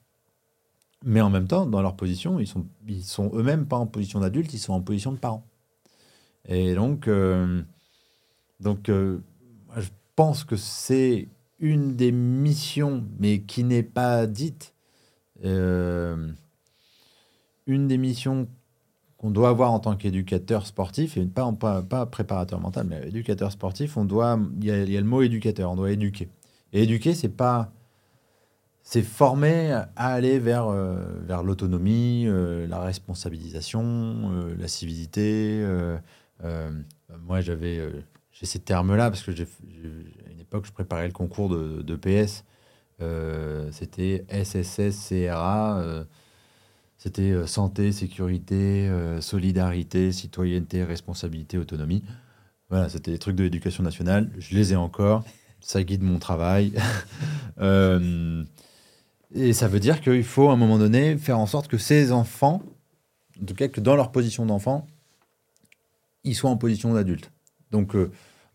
[1.06, 4.20] Mais en même temps dans leur position ils sont ils sont eux-mêmes pas en position
[4.20, 5.46] d'adulte ils sont en position de parents
[6.46, 7.62] et donc euh,
[8.60, 9.20] donc euh,
[9.78, 9.88] je
[10.18, 11.30] pense que c'est
[11.60, 14.74] une des missions mais qui n'est pas dite
[17.70, 18.48] une des missions
[19.18, 23.52] qu'on doit avoir en tant qu'éducateur sportif, et pas, pas, pas préparateur mental, mais éducateur
[23.52, 26.30] sportif, on doit, il y, a, le mot éducateur, on doit éduquer.
[26.74, 27.72] Et éduquer, c'est pas,
[28.82, 31.04] c'est former à aller vers, euh,
[31.44, 35.64] l'autonomie, euh, la responsabilisation, euh, la civilité.
[36.42, 37.82] moi, j'avais,
[38.32, 41.96] j'ai ces termes-là parce que j'ai, à une époque, je préparais le concours de, de
[41.96, 42.46] PS.
[43.72, 46.06] C'était SSS CRA
[47.00, 52.04] C'était santé, sécurité, solidarité, citoyenneté, responsabilité, autonomie.
[52.70, 54.30] Voilà, c'était des trucs de l'éducation nationale.
[54.38, 55.24] Je les ai encore.
[55.62, 56.74] Ça guide mon travail.
[59.34, 62.12] et ça veut dire qu'il faut à un moment donné faire en sorte que ces
[62.12, 62.62] enfants,
[63.42, 64.86] en tout cas que dans leur position d'enfant,
[66.26, 67.32] ils soient en position d'adulte.
[67.72, 67.96] Donc,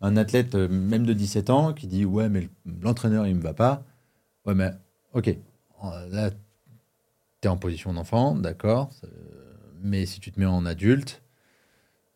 [0.01, 2.47] un athlète, même de 17 ans, qui dit Ouais, mais
[2.83, 3.83] l'entraîneur, il ne me va pas.
[4.45, 4.69] Ouais, mais
[5.13, 5.35] ok,
[6.11, 6.29] là,
[7.47, 8.89] en position d'enfant, d'accord,
[9.81, 11.21] mais si tu te mets en adulte,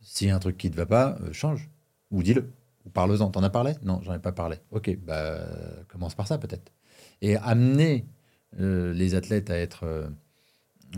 [0.01, 1.69] s'il y a un truc qui ne te va pas, euh, change,
[2.11, 2.51] ou dis-le,
[2.85, 3.29] ou parle-en.
[3.29, 3.73] T'en as parlé?
[3.83, 4.57] Non, j'en ai pas parlé.
[4.71, 5.39] Ok, bah,
[5.87, 6.71] commence par ça peut-être.
[7.21, 8.05] Et amener
[8.59, 10.09] euh, les athlètes à être, euh,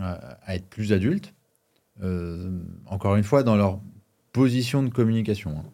[0.00, 1.34] à être plus adultes,
[2.86, 3.80] encore une fois, dans leur
[4.32, 5.58] position de communication.
[5.58, 5.64] Hein.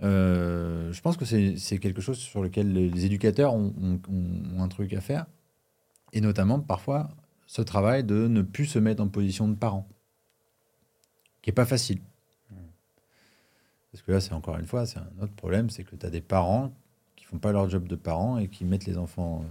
[0.00, 4.00] Je pense que c'est quelque chose sur lequel les, éducateurs ont,
[4.58, 5.26] un truc à faire.
[6.12, 7.10] Et notamment, parfois,
[7.50, 9.88] ce travail de ne plus se mettre en position de parent,
[11.42, 11.98] qui n'est pas facile.
[13.90, 16.10] Parce que là, c'est encore une fois, c'est un autre problème, c'est que tu as
[16.10, 16.70] des parents
[17.16, 19.44] qui font pas leur job de parents et qui mettent les enfants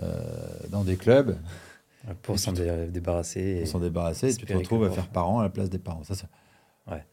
[0.00, 1.36] euh, euh, dans des clubs.
[2.22, 3.58] Pour s'en débarrasser.
[3.62, 6.04] Pour s'en débarrasser, et tu te retrouves à faire parent à la place des parents.
[6.04, 6.28] Ça, ça,
[6.92, 7.04] ouais.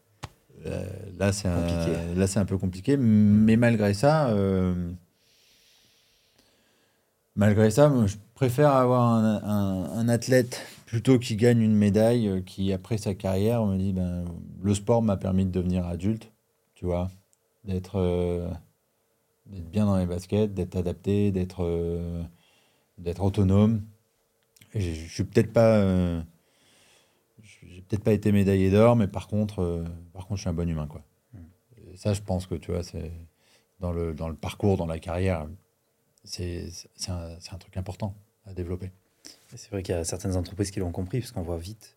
[0.66, 0.86] Euh,
[1.18, 2.96] là, c'est un, là, c'est un peu compliqué.
[2.96, 4.32] Mais malgré ça,
[7.36, 10.18] malgré ça, je préfère avoir un, un,
[10.86, 14.24] plutôt qui gagne une médaille, euh, qui après sa carrière, on me dit, ben,
[14.62, 16.32] le sport m'a permis de devenir adulte,
[16.74, 17.10] tu vois,
[17.64, 18.50] d'être
[19.46, 22.20] d'être bien dans les baskets, d'être adapté, d'être
[22.98, 23.82] d'être autonome.
[24.74, 26.24] Et je, je suis peut-être pas
[27.90, 30.68] peut-être pas été médaillé d'or, mais par contre, euh, par contre, je suis un bon
[30.68, 31.02] humain, quoi.
[31.96, 33.10] ça, je pense que tu vois, c'est
[33.80, 35.48] dans le, dans le parcours, dans la carrière,
[36.24, 36.70] c'est
[37.08, 38.14] un, un, truc important
[38.46, 38.90] à développer.
[39.54, 41.96] C'est vrai qu'il y a certaines entreprises qui l'ont compris, parce qu'on voit vite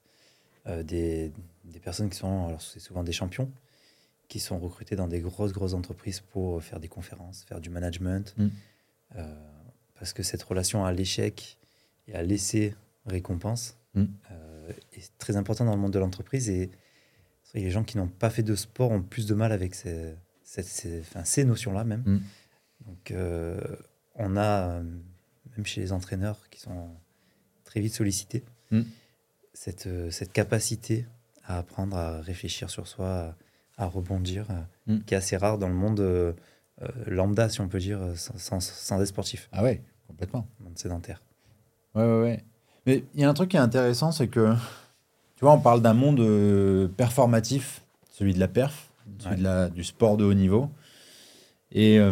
[0.68, 1.32] euh, des,
[1.66, 3.52] des, personnes qui sont, alors c'est souvent des champions,
[4.28, 8.34] qui sont recrutés dans des grosses, grosses entreprises pour faire des conférences, faire du management.
[8.38, 8.48] Mm.
[9.18, 9.36] Euh,
[9.96, 11.58] parce que cette relation à l'échec
[12.08, 12.76] et à laisser
[13.06, 14.06] récompense, mm
[14.94, 16.50] est très important dans le monde de l'entreprise.
[16.50, 16.72] Et
[17.54, 21.46] les gens qui n'ont pas fait de sport ont plus de mal avec ces, ces,
[21.46, 22.04] notions-là même.
[22.06, 22.22] Mm.
[22.86, 23.60] Donc, euh,
[24.16, 24.82] on a,
[25.58, 26.90] même chez les entraîneurs qui sont
[27.66, 28.82] très vite sollicités, mm.
[29.54, 31.06] cette, cette capacité
[31.46, 33.36] à apprendre à réfléchir sur soi,
[33.78, 34.48] à, rebondir,
[34.88, 35.00] mm.
[35.00, 36.34] qui est assez rare dans le monde euh,
[37.06, 39.50] lambda, si on peut dire, sans, sans, être sportif.
[39.52, 40.48] Ah ouais, complètement.
[40.60, 41.22] Monde sédentaire.
[41.96, 42.44] Ouais, ouais, ouais.
[42.86, 44.54] Mais il y a un truc qui est intéressant, c'est que,
[45.36, 47.82] tu vois, on parle d'un monde euh, performatif,
[48.12, 50.70] celui de la perf, celui de la, du sport de haut niveau.
[51.72, 52.12] Et euh,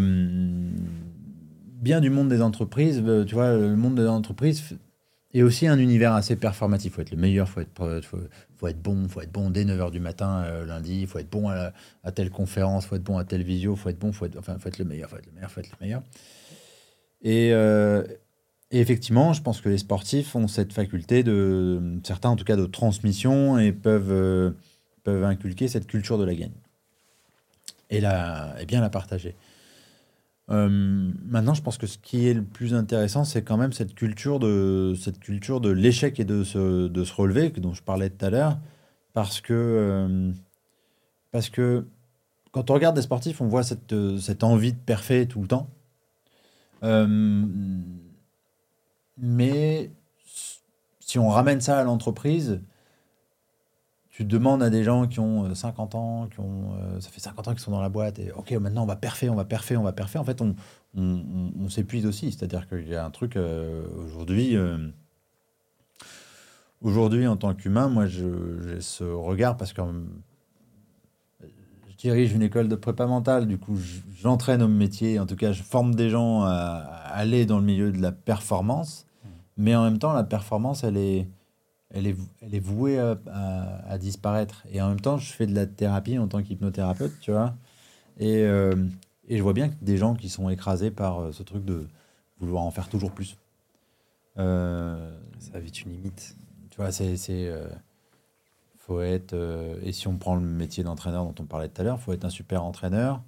[1.82, 4.78] bien du monde des entreprises, euh, tu vois, le monde des entreprises
[5.34, 6.92] est aussi un univers assez performatif.
[6.92, 8.06] Il faut être le meilleur, il faut être,
[8.58, 11.50] faut, être bon, faut être bon dès 9h du matin lundi, il faut être bon
[11.50, 11.72] à,
[12.12, 14.58] telle conférence, il faut être bon à telle visio, faut être bon, faut être, enfin,
[14.60, 16.04] faut être le meilleur, il faut être le meilleur, il faut être le meilleur.
[17.24, 17.54] Et,
[18.72, 22.56] et effectivement, je pense que les sportifs ont cette faculté de, certains en tout cas,
[22.56, 24.52] de transmission et peuvent, euh,
[25.04, 26.54] peuvent inculquer cette culture de la gagne
[27.90, 29.36] et, la, et bien la partager.
[30.50, 33.96] Euh, maintenant, je pense que ce qui est le plus intéressant, c'est quand même cette
[33.96, 38.10] culture de, cette culture de l'échec et de se, de se relever, dont je parlais
[38.10, 38.60] tout à l'heure,
[39.14, 40.32] parce que, euh,
[41.32, 41.86] parce que
[42.52, 45.70] quand on regarde des sportifs, on voit cette, cette envie de parfait tout le temps.
[49.18, 49.92] Mais
[51.00, 52.62] si on ramène ça à l'entreprise,
[54.22, 57.20] tu demandes à des gens qui ont 50 euh, ans, qui ont, euh, ça fait
[57.20, 59.46] 50 ans qu'ils sont dans la boîte, et ok, maintenant on va perfer, on va
[59.46, 60.20] perfer, on va perfer.
[60.20, 60.56] En fait, on,
[60.96, 62.32] on, s'épuise aussi.
[62.32, 64.56] C'est-à-dire qu'il y a un truc euh, aujourd'hui.
[66.82, 69.82] aujourd'hui, en tant qu'humain, moi, j'ai ce regard parce que
[71.90, 73.78] je dirige une école de prépa mentale, du coup,
[74.22, 76.78] j'entraîne au métier, en tout cas, je forme des gens à
[77.12, 79.08] aller dans le milieu de la performance.
[79.58, 81.28] Mais en même temps, la performance, elle est,
[81.94, 83.18] elle est, elle est vouée à,
[83.88, 84.64] à, disparaître.
[84.72, 87.56] Et en même temps, je fais de la thérapie en tant qu'hypnothérapeute, tu vois.
[88.20, 88.76] Et, euh,
[89.28, 91.88] et, je vois bien des gens qui sont écrasés par euh, ce truc de
[92.40, 93.38] vouloir en faire toujours plus.
[94.38, 96.38] Euh, ça a vite une limite.
[96.70, 97.16] Tu vois, c'est.
[98.78, 99.36] faut être.
[99.84, 102.26] et si on prend le métier d'entraîneur dont on parlait tout à l'heure, faut être
[102.26, 103.22] un super entraîneur,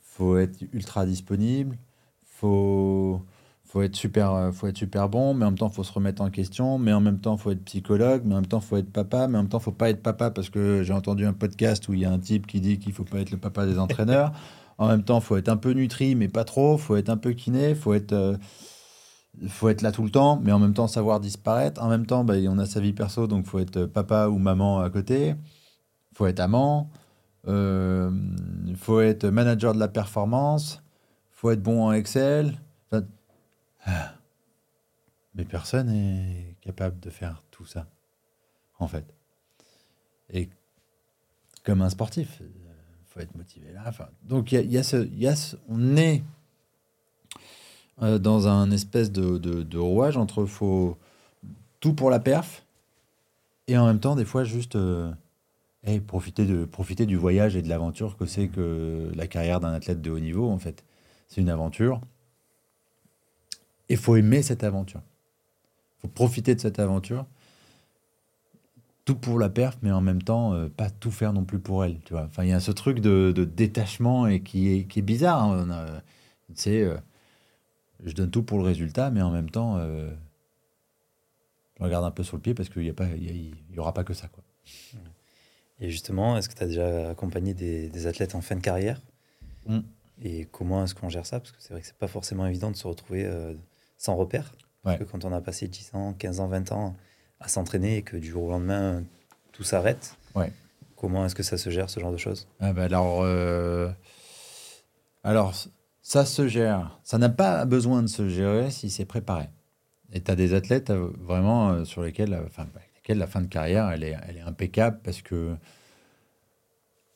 [0.00, 1.78] faut être ultra disponible,
[2.24, 3.22] faut
[3.72, 6.20] faut être super euh, faut être super bon mais en même temps faut se remettre
[6.20, 8.92] en question mais en même temps faut être psychologue mais en même temps faut être
[8.92, 11.88] papa mais en même temps faut pas être papa parce que j'ai entendu un podcast
[11.88, 13.78] où il y a un type qui dit qu'il faut pas être le papa des
[13.78, 14.32] entraîneurs
[14.78, 17.32] en même temps faut être un peu nutri mais pas trop faut être un peu
[17.32, 18.36] kiné faut être euh,
[19.48, 21.82] faut être là tout le temps, mais en même temps savoir disparaître.
[21.82, 24.80] En même temps, bah, on a sa vie perso, donc faut être papa ou maman
[24.80, 25.34] à côté.
[26.12, 26.90] Faut être amant.
[27.48, 28.10] Euh,
[28.76, 30.82] faut être manager de la performance.
[31.30, 32.60] Faut être bon en Excel.
[33.84, 34.14] Ah.
[35.34, 37.86] mais personne n'est capable de faire tout ça,
[38.78, 39.04] en fait.
[40.30, 40.48] Et
[41.64, 43.90] comme un sportif, il faut être motivé là.
[44.22, 46.22] Donc il y, a, ce, y a on est
[48.02, 50.96] euh, dans un espèce de, de, rouage entre faut
[51.80, 52.64] tout pour la perf
[53.68, 55.12] et en même temps des fois juste euh,
[56.06, 60.00] profiter, de, profiter du voyage et de l'aventure que c'est que la carrière d'un athlète
[60.00, 60.84] de haut niveau en fait.
[61.28, 62.00] C'est une aventure.
[63.92, 65.02] Et faut aimer cette aventure.
[65.98, 67.26] faut profiter de cette aventure.
[69.04, 71.84] Tout pour la perf, mais en même temps, euh, pas tout faire non plus pour
[71.84, 71.98] elle.
[72.04, 75.00] Tu vois enfin, il y a ce truc de, de, détachement et qui est, qui
[75.00, 75.42] est bizarre.
[75.42, 76.00] Hein.
[76.48, 76.88] Tu sais,
[78.04, 80.10] je donne tout pour le résultat, mais en même temps, euh,
[81.78, 83.94] je regarde un peu sur le pied parce qu'il n'y a pas, il y, aura
[83.94, 84.28] pas que ça.
[84.28, 84.42] Quoi.
[85.80, 89.00] Et justement, est-ce que tu as déjà accompagné des, athlètes en fin de carrière?
[89.66, 89.80] Mm.
[90.22, 91.40] Et comment est-ce qu'on gère ça?
[91.40, 93.54] Parce que c'est vrai que c'est pas forcément évident de se retrouver euh,
[94.02, 94.52] sans repère.
[94.82, 96.96] Parce que quand on a passé 10 ans, 15 ans, 20 ans
[97.38, 99.04] à s'entraîner et que du jour au lendemain,
[99.52, 100.52] tout s'arrête, ouais.
[100.96, 102.48] comment est-ce que ça se gère, ce genre de choses?
[102.58, 103.88] Ah ben alors, euh,
[105.22, 105.54] alors,
[106.02, 106.98] ça se gère.
[107.04, 109.48] Ça n'a pas besoin de se gérer si c'est préparé.
[110.12, 112.66] Et tu as des athlètes euh, vraiment euh, sur lesquels, enfin,
[112.96, 115.54] lesquels la fin de carrière, elle est, elle est impeccable parce que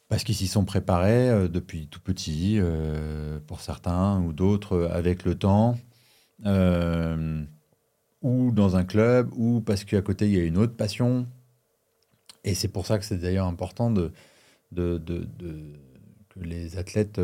[0.08, 2.60] parce qu'ils s'y sont préparés depuis tout petit,
[3.48, 5.76] pour certains, ou d'autres avec le temps,
[6.44, 11.26] ou dans un club, ou parce qu'à côté, il y a une autre passion.
[12.44, 14.12] Et c'est pour ça que c'est d'ailleurs important de,
[14.72, 15.26] de, de,
[16.28, 17.20] que les athlètes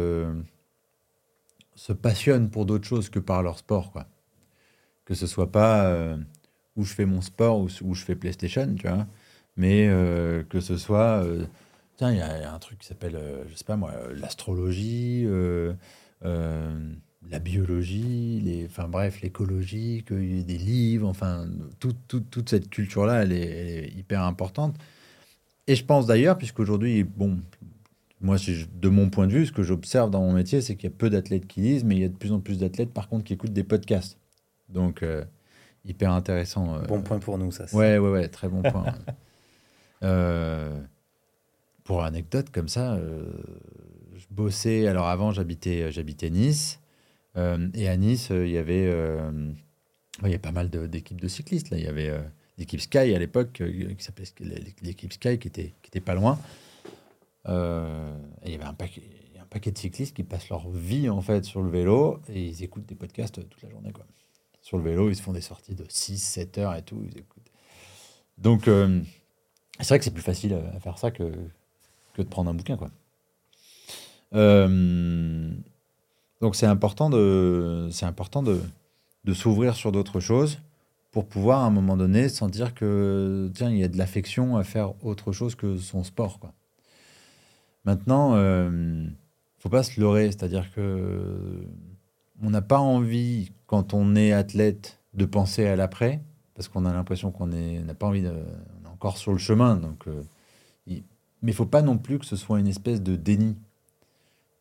[1.75, 4.07] se passionnent pour d'autres choses que par leur sport, quoi.
[5.05, 6.17] Que ce soit pas euh,
[6.77, 9.07] où je fais mon sport ou où je fais PlayStation, tu vois,
[9.57, 11.45] mais euh, que ce soit, euh,
[11.97, 13.19] tiens, il y, a un truc qui s'appelle,
[13.49, 15.27] je sais pas moi, l'astrologie,
[17.31, 21.47] la biologie, les, enfin bref, l'écologie, qu'il y ait des livres, enfin,
[21.79, 24.77] toute cette culture-là, elle, elle est, hyper importante.
[25.67, 27.39] Et je pense d'ailleurs, puisqu'aujourd'hui, bon,
[28.21, 28.37] moi,
[28.75, 30.97] de mon point de vue, ce que j'observe dans mon métier, c'est qu'il y a
[30.97, 33.25] peu d'athlètes qui lisent, mais il y a de plus en plus d'athlètes, par contre,
[33.25, 34.19] qui écoutent des podcasts.
[34.69, 35.25] Donc, euh,
[35.85, 36.75] hyper intéressant.
[36.75, 36.83] Euh.
[36.83, 37.65] bon point pour nous, ça.
[37.73, 38.85] Ouais, ouais, ouais, très bon point.
[40.05, 40.81] Euh,
[41.85, 42.99] pour anecdote, comme ça,
[44.17, 44.89] je bossais.
[44.89, 46.82] Alors, avant, j'habitais, j'habitais Nice.
[47.37, 48.91] Et à Nice, il y avait.
[50.23, 51.71] il y a pas mal d'équipes de, cyclistes.
[51.71, 51.79] Là.
[51.79, 52.13] Il y avait
[52.59, 54.27] l'équipe Sky à l'époque, qui s'appelait
[54.83, 56.39] l'équipe Sky, qui était, qui était pas loin.
[57.49, 61.63] Euh, il y avait un paquet, de cyclistes qui passent leur vie en fait sur
[61.63, 63.93] le vélo et ils écoutent des podcasts toute la journée.
[63.93, 64.05] Quoi.
[64.61, 67.03] Sur le vélo, ils se font des sorties de 6, 7 heures et tout.
[67.05, 67.51] Ils écoutent.
[68.39, 69.01] Donc, euh,
[69.81, 71.33] c'est vrai que c'est plus facile à faire ça que,
[72.15, 72.77] que de prendre un bouquin.
[72.77, 72.91] Quoi.
[74.35, 75.53] Euh,
[76.43, 78.61] donc, c'est important de, c'est important de,
[79.25, 80.59] de s'ouvrir sur d'autres choses
[81.11, 84.65] pour pouvoir à un moment donné sentir que tiens il y a de l'affection à
[84.65, 86.53] faire autre chose que son sport quoi.
[87.85, 89.07] Maintenant, euh,
[89.59, 91.65] faut pas se leurrer, c'est-à-dire que
[92.43, 96.21] on n'a pas envie, quand on est athlète, de penser à l'après,
[96.55, 99.77] parce qu'on a l'impression qu'on n'a pas envie de, on est encore sur le chemin.
[99.77, 100.23] Donc, euh,
[100.87, 101.03] il,
[101.43, 103.57] mais faut pas non plus que ce soit une espèce de déni.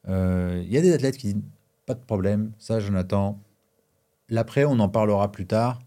[0.08, 1.36] Euh, il y a des athlètes qui
[1.92, 3.38] pas de problème, ça Jonathan.
[4.30, 5.82] L'après, on en parlera plus tard,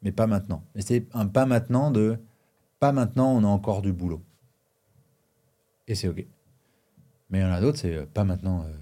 [0.00, 0.64] mais pas maintenant.
[0.74, 2.18] Mais c'est un pas maintenant de
[2.78, 4.22] pas maintenant, on a encore du boulot.
[5.86, 6.24] Et c'est OK.
[7.28, 8.62] Mais il y en a d'autres, c'est euh, pas maintenant.
[8.62, 8.72] Euh,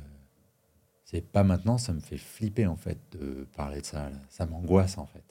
[1.04, 4.08] c'est pas maintenant, ça me fait flipper en fait de parler de ça.
[4.28, 5.24] Ça m'angoisse en fait.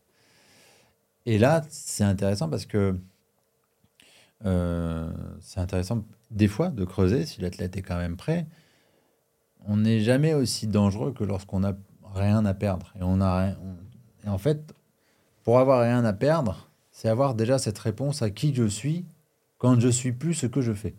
[1.26, 3.00] Et là, c'est intéressant parce que
[4.46, 8.48] euh, c'est intéressant des fois de creuser si l'athlète est quand même prêt.
[9.66, 11.76] On n'est jamais aussi dangereux que lorsqu'on n'a
[12.14, 12.94] rien à perdre.
[13.00, 13.50] Et, on a,
[14.26, 14.74] et en fait,
[15.44, 19.06] pour avoir rien à perdre, c'est avoir déjà cette réponse à qui je suis
[19.58, 20.96] quand je suis plus ce que je fais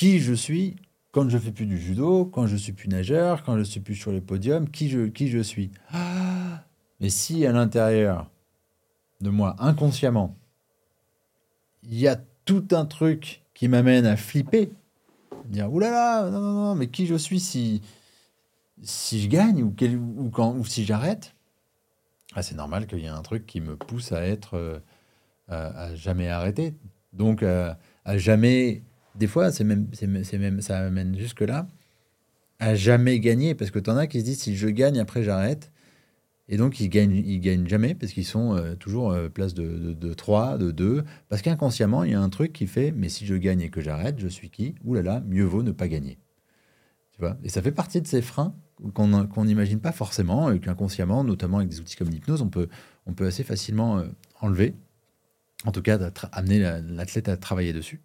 [0.00, 0.76] qui je suis
[1.12, 3.96] quand je fais plus du judo, quand je suis plus nageur, quand je suis plus
[3.96, 5.70] sur les podiums, qui je, qui je suis.
[5.92, 6.64] Ah
[7.00, 8.30] Mais si à l'intérieur
[9.20, 10.38] de moi, inconsciemment,
[11.82, 14.72] il y a tout un truc qui m'amène à flipper,
[15.50, 17.82] dire oulala, non, non, non, mais qui je suis si,
[18.82, 19.74] si je gagne ou,
[20.16, 21.34] ou, quand, ou si j'arrête,
[22.34, 24.78] ah, c'est normal qu'il y ait un truc qui me pousse à être euh,
[25.48, 26.74] à, jamais arrêter.
[27.12, 27.74] Donc euh,
[28.04, 28.82] à jamais
[29.16, 31.66] des fois, c'est même, c'est même, ça amène jusque-là,
[32.58, 33.54] à jamais gagner.
[33.54, 35.72] Parce que tu en as qui se disent, si je gagne, après j'arrête.
[36.52, 39.94] Et donc, ils gagnent, ils gagnent jamais parce qu'ils sont euh, toujours euh, place de,
[39.94, 41.04] de, 3, de 2.
[41.28, 43.80] Parce qu'inconsciemment, il y a un truc qui fait Mais si je gagne et que
[43.80, 44.74] j'arrête, je suis qui?
[44.84, 46.18] Ouh là là, mieux vaut ne pas gagner.
[47.12, 47.36] Tu vois?
[47.44, 48.52] Et ça fait partie de ces freins
[48.94, 52.68] qu'on n'imagine pas forcément et qu'inconsciemment, notamment avec des outils comme l'hypnose, on peut,
[53.06, 54.06] on peut assez facilement euh,
[54.40, 54.74] enlever.
[55.66, 55.98] En tout cas,
[56.32, 58.00] amener l'athlète à travailler dessus.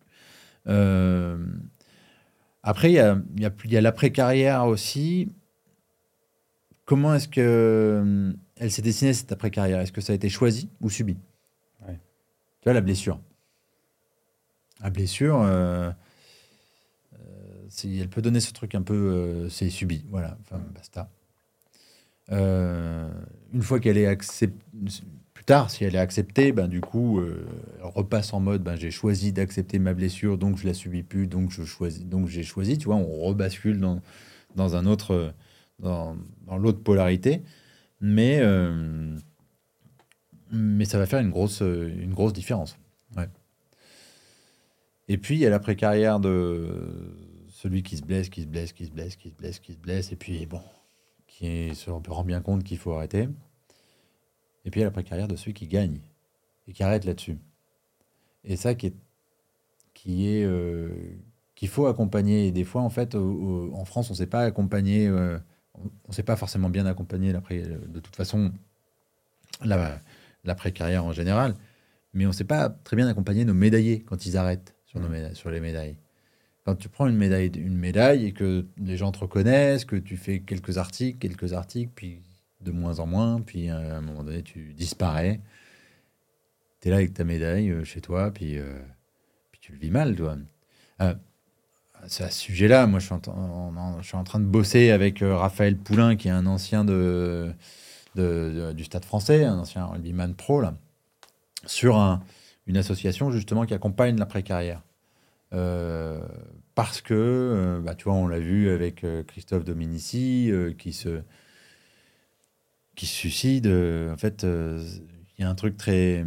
[2.62, 5.30] après, il y a, y a, y a l'après-carrière aussi
[6.86, 9.80] Comment est-ce que euh, elle s'est dessinée cette après-carrière?
[9.80, 11.18] Est-ce que ça a été choisi ou subi?
[11.88, 13.20] Tu vois, la blessure.
[14.82, 15.92] La blessure, euh,
[17.14, 21.12] euh, elle peut donner ce truc un peu, c'est subi, voilà, enfin, basta.
[22.32, 24.58] une fois qu'elle est acceptée,
[25.36, 28.90] plus tard, si elle est acceptée, ben, du coup, elle repasse en mode, ben, j'ai
[28.90, 32.80] choisi d'accepter ma blessure, donc je la subis plus, donc je choisis, donc j'ai choisi,
[32.80, 34.02] tu vois, on rebascule dans,
[34.56, 35.36] dans un autre
[35.80, 36.16] dans,
[36.58, 37.44] l'autre polarité.
[38.02, 39.18] Mais, euh,
[40.52, 42.78] mais ça va faire une grosse, une grosse différence.
[45.08, 46.68] Et puis, il y a l'après-carrière de
[47.50, 49.78] celui qui se blesse, qui se blesse, qui se blesse, qui se blesse, qui se
[49.78, 50.62] blesse, et puis, bon,
[51.28, 53.30] qui se rend bien compte qu'il faut arrêter.
[54.66, 56.00] Et puis, il y a l'après-carrière de celui qui gagne
[56.68, 57.38] et qui arrête là-dessus.
[58.44, 58.96] Et ça qui est,
[59.94, 60.90] qui est euh,
[61.56, 62.48] qu'il faut accompagner.
[62.48, 65.38] Et des fois, en fait, en France, on ne sait pas accompagner euh,
[65.84, 68.52] on ne s'est pas forcément bien accompagné de toute façon
[69.64, 71.56] l'après-carrière en général,
[72.14, 75.10] mais on ne s'est pas très bien accompagné nos médaillés quand ils arrêtent sur, nos
[75.10, 75.98] médailles, sur les médailles.
[76.66, 80.18] Quand tu prends une médaille, une médaille et que les gens te reconnaissent, que tu
[80.18, 82.24] fais quelques articles, quelques articles, puis
[82.62, 85.42] de moins en moins, puis à un moment donné tu disparais,
[86.82, 88.82] tu es là avec ta médaille euh, chez toi, puis, euh,
[89.52, 90.38] puis tu le vis mal, toi.
[91.02, 91.14] Euh,
[92.06, 92.88] à ce sujet-là.
[92.88, 96.28] Moi, je suis, en, je suis, en, train de bosser avec euh, Raphaël Poulain, qui
[96.28, 97.54] est un ancien de,
[98.16, 100.76] du Stade français, un ancien rugbyman pro, là,
[101.66, 102.24] sur un,
[102.68, 104.82] une association justement qui accompagne l'après-carrière.
[105.54, 106.22] Euh,
[106.76, 111.22] parce que, euh, bah, tu vois, on l'a vu avec Christophe Dominici, qui se
[112.96, 113.68] qui suicide.
[113.68, 116.26] en fait, il y a un truc très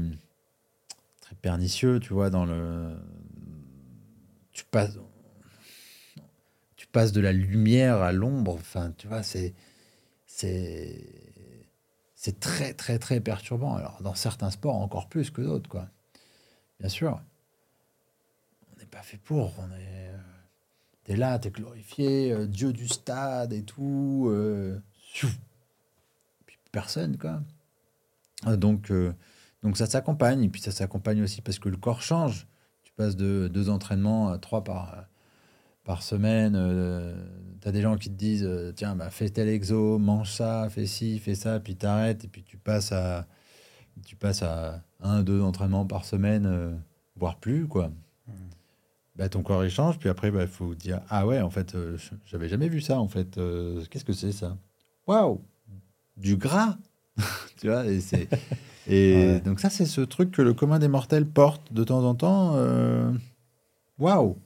[1.20, 2.94] très pernicieux, tu vois, dans le
[4.52, 4.98] tu passes
[6.92, 8.54] passe de la lumière à l'ombre.
[8.54, 9.54] Enfin, tu vois, c'est
[10.26, 11.04] c'est
[12.14, 13.74] c'est très très très perturbant.
[13.76, 15.88] Alors dans certains sports encore plus que d'autres, quoi.
[16.80, 17.20] Bien sûr,
[18.72, 19.52] on n'est pas fait pour.
[19.58, 20.18] On est euh,
[21.04, 24.28] t'es là, t'es glorifié, euh, dieu du stade et tout.
[24.30, 24.80] Euh,
[26.46, 27.42] puis personne, quoi.
[28.56, 28.92] Donc
[29.62, 32.46] donc ça s'accompagne et puis ça s'accompagne aussi parce que le corps change.
[32.84, 35.08] Tu passes de deux entraînements à trois par
[35.88, 37.14] par semaine, euh,
[37.62, 40.68] tu as des gens qui te disent euh, tiens, bah, fais tel exo, mange ça,
[40.68, 43.26] fais ci, fais ça, puis t'arrêtes, et puis tu passes à,
[44.04, 46.74] tu passes à un, deux entraînements par semaine, euh,
[47.16, 47.88] voire plus, quoi.
[47.88, 48.32] Mmh.
[49.16, 51.74] Bah, ton corps échange, puis après, il bah, faut dire ah ouais, en fait,
[52.26, 53.40] j'avais jamais vu ça, en fait.
[53.88, 54.58] Qu'est-ce que c'est ça?
[55.06, 55.40] Waouh
[56.18, 56.76] Du gras
[57.56, 58.28] Tu vois, et c'est.
[58.90, 62.14] Et donc, ça, c'est ce truc que le commun des mortels porte de temps en
[62.14, 62.56] temps.
[63.98, 64.36] Waouh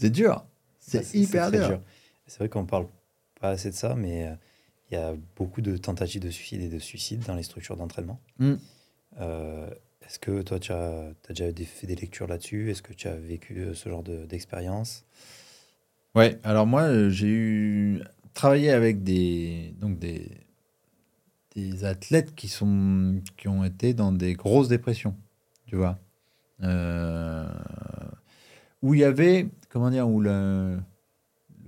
[0.00, 0.46] c'est dur.
[0.78, 1.80] C'est hyper dur.
[2.26, 2.86] C'est vrai qu'on parle
[3.40, 4.34] pas assez de ça, mais euh,
[4.90, 8.20] il y a beaucoup de tentatives de suicide et de suicide dans les structures d'entraînement.
[8.38, 8.54] Mm.
[9.20, 9.68] Euh,
[10.06, 12.70] est-ce que toi, tu as, déjà fait des lectures là-dessus?
[12.70, 15.04] Est-ce que tu as vécu euh, ce genre d'expérience?
[16.14, 18.00] Ouais, alors moi, j'ai eu
[18.32, 20.30] travaillé avec des, donc des,
[21.54, 25.14] des athlètes qui, sont, qui ont été dans des grosses dépressions,
[25.66, 25.98] tu vois.
[28.82, 30.78] où il y avait comment dire, où le,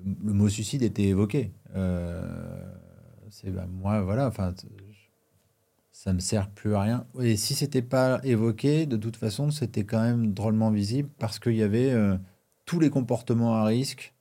[0.05, 1.53] mot suicide était évoqué.
[1.75, 2.23] Euh,
[3.31, 4.53] c'est ben, moi, voilà, enfin,
[5.93, 7.07] ça me sert plus à rien.
[7.21, 11.55] Et si c'était pas évoqué, de toute façon, c'était quand même drôlement visible parce qu'il
[11.55, 12.19] y avait euh,
[12.67, 14.13] tous les comportements à risque.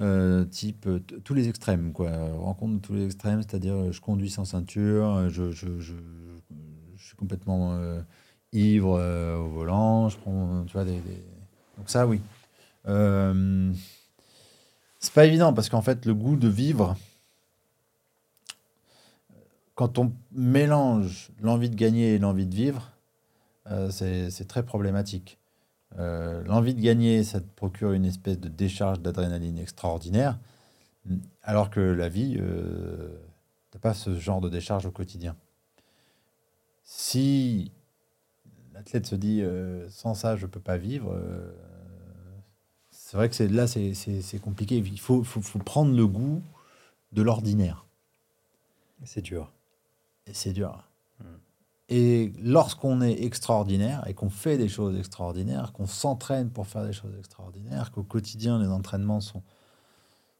[0.00, 0.88] Euh, type
[1.24, 5.50] tous les extrêmes quoi rencontre de tous les extrêmes c'est-à-dire je conduis sans ceinture je
[5.50, 7.76] suis complètement
[8.52, 8.90] ivre
[9.40, 11.00] au volant je prends tu vois des...
[11.76, 12.20] donc ça oui
[12.86, 13.72] euh,
[14.98, 16.96] c'est pas évident parce qu'en fait, le goût de vivre,
[19.74, 22.90] quand on mélange l'envie de gagner et l'envie de vivre,
[23.70, 25.38] euh, c'est très problématique.
[25.98, 30.38] Euh, l'envie de gagner, ça te procure une espèce de décharge d'adrénaline extraordinaire,
[31.42, 33.18] alors que la vie, euh,
[33.70, 35.36] t'as pas ce genre de décharge au quotidien.
[36.82, 37.70] Si
[38.74, 39.42] l'athlète se dit
[39.90, 41.14] sans ça, je peux pas vivre,
[43.08, 44.76] c'est vrai que là, c'est compliqué.
[44.76, 46.42] Il faut, faut, faut, prendre le goût
[47.12, 47.86] de l'ordinaire.
[49.02, 49.50] C'est dur.
[50.30, 50.84] C'est dur.
[51.18, 51.38] Hmm.
[51.88, 56.92] Et lorsqu'on est extraordinaire et qu'on fait des choses extraordinaires, qu'on s'entraîne pour faire des
[56.92, 59.42] choses extraordinaires, qu'au quotidien les entraînements sont,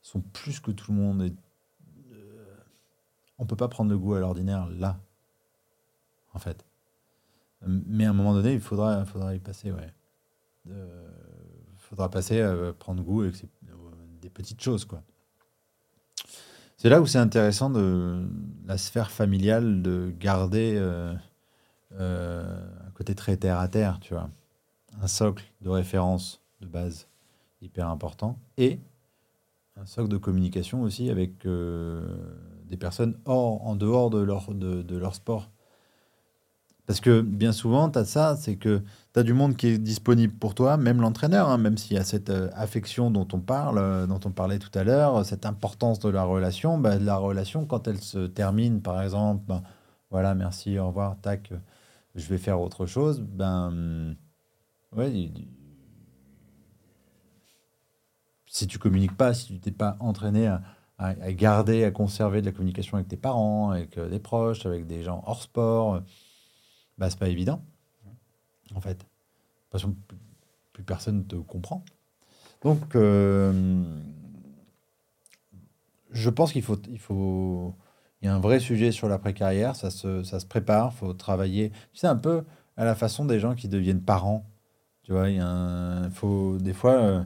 [0.02, 1.32] sont plus que tout le monde, et,
[2.12, 2.54] euh,
[3.38, 5.00] on peut pas prendre le goût à l'ordinaire là,
[6.34, 6.66] en fait.
[7.66, 9.90] Mais à un moment donné, il faudra, faudra y passer, ouais.
[10.68, 11.08] Euh,
[11.88, 13.34] faudra passer à prendre goût avec
[14.20, 15.02] des petites choses, quoi.
[16.76, 18.28] C'est là où c'est intéressant de
[18.64, 21.12] la sphère familiale de garder euh,
[21.94, 24.30] euh, un côté très terre à terre, tu vois,
[25.00, 27.08] un socle de référence de base
[27.62, 28.78] hyper important et
[29.74, 35.16] un socle de communication aussi avec des personnes hors, en dehors de leur, de leur
[35.16, 35.50] sport.
[36.88, 38.82] Parce que bien souvent, tu as ça, c'est que
[39.12, 42.00] tu as du monde qui est disponible pour toi, même l'entraîneur, hein, même s'il y
[42.00, 45.44] a cette euh, affection dont on parle, euh, dont on parlait tout à l'heure, cette
[45.44, 49.62] importance de la relation, bah, la relation, quand elle se termine, par exemple, ben,
[50.10, 51.52] voilà, merci, au revoir, tac,
[52.14, 54.16] je vais faire autre chose, ben,
[54.96, 55.30] ouais,
[58.46, 60.62] si tu communiques pas, si tu t'es pas entraîné à,
[60.96, 64.86] à, garder, à conserver de la communication avec tes parents, avec euh, des proches, avec
[64.86, 66.02] des gens hors sport,
[66.98, 67.62] bah, c'est pas évident,
[68.74, 69.06] en fait.
[69.70, 69.90] Parce que
[70.72, 71.84] plus personne ne te comprend.
[72.62, 73.82] Donc, euh,
[76.10, 77.74] je pense qu'il faut, il faut,
[78.20, 81.70] il y a un vrai sujet sur l'après-carrière, ça se, ça se prépare, faut travailler.
[81.92, 82.44] Tu sais, un peu
[82.76, 84.44] à la façon des gens qui deviennent parents.
[85.02, 87.24] Tu vois, il faut, des fois, euh,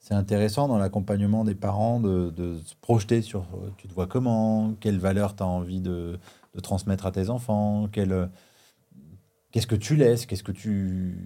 [0.00, 4.74] c'est intéressant dans l'accompagnement des parents de, de, se projeter sur tu te vois comment,
[4.80, 6.18] quelle valeur tu as envie de,
[6.54, 8.28] de, transmettre à tes enfants, quelle
[9.52, 11.16] qu'est-ce que tu laisses, qu'est-ce que tu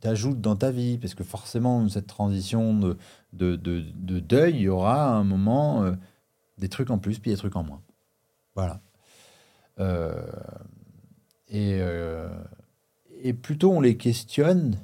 [0.00, 2.96] t'ajoutes dans ta vie, parce que forcément, cette transition de,
[3.32, 5.92] de, de, deuil, il y aura un moment euh,
[6.58, 7.80] des trucs en plus, puis des trucs en moins.
[8.54, 8.80] Voilà.
[9.78, 10.26] Euh,
[11.48, 12.28] et, euh,
[13.22, 14.78] et plutôt on les questionne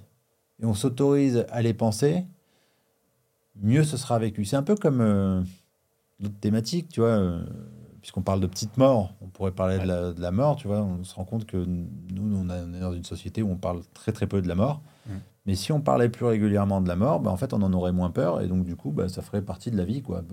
[0.61, 2.25] et on s'autorise à les penser,
[3.57, 4.45] mieux ce sera vécu.
[4.45, 5.45] C'est un peu comme
[6.21, 7.41] notre thématique, tu vois
[8.03, 11.15] puisqu'on parle de petites morts, on pourrait parler de, la, mort, tu vois, on se
[11.15, 14.43] rend compte que nous, on, est dans une société où on parle très très peu
[14.43, 14.83] de la mort.
[15.07, 15.13] Mm.
[15.47, 17.93] Mais si on parlait plus régulièrement de la mort, bah, en fait, on en aurait
[17.93, 20.25] moins peur, et donc du coup, bah, ça ferait partie de la vie, quoi.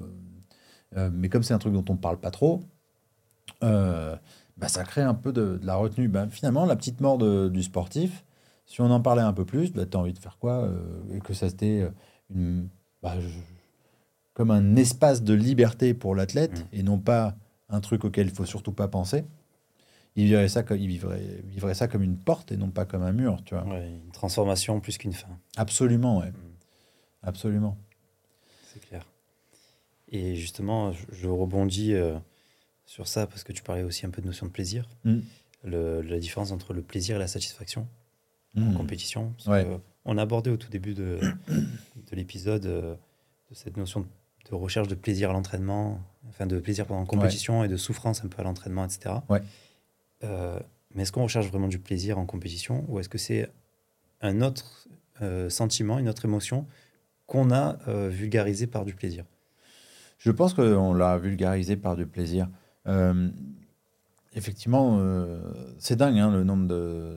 [0.97, 2.63] Euh, mais comme c'est un truc dont on parle pas trop,
[3.63, 4.15] euh,
[4.57, 6.07] bah, ça crée un peu de, la retenue.
[6.07, 8.25] Bah, finalement, la petite mort du sportif,
[8.65, 10.79] si on en parlait un peu plus, bah, tu as envie de faire quoi euh,
[11.13, 11.87] Et que ça c'était
[12.33, 12.67] une,
[14.33, 16.77] comme un espace de liberté pour l'athlète, mm.
[16.77, 17.35] et non pas
[17.69, 19.25] un truc auquel il faut surtout pas penser,
[20.15, 23.11] il vivrait ça, il vivrait, vivrait ça comme une porte et non pas comme un
[23.11, 23.63] mur, tu vois.
[23.79, 25.39] une transformation plus qu'une fin.
[25.55, 26.31] Absolument, ouais.
[26.31, 26.33] Mm.
[27.23, 27.77] Absolument.
[28.73, 29.05] C'est clair.
[30.09, 32.17] Et justement, je, rebondis euh,
[32.85, 34.89] sur ça parce que tu parlais aussi un peu de notion de plaisir.
[35.03, 35.19] Mm.
[35.63, 37.87] la différence entre le plaisir et la satisfaction
[38.57, 38.73] en mm.
[38.75, 39.33] compétition.
[40.05, 42.95] on a abordé au tout début de, de l'épisode euh,
[43.51, 44.07] cette notion de
[44.49, 48.23] de recherche de plaisir à l'entraînement, enfin de plaisir pendant la compétition et de souffrance
[48.23, 49.15] un peu à l'entraînement, etc.
[49.29, 49.41] Ouais.
[50.23, 50.59] Euh,
[50.93, 53.49] mais est-ce qu'on recherche vraiment du plaisir en compétition ou est-ce que c'est
[54.21, 54.87] un autre
[55.21, 56.65] euh, sentiment, une autre émotion
[57.27, 59.25] qu'on a euh, vulgarisé par du plaisir?
[60.17, 62.49] Je pense qu'on l'a vulgarisé par du plaisir.
[64.33, 64.99] effectivement,
[65.77, 67.15] c'est dingue hein, le nombre de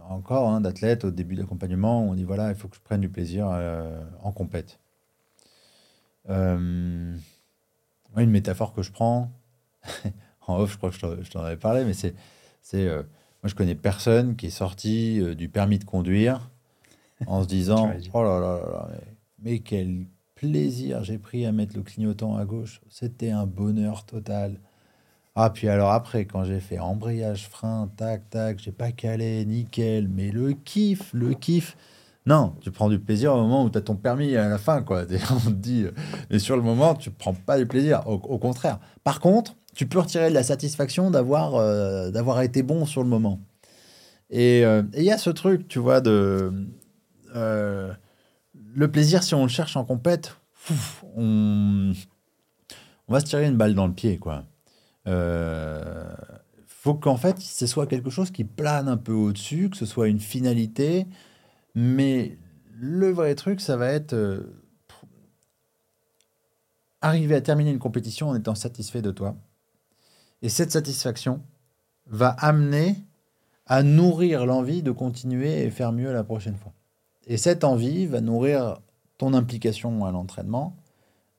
[0.00, 2.08] encore hein, d'athlètes au début d'accompagnement.
[2.08, 3.46] On dit voilà, il faut que je prenne du plaisir
[4.20, 4.80] en compète.
[6.30, 7.16] Euh,
[8.22, 9.30] une métaphore que je prends,
[10.46, 12.14] en off, je crois que je t'en avais parlé, mais c'est,
[12.62, 13.02] c'est euh,
[13.42, 16.50] moi je connais personne qui est sorti euh, du permis de conduire
[17.26, 18.88] en se disant oh là là là,
[19.42, 24.58] mais, quel plaisir j'ai pris à mettre le clignotant à gauche, c'était un bonheur total.
[25.36, 30.08] Ah puis alors après quand j'ai fait embrayage, frein, tac tac, j'ai pas calé, nickel,
[30.08, 31.76] mais le kiff, le kiff.
[32.26, 34.82] Non, tu prends du plaisir au moment où tu as ton permis à la fin,
[34.82, 35.04] quoi.
[35.30, 35.86] On te dit,
[36.30, 38.78] et sur le moment, tu prends pas du plaisir, au, contraire.
[39.02, 43.40] Par contre, tu peux retirer de la satisfaction d'avoir euh, été bon sur le moment.
[44.32, 46.50] Euh, et il y a ce truc, tu vois, de
[47.34, 47.92] euh,
[48.74, 50.34] le plaisir, si on le cherche en compète,
[51.16, 51.92] on,
[53.06, 54.44] on va se tirer une balle dans le pied, quoi.
[56.66, 60.08] faut qu'en fait, ce soit quelque chose qui plane un peu au-dessus, que ce soit
[60.08, 61.06] une finalité
[61.74, 62.38] mais
[62.74, 64.62] le vrai truc, ça va être euh,
[67.00, 69.36] arriver à terminer une compétition en étant satisfait de toi.
[70.42, 71.42] Et cette satisfaction
[72.06, 72.96] va amener
[73.66, 76.72] à nourrir l'envie de continuer et faire mieux la prochaine fois.
[77.26, 78.80] Et cette envie va nourrir
[79.16, 80.76] ton implication à l'entraînement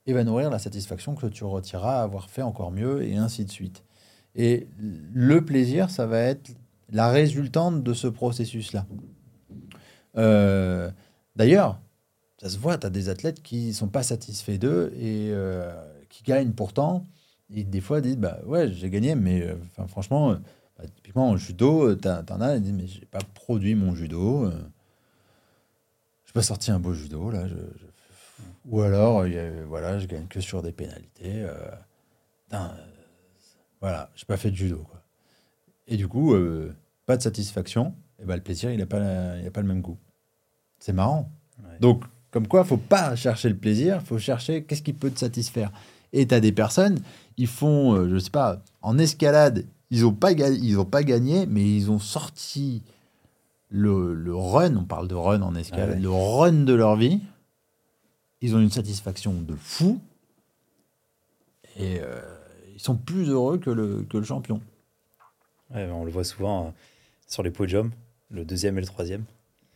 [0.07, 3.45] et va nourrir la satisfaction que tu retireras à avoir fait encore mieux et ainsi
[3.45, 3.83] de suite.
[4.35, 4.67] Et
[5.13, 6.51] le plaisir, ça va être
[6.91, 8.85] la résultante de ce processus-là.
[10.17, 10.89] Euh,
[11.35, 11.79] d'ailleurs,
[12.39, 15.73] ça se voit, tu as des athlètes qui ne sont pas satisfaits d'eux et euh,
[16.09, 17.05] qui gagnent pourtant.
[17.53, 19.55] Et des fois, disent bah ouais, j'ai gagné, mais euh,
[19.87, 20.37] franchement,
[20.77, 24.49] bah, typiquement en judo, tu en as, ils disent mais j'ai pas produit mon judo.
[24.49, 27.45] je n'ai pas sorti un beau judo, là.
[28.65, 29.25] Ou alors,
[29.67, 31.45] voilà, je gagne que sur des pénalités.
[33.79, 34.85] voilà, j'ai pas fait de judo.
[35.87, 36.35] Et du coup,
[37.05, 38.99] pas de satisfaction, et ben, le plaisir, il n'a pas,
[39.53, 39.97] pas le même goût.
[40.85, 41.31] C'est marrant.
[41.79, 45.71] Donc, comme quoi, faut pas chercher le plaisir, faut chercher qu'est-ce qui peut te satisfaire.
[46.13, 46.99] Et tu as des personnes,
[47.37, 51.47] ils font, euh, je sais pas, en escalade, ils n'ont pas, ils ont pas gagné,
[51.47, 52.83] mais ils ont sorti
[53.69, 57.19] le, le, run, on parle de run en escalade, le run de leur vie.
[58.41, 59.99] Ils ont une satisfaction de fou.
[61.77, 62.21] Et euh,
[62.75, 64.61] ils sont plus heureux que le, que le champion.
[65.71, 66.75] on le voit souvent
[67.25, 67.89] sur les podiums,
[68.29, 69.23] le deuxième et le troisième.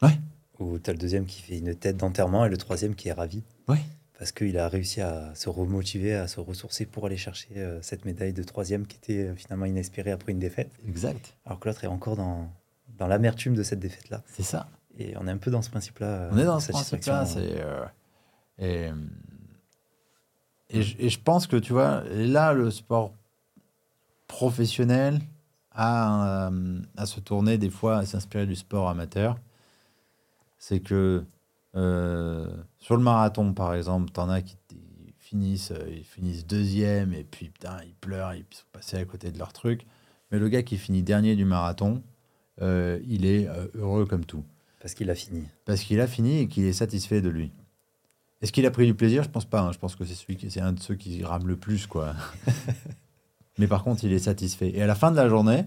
[0.04, 0.20] Ouais.
[0.60, 3.14] Où tu as le deuxième qui fait une tête d'enterrement et le troisième qui est
[3.14, 3.44] ravi.
[3.68, 3.80] Ouais.
[4.18, 8.04] Parce qu'il a réussi à se remotiver, à se ressourcer pour aller chercher euh, cette
[8.04, 10.72] médaille de troisième qui était euh, finalement inespérée après une défaite.
[10.86, 11.38] Exact.
[11.46, 12.52] Alors que l'autre est encore dans,
[12.98, 14.22] dans l'amertume de cette défaite-là.
[14.28, 14.68] C'est ça.
[14.98, 16.30] Et on est un peu dans ce principe-là.
[16.34, 17.26] On est dans ce principe-là.
[17.38, 17.86] Euh,
[18.58, 18.90] et,
[20.70, 23.14] et, je, et, je, pense que, tu vois, là, le sport
[24.28, 25.22] professionnel,
[25.72, 26.52] à,
[26.98, 29.38] à se tourner des fois, à s'inspirer du sport amateur,
[30.60, 31.24] c'est que
[31.76, 34.58] euh, sur le marathon, par exemple, t'en as qui
[35.18, 39.32] finissent, euh, ils finissent deuxième et puis putain, ils pleurent, ils sont passés à côté
[39.32, 39.88] de leur truc.
[40.32, 42.04] Mais le gars qui finit dernier du marathon,
[42.62, 44.44] euh, il est heureux comme tout.
[44.82, 45.46] Parce qu'il a fini.
[45.66, 47.52] Parce qu'il a fini et qu'il est satisfait de lui.
[48.42, 49.24] Est-ce qu'il a pris du plaisir?
[49.24, 49.62] Je pense pas.
[49.62, 49.72] Hein.
[49.72, 52.14] Je pense que c'est celui qui, c'est un de ceux qui rame le plus, quoi.
[53.58, 54.72] Mais par contre, il est satisfait.
[54.74, 55.66] Et à la fin de la journée,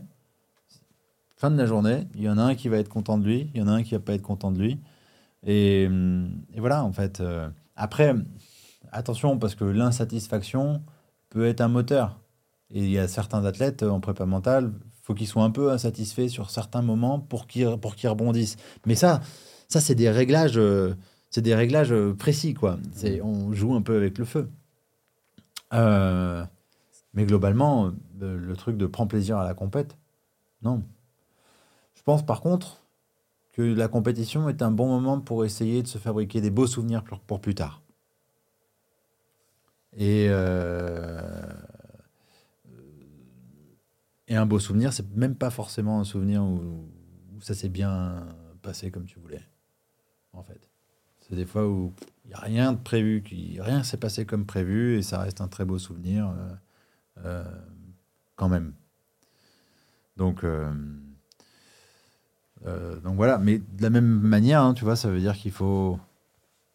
[1.42, 3.50] fin de la journée, il y en a un qui va être content de lui,
[3.52, 4.78] il y en a un qui va pas être content de lui.
[5.44, 5.88] Et,
[6.56, 7.20] voilà, en fait.
[7.20, 8.14] Euh, après,
[8.92, 10.84] attention, parce que l'insatisfaction
[11.30, 12.20] peut être un moteur.
[12.70, 16.28] Et il y a certains athlètes en prépa mentale, faut qu'ils soient un peu insatisfaits
[16.28, 18.56] sur certains moments pour qu'ils pour qu'ils rebondissent.
[18.86, 19.20] Mais ça,
[19.68, 20.94] ça c'est des réglages, euh,
[21.30, 22.78] c'est des réglages précis quoi.
[23.24, 24.48] On joue un peu avec le feu.
[25.74, 26.44] Euh,
[27.14, 27.90] mais globalement,
[28.22, 29.96] euh, le truc de prendre plaisir à la compète,
[30.62, 30.84] non.
[32.02, 32.82] Je pense par contre
[33.52, 37.04] que la compétition est un bon moment pour essayer de se fabriquer des beaux souvenirs
[37.04, 37.80] pour, plus tard.
[39.96, 41.52] Et, euh,
[44.26, 46.90] et un beau souvenir, c'est même pas forcément un souvenir où,
[47.38, 48.26] ça s'est bien
[48.62, 49.46] passé comme tu voulais.
[50.32, 50.68] En fait.
[51.20, 53.22] C'est des fois où il n'y a rien de prévu,
[53.60, 56.28] rien s'est passé comme prévu et ça reste un très beau souvenir.
[56.30, 56.54] Euh,
[57.26, 57.62] euh,
[58.34, 58.74] quand même.
[60.16, 60.44] Donc,
[62.66, 65.36] euh, euh, donc voilà, mais de la même manière, hein, tu vois, ça veut dire
[65.36, 65.98] qu'il faut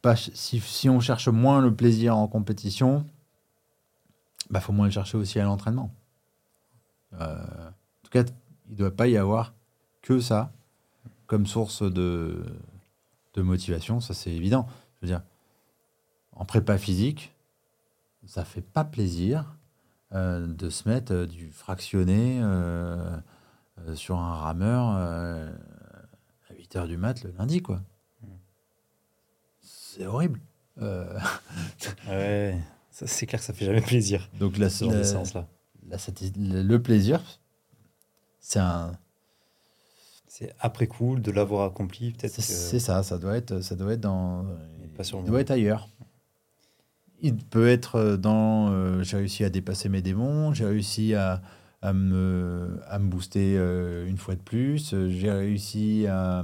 [0.01, 3.05] pas si, on cherche moins le plaisir en compétition,
[4.49, 5.91] bah faut moins le chercher aussi à l'entraînement.
[7.19, 7.25] en
[8.03, 8.23] tout cas,
[8.67, 9.53] il ne doit pas y avoir
[10.01, 10.51] que ça
[11.25, 12.43] comme source de,
[13.35, 14.67] motivation, ça c'est évident.
[14.95, 15.21] Je veux dire,
[16.31, 17.35] en prépa physique,
[18.25, 19.57] ça fait pas plaisir
[20.13, 23.19] euh, de se mettre euh, du fractionné euh,
[23.93, 24.97] sur un rameur
[26.75, 27.81] à 8 h du mat le lundi, quoi.
[29.61, 30.39] C'est horrible.
[32.07, 32.55] ouais,
[32.91, 34.29] c'est clair que ça fait jamais plaisir.
[34.39, 35.97] Donc la, ce là
[36.37, 37.21] le plaisir,
[38.39, 38.91] c'est un.
[40.27, 42.41] C'est après coup de l'avoir accompli, peut-être.
[42.41, 44.45] C'est ça, ça doit être, ça doit être dans.
[44.95, 45.89] Pas il doit être ailleurs
[47.21, 51.41] il peut être dans euh, j'ai réussi à dépasser mes démons, j'ai réussi à,
[51.81, 56.43] à, me, à me booster euh, une fois de plus, j'ai réussi à.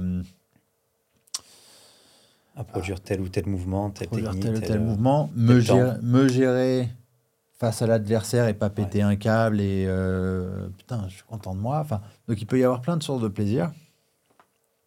[2.56, 4.40] À produire tel ou tel mouvement, telle technique.
[4.40, 6.88] tel ou tel, mouvement, me gérer, me gérer
[7.58, 11.60] face à l'adversaire et pas péter un câble et euh, putain, je suis content de
[11.60, 11.80] moi.
[11.80, 13.72] Enfin, donc il peut y avoir plein de sources de plaisir.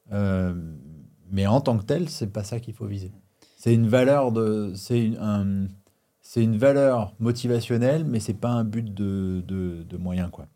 [0.10, 3.12] mais en tant que tel, c'est pas ça qu'il faut viser.
[3.58, 5.66] C'est une valeur de, c'est un,
[6.28, 10.50] c'est une valeur motivationnelle, mais c'est pas un but de, de, de moyen quoi.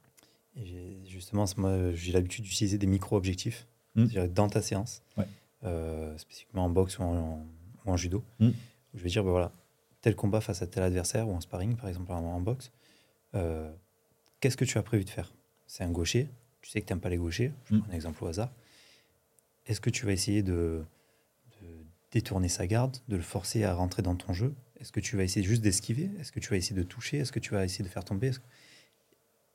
[0.57, 4.27] Et justement, moi, j'ai l'habitude d'utiliser des micro-objectifs hmm.
[4.27, 5.01] dans ta séance,
[5.63, 7.47] euh, spécifiquement en boxe ou en,
[7.85, 8.21] en judo.
[8.39, 8.49] Hmm.
[8.49, 9.53] Où je vais dire, ben voilà,
[10.01, 12.73] tel combat face à tel adversaire ou en sparring, par exemple en, boxe,
[13.35, 13.71] euh,
[14.41, 15.33] qu'est-ce que tu as prévu de faire?
[15.67, 16.27] C'est un gaucher,
[16.61, 17.91] tu sais que tu n'aimes pas les gauchers, je prends hmm.
[17.91, 18.51] un exemple au hasard.
[19.67, 20.83] Est-ce que tu vas essayer de
[22.11, 24.53] détourner sa garde, de le forcer à rentrer dans ton jeu?
[24.81, 26.09] Est-ce que tu vas essayer juste d'esquiver?
[26.19, 27.19] Est-ce que tu vas essayer de toucher?
[27.19, 28.31] Est-ce que tu vas essayer de faire tomber?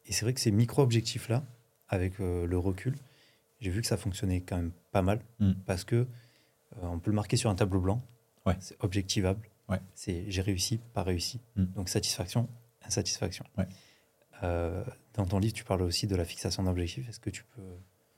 [0.07, 1.44] Et c'est vrai que ces micro-objectifs-là,
[1.89, 2.94] avec le recul,
[3.61, 5.53] j'ai vu que ça fonctionnait quand même pas mal mm.
[5.66, 6.07] parce que
[6.82, 8.03] on peut le marquer sur un tableau blanc.
[8.44, 8.57] Ouais.
[8.61, 9.48] C'est objectivable.
[9.69, 9.81] Ouais.
[9.94, 11.40] C'est j'ai réussi, pas réussi.
[11.57, 11.65] Mm.
[11.74, 12.48] Donc satisfaction,
[12.85, 13.44] insatisfaction.
[13.59, 13.66] Ouais.
[14.43, 17.09] dans ton livre, tu parles aussi de la fixation d'objectifs.
[17.09, 17.62] Est-ce que tu peux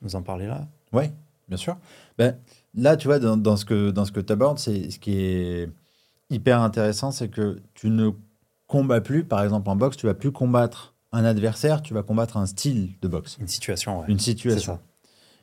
[0.02, 0.68] nous en parler là?
[0.92, 1.04] Oui,
[1.48, 1.78] bien sûr.
[2.18, 2.38] Ben,
[2.74, 5.18] là, tu vois, dans, dans ce que, dans ce que tu abordes, c'est ce qui
[5.18, 5.70] est
[6.30, 8.10] hyper intéressant, c'est que tu ne
[8.66, 12.36] combats plus, par exemple en boxe, tu vas plus combattre un adversaire, tu vas combattre
[12.36, 13.38] un style de boxe.
[13.40, 14.06] Une situation, ouais.
[14.08, 14.74] Une situation.
[14.74, 14.82] Ça.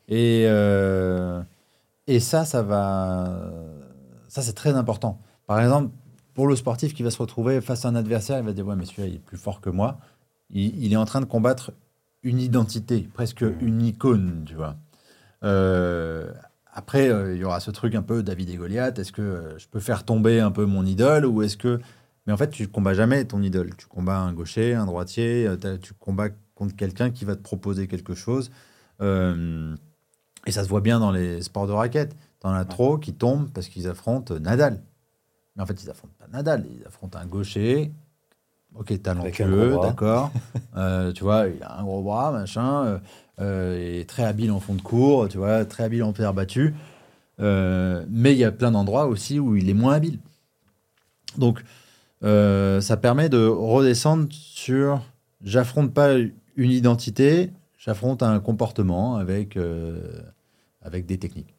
[0.07, 1.41] Et, euh,
[2.07, 3.51] et ça, ça va.
[4.27, 5.19] Ça, c'est très important.
[5.47, 5.91] Par exemple,
[6.33, 8.75] pour le sportif qui va se retrouver face à un adversaire, il va dire Ouais,
[8.75, 9.97] mais celui-là, il est plus fort que moi.
[10.51, 11.71] Il, il, est en train de combattre
[12.21, 13.57] une identité, presque mmh.
[13.61, 14.75] une icône, tu vois.
[15.43, 16.31] Euh,
[16.77, 18.99] après, euh, il y aura ce truc un peu David et Goliath.
[18.99, 21.80] Est-ce que euh, je peux faire tomber un peu mon idole ou est-ce que.
[22.27, 23.73] Mais en fait, tu combats jamais ton idole.
[23.77, 25.49] Tu combats un gaucher, un droitier.
[25.81, 28.52] tu combats contre quelqu'un qui va te proposer quelque chose.
[29.02, 32.15] et ça se voit bien dans les sports de raquettes.
[32.39, 34.81] T'en as trop qui tombent parce qu'ils affrontent Nadal.
[35.56, 36.65] Mais en fait, ils affrontent pas Nadal.
[36.69, 37.93] Ils affrontent un gaucher.
[38.73, 40.31] Ok, talentueux, d'accord.
[41.14, 42.85] tu vois, il a un gros bras, machin.
[42.85, 42.99] Euh,
[43.39, 46.73] est très habile en fond de cours, tu vois, très habile en terre battue.
[47.39, 50.19] Euh, mais il y a plein d'endroits aussi où il est moins habile.
[51.37, 51.63] Donc,
[52.23, 55.01] euh, ça permet de redescendre sur
[55.43, 56.13] j'affronte pas
[56.55, 59.59] une identité, j'affronte un comportement avec,
[60.81, 61.53] avec des techniques.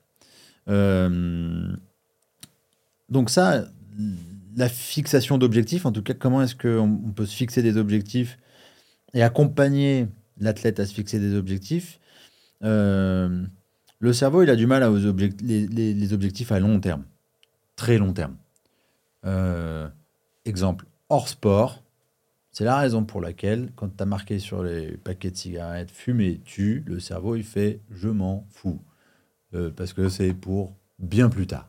[3.09, 3.67] donc ça,
[4.57, 8.39] la fixation d'objectifs, en tout cas, comment est-ce qu'on peut se fixer des objectifs
[9.15, 10.09] et accompagner
[10.39, 12.01] l'athlète à se fixer des objectifs,
[12.63, 13.45] euh,
[13.99, 17.05] le cerveau, il a du mal aux les, objectifs à long terme,
[17.77, 18.37] très long terme.
[19.25, 19.89] Euh,
[20.45, 21.83] exemple, hors sport,
[22.53, 26.41] c'est la raison pour laquelle, quand tu as marqué sur les paquets de cigarettes fumer
[26.45, 28.81] tu, le cerveau, il fait je m'en fous.
[29.55, 31.69] Euh, parce que c'est pour bien plus tard.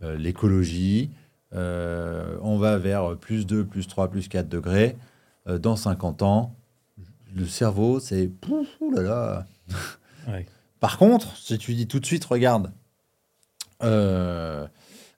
[0.00, 1.10] L'écologie,
[1.50, 4.96] on va vers plus 2, plus 3, plus 4 degrés.
[5.46, 6.54] dans 50 ans,
[7.34, 8.30] le cerveau, c'est.
[8.94, 9.46] là là.
[10.80, 12.72] Par contre, si tu dis tout de suite, regarde,
[13.82, 14.66] euh,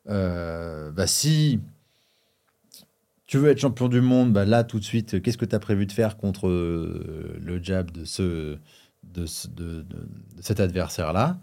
[0.09, 1.61] euh, bah si
[3.27, 5.59] tu veux être champion du monde, bah là tout de suite, qu'est-ce que tu as
[5.59, 8.59] prévu de faire contre euh, le jab de, ce,
[9.05, 9.87] de, de,
[10.41, 11.39] cet adversaire-là?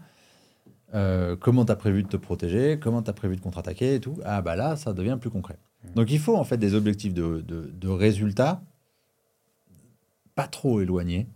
[1.40, 2.78] Comment tu as prévu de te protéger?
[2.80, 4.18] Comment tu as prévu de contre-attaquer et tout?
[4.24, 5.58] Ah bah là, ça devient plus concret.
[5.84, 5.94] Mmh.
[5.94, 8.62] Donc il faut en fait des objectifs de, de résultats
[10.38, 11.26] pas trop éloigné,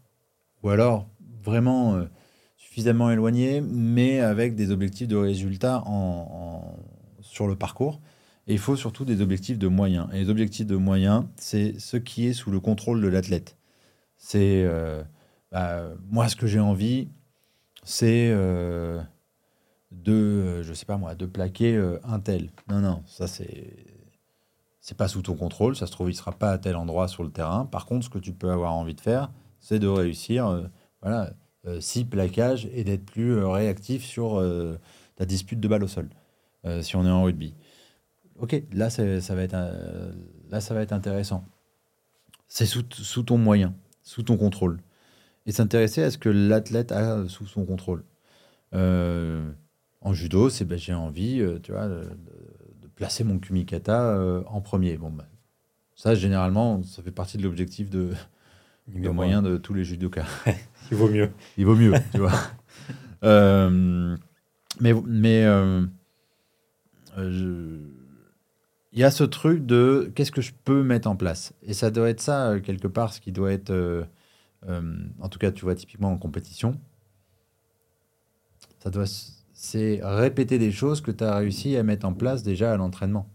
[0.62, 1.09] ou alors
[1.43, 2.05] vraiment euh,
[2.57, 6.77] suffisamment éloigné, mais avec des objectifs de résultats en,
[7.20, 8.01] sur le parcours.
[8.47, 10.07] Et il faut surtout des objectifs de moyens.
[10.12, 13.57] Et les objectifs de moyens, c'est ce qui est sous le contrôle de l'athlète.
[14.16, 15.03] C'est euh,
[15.51, 17.09] bah, moi ce que j'ai envie,
[17.83, 19.03] c'est euh,
[19.91, 21.74] de, je sais pas moi, de plaquer
[22.05, 22.51] un tel.
[22.69, 23.74] Non, non, ça c'est
[24.83, 27.23] c'est pas sous ton contrôle, ça se trouve, il sera pas à tel endroit sur
[27.23, 27.67] le terrain.
[27.67, 29.31] Par contre, ce que tu peux avoir envie de faire,
[29.61, 30.65] c'est de réussir, euh,
[31.01, 31.33] voilà,
[31.67, 34.43] euh, six plaquages et d'être plus euh, réactif sur
[35.17, 36.11] ta dispute de balle au sol,
[36.83, 37.55] si on est en rugby.
[38.41, 39.57] Ok, là, ça va être,
[40.51, 41.45] là, ça va être intéressant.
[42.49, 44.81] C'est sous, sous, ton moyen, sous ton contrôle.
[45.47, 48.05] Et s'intéresser à ce que l'athlète a sous son contrôle.
[48.73, 51.89] en judo, c'est ben, j'ai envie, tu vois,
[52.94, 54.97] placer mon Kumikata euh, en premier.
[54.97, 55.27] Bon, bah,
[55.94, 58.12] ça, généralement, ça fait partie de l'objectif de,
[58.89, 60.27] de moyen de tous les judokas.
[60.90, 61.31] Il vaut mieux.
[61.56, 62.32] Il vaut mieux, tu vois.
[63.24, 64.16] Euh,
[64.81, 65.86] mais mais euh,
[67.16, 71.55] il y a ce truc de qu'est-ce que je peux mettre en place.
[71.62, 74.05] Et ça doit être ça, quelque part, ce qui doit être,
[74.66, 76.81] en tout cas, tu vois, typiquement en compétition.
[78.81, 79.06] Ça doit
[79.63, 83.29] c'est répéter des choses que tu as réussi à mettre en place déjà à l'entraînement.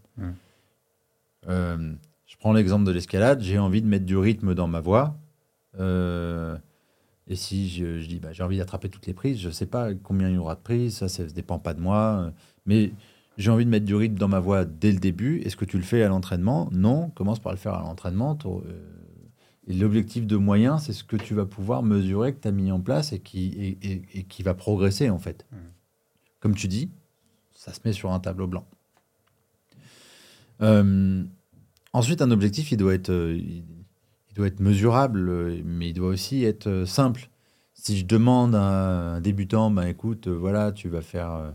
[1.48, 1.94] Euh,
[2.26, 5.16] je prends l'exemple de l'escalade, j'ai envie de mettre du rythme dans ma voix.
[5.80, 6.54] Euh,
[7.28, 9.94] et si je, dis bah, j'ai envie d'attraper toutes les prises, je ne sais pas
[9.94, 12.30] combien il y aura de prises, ça ne dépend pas de moi.
[12.66, 12.92] Mais
[13.38, 15.40] j'ai envie de mettre du rythme dans ma voix dès le début.
[15.46, 16.68] Est-ce que tu le fais à l'entraînement?
[16.72, 18.36] Non, commence par le faire à l'entraînement.
[18.44, 18.60] Euh,
[19.66, 22.70] et l'objectif de moyen, c'est ce que tu vas pouvoir mesurer que tu as mis
[22.70, 25.46] en place et qui, et, qui va progresser en fait
[26.40, 26.90] comme tu dis,
[27.52, 28.66] ça se met sur un tableau blanc.
[30.62, 31.24] Euh,
[31.92, 36.44] ensuite, un objectif, il doit être, euh, il doit être mesurable, mais il doit aussi
[36.44, 37.28] être euh, simple.
[37.74, 41.54] Si je demande à un débutant, ben écoute, voilà, tu vas faire,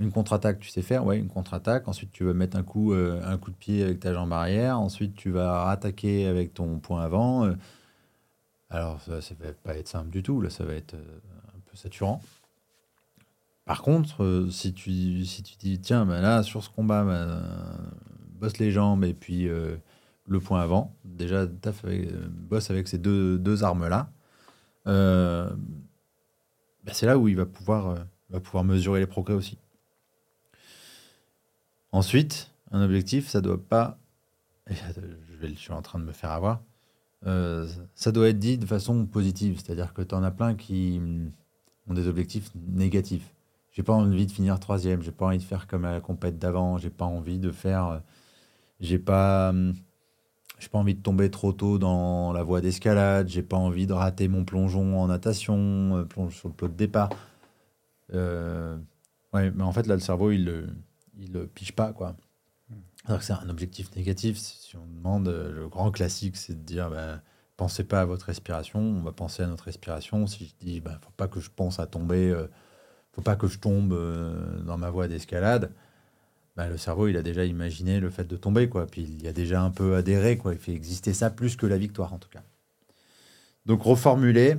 [0.00, 1.86] Une contre-attaque, tu sais faire, ouais, une contre-attaque.
[1.86, 4.80] Ensuite, tu vas mettre un coup, de pied avec ta jambe arrière.
[4.80, 7.52] Ensuite, tu vas attaquer avec ton point avant.
[8.70, 10.40] Alors, ça, ne va pas être simple du tout.
[10.40, 12.20] Là, ça va être un peu saturant.
[13.72, 17.42] Par contre, si, tu, si tu dis, tiens, ben là, sur ce combat, ben,
[18.38, 24.10] bosse les jambes et puis le point avant, déjà, bosse avec ces deux, deux armes-là,
[24.84, 25.56] ben,
[26.92, 27.94] c'est là où il va pouvoir,
[28.28, 29.56] va pouvoir mesurer les progrès aussi.
[31.92, 33.98] Ensuite, un objectif, ça doit pas.
[34.70, 36.62] Je, suis en train de me faire avoir.
[37.26, 41.00] Euh, ça doit être dit de façon positive, c'est-à-dire que tu en as plein qui
[41.86, 43.31] ont des objectifs négatifs.
[43.72, 46.78] J'ai pas envie de finir troisième, j'ai pas envie de faire comme la compète d'avant,
[46.78, 48.02] j'ai pas envie de faire,
[48.80, 49.52] j'ai pas,
[50.58, 53.92] j'ai pas envie de tomber trop tôt dans la voie d'escalade, j'ai pas envie de
[53.94, 57.10] rater mon plongeon en natation, euh, plonge sur le plot de départ.
[58.14, 58.76] Euh,
[59.32, 60.68] ouais, mais en fait là le cerveau il
[61.18, 61.92] il ne pige pas.
[61.92, 62.16] quoi.
[63.20, 64.38] C'est un objectif négatif.
[64.38, 67.20] Si on demande, euh, le grand classique, c'est de dire ben,
[67.56, 70.26] pensez pas à votre respiration, on va penser à notre respiration.
[70.26, 72.46] Si je dis ben, faut pas que je pense à tomber, euh,
[73.12, 75.70] faut pas que je tombe euh, dans ma voie d'escalade,
[76.56, 78.68] ben, le cerveau il a déjà imaginé le fait de tomber.
[78.68, 78.86] quoi.
[78.86, 80.36] Puis il y a déjà un peu adhéré.
[80.38, 80.52] quoi.
[80.52, 82.42] Il fait exister ça plus que la victoire en tout cas.
[83.66, 84.56] Donc reformuler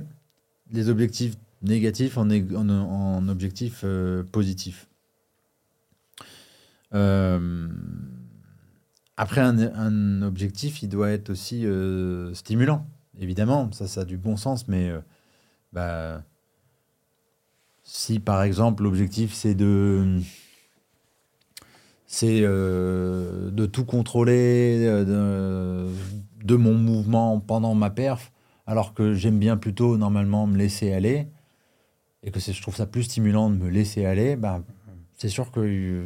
[0.70, 3.84] les objectifs négatifs en, objectifs
[4.32, 4.86] positifs.
[6.94, 7.68] Euh,
[9.16, 12.86] après, un, objectif, il doit être aussi euh, stimulant,
[13.20, 13.70] évidemment.
[13.72, 15.00] Ça, ça a du bon sens, mais euh,
[15.72, 16.22] bah,
[17.84, 20.18] si par exemple l'objectif c'est de
[22.06, 25.88] c'est de tout contrôler de,
[26.44, 28.32] de, mon mouvement pendant ma perf,
[28.66, 31.26] alors que j'aime bien plutôt normalement me laisser aller,
[32.22, 34.62] et que je trouve ça plus stimulant de me laisser aller, bah,
[35.16, 36.04] c'est sûr que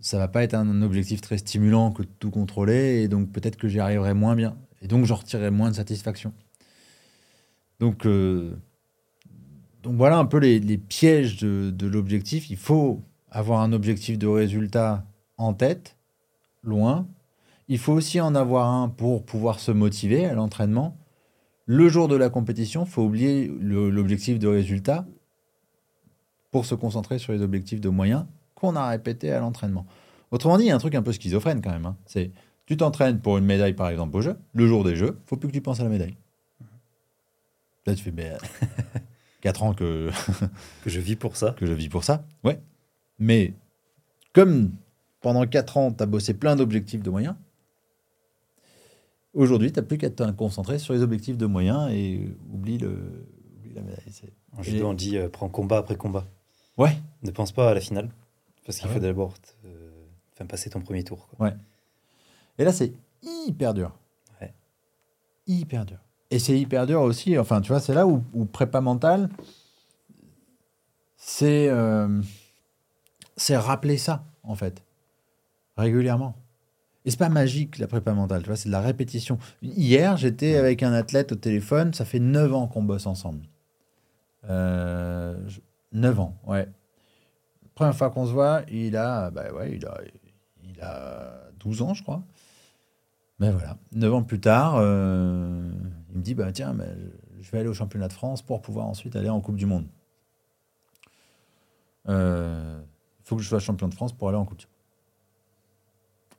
[0.00, 3.56] ça va pas être un objectif très stimulant que de tout contrôler, et donc peut-être
[3.56, 6.32] que j'y arriverai moins bien, et donc j'en retirerai moins de satisfaction.
[7.78, 8.56] Donc, euh,
[9.82, 12.50] donc voilà un peu les, pièges de, l'objectif.
[12.50, 15.04] Il faut avoir un objectif de résultat
[15.38, 15.96] en tête,
[16.62, 17.06] loin.
[17.68, 20.96] Il faut aussi en avoir un pour pouvoir se motiver à l'entraînement.
[21.66, 25.06] Le jour de la compétition, il faut oublier l'objectif de résultat
[26.50, 28.26] pour se concentrer sur les objectifs de moyens
[28.56, 29.86] qu'on a répété à l'entraînement.
[30.32, 31.86] Autrement dit, il y a un truc un peu schizophrène quand même.
[31.86, 31.96] Hein.
[32.06, 32.32] C'est
[32.66, 34.36] tu t'entraînes pour une médaille, par exemple, au jeu.
[34.52, 36.16] Le jour des jeux, faut plus que tu penses à la médaille.
[37.86, 38.32] Là, tu fais, mais
[39.40, 40.10] 4 ans que.
[40.84, 41.54] que je vis pour ça.
[41.58, 42.60] Que je vis pour ça, ouais.
[43.18, 43.54] Mais
[44.32, 44.72] comme
[45.20, 47.36] pendant 4 ans, tu as bossé plein d'objectifs de moyens,
[49.34, 53.26] aujourd'hui, tu n'as plus qu'à te concentrer sur les objectifs de moyens et oublie, le,
[53.56, 54.12] oublie la médaille.
[54.56, 56.26] En judo, on dit euh, prends combat après combat.
[56.76, 56.96] Ouais.
[57.22, 58.10] Ne pense pas à la finale.
[58.64, 59.34] Parce qu'il ah faut d'abord
[59.64, 61.28] euh, passer ton premier tour.
[61.38, 61.54] Ouais.
[62.58, 62.92] Et là, c'est
[63.22, 63.92] hyper dur.
[64.40, 64.54] Ouais.
[65.46, 65.98] Hyper dur.
[66.30, 69.28] Et c'est hyper dur aussi, enfin, tu vois, c'est là où, prépa mentale,
[71.16, 72.20] c'est euh,
[73.36, 74.82] c'est rappeler ça, en fait,
[75.76, 76.36] régulièrement.
[77.04, 79.38] Et c'est pas magique, la prépa mentale, tu vois, c'est de la répétition.
[79.62, 83.46] Hier, j'étais avec un athlète au téléphone, ça fait 9 ans qu'on bosse ensemble.
[84.48, 85.36] Euh,
[85.92, 86.68] 9 ans, ouais
[87.80, 89.98] première fois qu'on se voit, il a, bah ouais, il a,
[90.62, 92.22] il a 12 ans, je crois.
[93.38, 95.70] Mais voilà, 9 ans plus tard, euh,
[96.12, 96.88] il me dit bah, Tiens, mais
[97.40, 99.86] je vais aller au championnat de France pour pouvoir ensuite aller en Coupe du Monde.
[102.06, 102.80] Il euh,
[103.24, 104.74] faut que je sois champion de France pour aller en Coupe du Monde.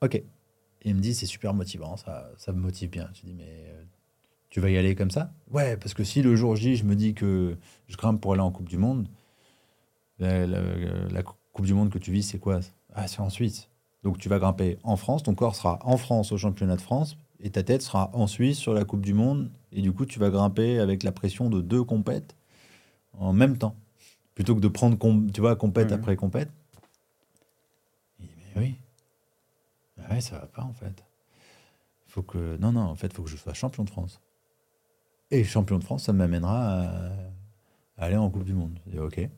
[0.02, 0.24] Ok.
[0.84, 3.10] Il me dit C'est super motivant, ça, ça me motive bien.
[3.14, 3.84] Je dis Mais euh,
[4.50, 5.34] tu vas y aller comme ça?
[5.50, 7.58] Ouais, parce que si le jour J, je me dis que
[7.88, 9.08] je grimpe pour aller en Coupe du Monde,
[10.20, 11.24] la,
[11.54, 12.60] Coupe du Monde que tu vis, c'est quoi?
[12.94, 13.70] Ah, C'est en Suisse.
[14.04, 17.18] Donc tu vas grimper en France, ton corps sera en France au championnat de France,
[17.42, 20.20] et ta tête sera en Suisse sur la Coupe du Monde, et du coup tu
[20.20, 22.36] vas grimper avec la pression de deux compètes
[23.18, 23.76] en même temps,
[24.36, 24.98] plutôt que de prendre,
[25.32, 26.50] tu vois, compète après compète.
[28.20, 28.76] Il dit, mais oui,
[30.04, 31.04] ah ouais, ça va pas en fait.
[32.08, 34.20] Faut que, non, non, en fait, il faut que je sois champion de France.
[35.30, 37.12] Et champion de France, ça m'amènera à,
[37.98, 38.78] aller en Coupe du Monde.
[38.86, 39.30] Je dis, ok.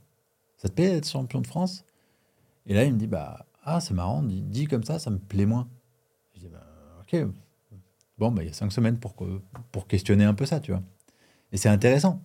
[0.57, 1.85] Ça te plaît d'être champion de France?
[2.65, 5.45] Et là, il me dit, bah, ah, c'est marrant, dit, comme ça, ça me plaît
[5.45, 5.67] moins.
[6.33, 6.65] Je dis, bah,
[7.01, 7.27] ok.
[8.17, 9.15] Bon, bah, il y a cinq semaines pour,
[9.71, 10.81] pour questionner un peu ça, tu vois.
[11.51, 12.21] Et c'est intéressant.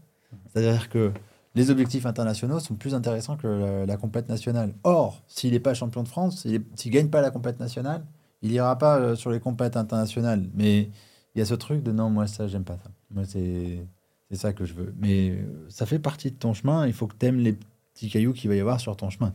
[0.53, 1.13] C'est-à-dire que
[1.55, 4.75] les objectifs internationaux sont plus intéressants que la, compète nationale.
[4.85, 8.05] Or, s'il n'est pas champion de France, s'il ne gagne pas la compète nationale,
[8.43, 10.49] il n'ira pas euh, sur les compètes internationales.
[10.55, 10.89] Mais
[11.35, 12.91] il y a ce truc de non, moi, ça, j'aime pas ça.
[13.11, 13.87] Moi, c'est
[14.33, 14.95] ça que je veux.
[14.99, 16.87] Mais euh, ça fait partie de ton chemin.
[16.87, 17.57] Il faut que tu aimes les
[17.95, 19.33] petits cailloux qu'il va y avoir sur ton chemin.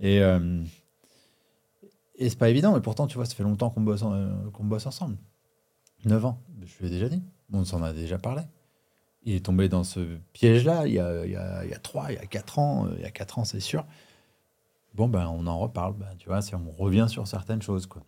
[0.00, 0.62] Et, euh,
[2.16, 4.04] et c'est pas évident, mais pourtant, tu vois, ça fait longtemps qu'on bosse,
[4.52, 5.16] qu'on bosse ensemble.
[6.04, 7.22] 9 ans, je lui ai déjà dit,
[7.52, 8.42] on s'en a déjà parlé.
[9.24, 10.00] Il est tombé dans ce
[10.32, 12.58] piège-là il y a, il, y a, il y a 3, il y a 4
[12.58, 13.84] ans, il y a 4 ans, c'est sûr.
[14.94, 18.02] Bon, ben, on en reparle, ben, tu vois, on revient sur certaines choses, quoi.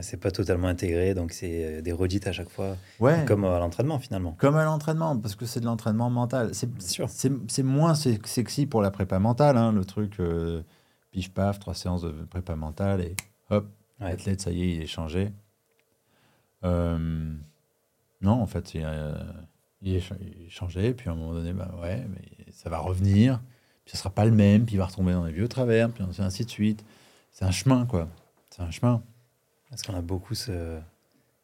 [0.00, 2.76] C'est pas totalement intégré, donc c'est euh, des redites à chaque fois.
[2.98, 3.24] Ouais.
[3.24, 4.32] Comme à l'entraînement finalement.
[4.32, 6.50] Comme à l'entraînement, parce que c'est de l'entraînement mental.
[6.52, 10.62] C'est moins sexy pour la prépa mentale, hein, le truc euh,
[11.12, 13.14] pif paf, trois séances de prépa mentale et
[13.50, 13.68] hop,
[14.00, 15.32] l'athlète, ça y est, il est changé.
[16.64, 17.34] Euh,
[18.20, 19.14] non, en fait, euh,
[19.82, 23.40] il, est, changé, puis à un moment donné, bah ouais, mais ça va revenir,
[23.84, 26.04] puis ça sera pas le même, puis il va retomber dans les vieux travers, puis
[26.18, 26.84] ainsi de suite.
[27.32, 28.08] C'est un chemin, quoi.
[28.50, 29.02] C'est un chemin.
[29.68, 30.78] Parce qu'on a beaucoup ce,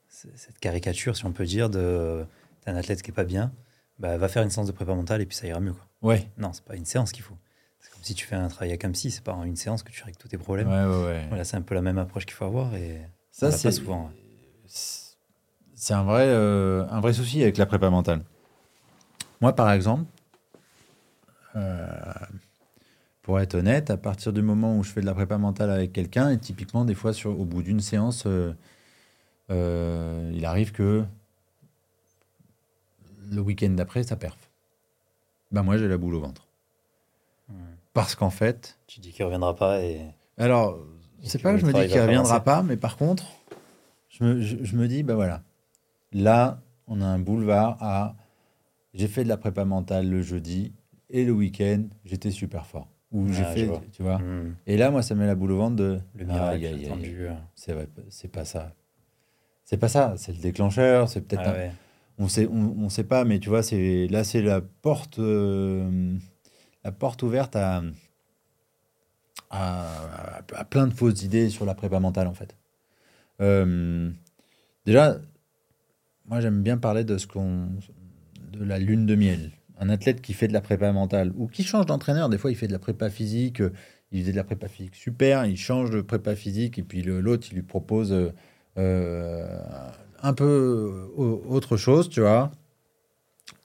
[0.09, 2.25] cette caricature, si on peut dire, de
[2.67, 3.53] un athlète qui est pas bien,
[3.99, 5.73] bah, va faire une séance de prépa mentale et puis ça ira mieux.
[5.73, 5.87] Quoi.
[6.03, 6.29] Ouais.
[6.39, 7.37] Non, c'est pas une séance qu'il faut.
[7.81, 9.91] C'est comme si tu fais un travail avec un psy, c'est pas une séance que
[9.91, 10.69] tu règles tous tes problèmes.
[10.69, 11.27] Ouais, ouais, ouais.
[11.29, 14.11] Voilà, c'est un peu la même approche qu'il faut avoir et ça, c'est souvent.
[15.83, 18.23] C'est un vrai, euh, un vrai souci avec la prépa mentale.
[19.41, 20.05] Moi, par exemple,
[21.57, 21.85] euh,
[23.23, 25.93] pour être honnête, à partir du moment où je fais de la prépa mentale avec
[25.93, 31.05] quelqu'un, et typiquement, des fois, sur, au bout d'une séance, euh, il arrive que
[33.33, 34.39] le week-end d'après, ça perf.
[35.51, 36.47] Ben moi, j'ai la boule au ventre.
[37.93, 38.79] Parce qu'en fait.
[38.87, 40.01] Tu dis qu'il reviendra pas et.
[40.39, 40.79] Alors,
[41.25, 43.25] c'est pas que je me dis qu'il reviendra pas, mais par contre,
[44.11, 45.43] je me, je me dis, ben voilà,
[46.13, 48.17] là, on a un boulevard à.
[48.95, 50.75] J'ai fait de la prépa mentale le jeudi
[51.09, 52.89] et le week-end, j'étais super fort
[53.29, 54.19] j'ai ah, fait, tu vois.
[54.19, 54.55] Hmm.
[54.67, 56.01] Et là, moi, ça met la boule au ventre de.
[56.15, 57.35] Le miracle euh.
[57.55, 58.73] C'est vrai, c'est pas ça.
[59.65, 60.15] C'est pas ça.
[60.17, 61.09] C'est le déclencheur.
[61.09, 61.43] C'est peut-être.
[61.47, 61.75] Ah
[62.19, 66.15] on sait, on, sait pas, mais tu vois, c'est là, c'est la porte, euh,
[66.85, 67.83] la porte ouverte à,
[69.51, 72.55] à, plein de fausses idées sur la prépa mentale, en fait.
[73.41, 74.11] Euh,
[74.85, 75.17] déjà,
[76.27, 77.69] moi, j'aime bien parler de ce qu'on,
[78.53, 79.51] de la lune de miel
[79.83, 82.57] un athlète qui fait de la prépa mentale ou qui change d'entraîneur, des fois il
[82.57, 83.73] fait de la prépa physique, euh,
[84.13, 87.49] il faisait de la prépa physique super, il change de prépa physique et puis l'autre
[87.51, 88.31] il lui propose euh,
[88.79, 89.59] euh,
[90.23, 92.53] un peu autre chose, tu vois,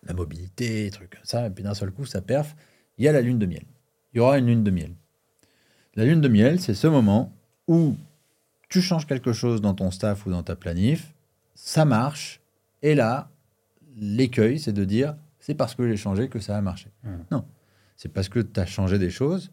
[0.08, 2.56] la mobilité, trucs comme ça, et puis d'un seul coup ça perf,
[2.98, 3.64] il y a la lune de miel.
[4.14, 4.96] Il y aura une lune de miel.
[5.96, 7.32] La lune de miel, c'est ce moment
[7.68, 7.96] où
[8.70, 11.14] tu changes quelque chose dans ton staff ou dans ta planif,
[11.54, 12.42] ça marche,
[12.88, 13.30] et là,
[13.98, 16.90] l'écueil, c'est de dire c'est parce que j'ai changé que ça a marché.
[17.04, 17.18] Hmm.
[17.32, 17.46] Non,
[17.98, 19.52] c'est parce que tu as changé des choses,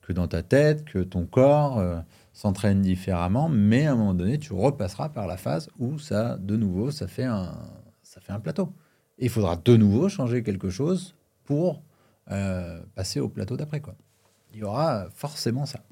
[0.00, 2.00] que dans ta tête, que ton corps euh,
[2.32, 6.56] s'entraîne différemment, mais à un moment donné, tu repasseras par la phase où ça, de
[6.56, 7.54] nouveau, ça fait un,
[8.02, 8.72] ça fait un plateau.
[9.18, 11.82] Et il faudra de nouveau changer quelque chose pour
[12.30, 13.80] euh, passer au plateau d'après.
[13.80, 13.94] Quoi.
[14.54, 15.84] Il y aura forcément ça.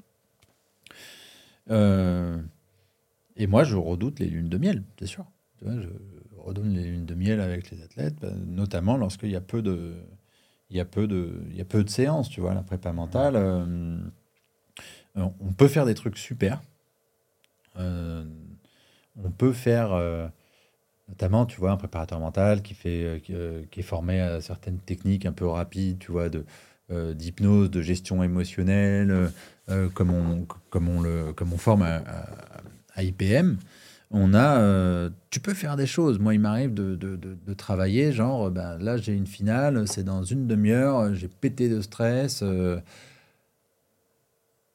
[1.69, 2.41] Euh,
[3.35, 5.25] et moi, je redoute les lunes de miel, c'est sûr.
[5.59, 5.87] Tu vois, je,
[6.49, 9.93] redonne les lunes de miel avec les athlètes, bah, notamment lorsqu'il y a peu de,
[10.69, 12.91] il y a peu de, il y a peu de séances, tu vois, la prépa
[12.91, 13.35] mentale.
[13.35, 13.97] Euh,
[15.15, 16.61] on peut faire des trucs super.
[17.77, 18.23] Euh,
[19.23, 20.27] on peut faire, euh,
[21.07, 25.31] notamment, tu vois, un préparateur mental qui fait, qui, est formé à certaines techniques un
[25.31, 26.45] peu rapides, tu vois, de
[27.13, 29.31] d'hypnose, de gestion émotionnelle,
[29.93, 32.01] comme on, comme on le, comme on forme à,
[32.95, 33.59] à IPM
[34.11, 36.19] on a, euh, tu peux faire des choses.
[36.19, 41.13] Moi, il m'arrive de, travailler, genre, ben, là, j'ai une finale, c'est dans une demi-heure,
[41.13, 42.41] j'ai pété de stress.
[42.41, 42.79] Euh.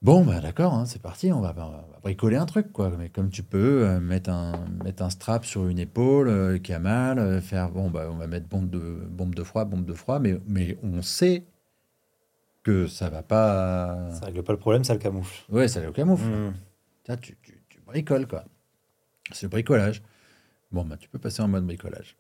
[0.03, 1.55] Bon, ben, d'accord, hein, c'est parti, on va,
[2.03, 2.93] bricoler un truc, quoi.
[2.99, 4.53] Mais comme tu peux euh, mettre, un,
[4.85, 8.47] mettre un strap sur une épaule qui a mal, faire, bon, ben, on va mettre
[8.47, 8.79] bombe de,
[9.09, 11.45] bombe de froid, bombe de froid, mais, mais on sait
[12.63, 14.11] que ça va pas.
[14.13, 15.45] Ça règle pas le problème, ça le camoufle.
[15.51, 16.29] Ouais, ça le camoufle.
[16.29, 17.17] Mmh.
[17.21, 18.45] tu, tu, tu bricoles, quoi.
[19.33, 20.03] C'est le bricolage.
[20.73, 22.17] Bon, bah, tu peux passer en mode bricolage.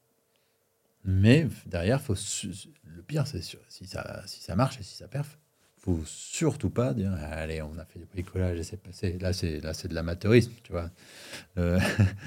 [1.04, 5.38] Mais derrière, faut le pire, c'est si ça, si ça marche et si ça perf,
[5.78, 9.18] faut surtout pas dire allez, on a fait du bricolage et c'est passé.
[9.18, 10.90] Là, c'est là, c'est de l'amateurisme, tu vois.
[11.58, 11.78] Euh,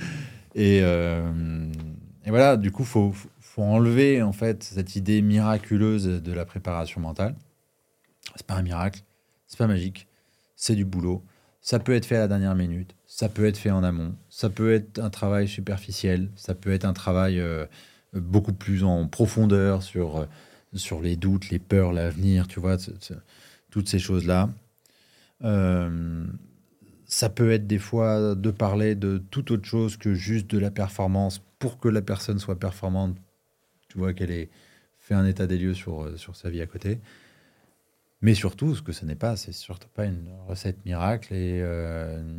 [0.56, 1.72] et, euh,
[2.24, 7.02] et, voilà, du coup, faut, faut enlever en fait cette idée miraculeuse de la préparation
[7.02, 7.36] mentale.
[8.36, 9.02] C'est pas un miracle,
[9.48, 10.08] c'est pas magique,
[10.56, 11.24] c'est du boulot.
[11.68, 14.49] Ça peut être fait à la dernière minute, ça peut être fait en amont, ça
[14.49, 17.65] peut être un travail superficiel, ça peut être un travail euh,
[18.14, 20.26] beaucoup plus en profondeur sur, euh,
[20.76, 22.77] sur les doutes, les peurs, l'avenir, tu vois,
[23.69, 24.49] toutes ces choses-là.
[25.44, 26.26] Euh,
[27.03, 30.72] ça peut être des fois de parler de toute autre chose que juste de la
[30.72, 33.18] performance pour que la personne soit performante.
[33.89, 34.49] Tu vois qu'elle ait
[34.99, 36.99] fait un état des lieux sur, sur sa vie à côté.
[38.22, 41.61] Mais surtout, ce que ce n'est pas, c'est surtout pas une recette miracle et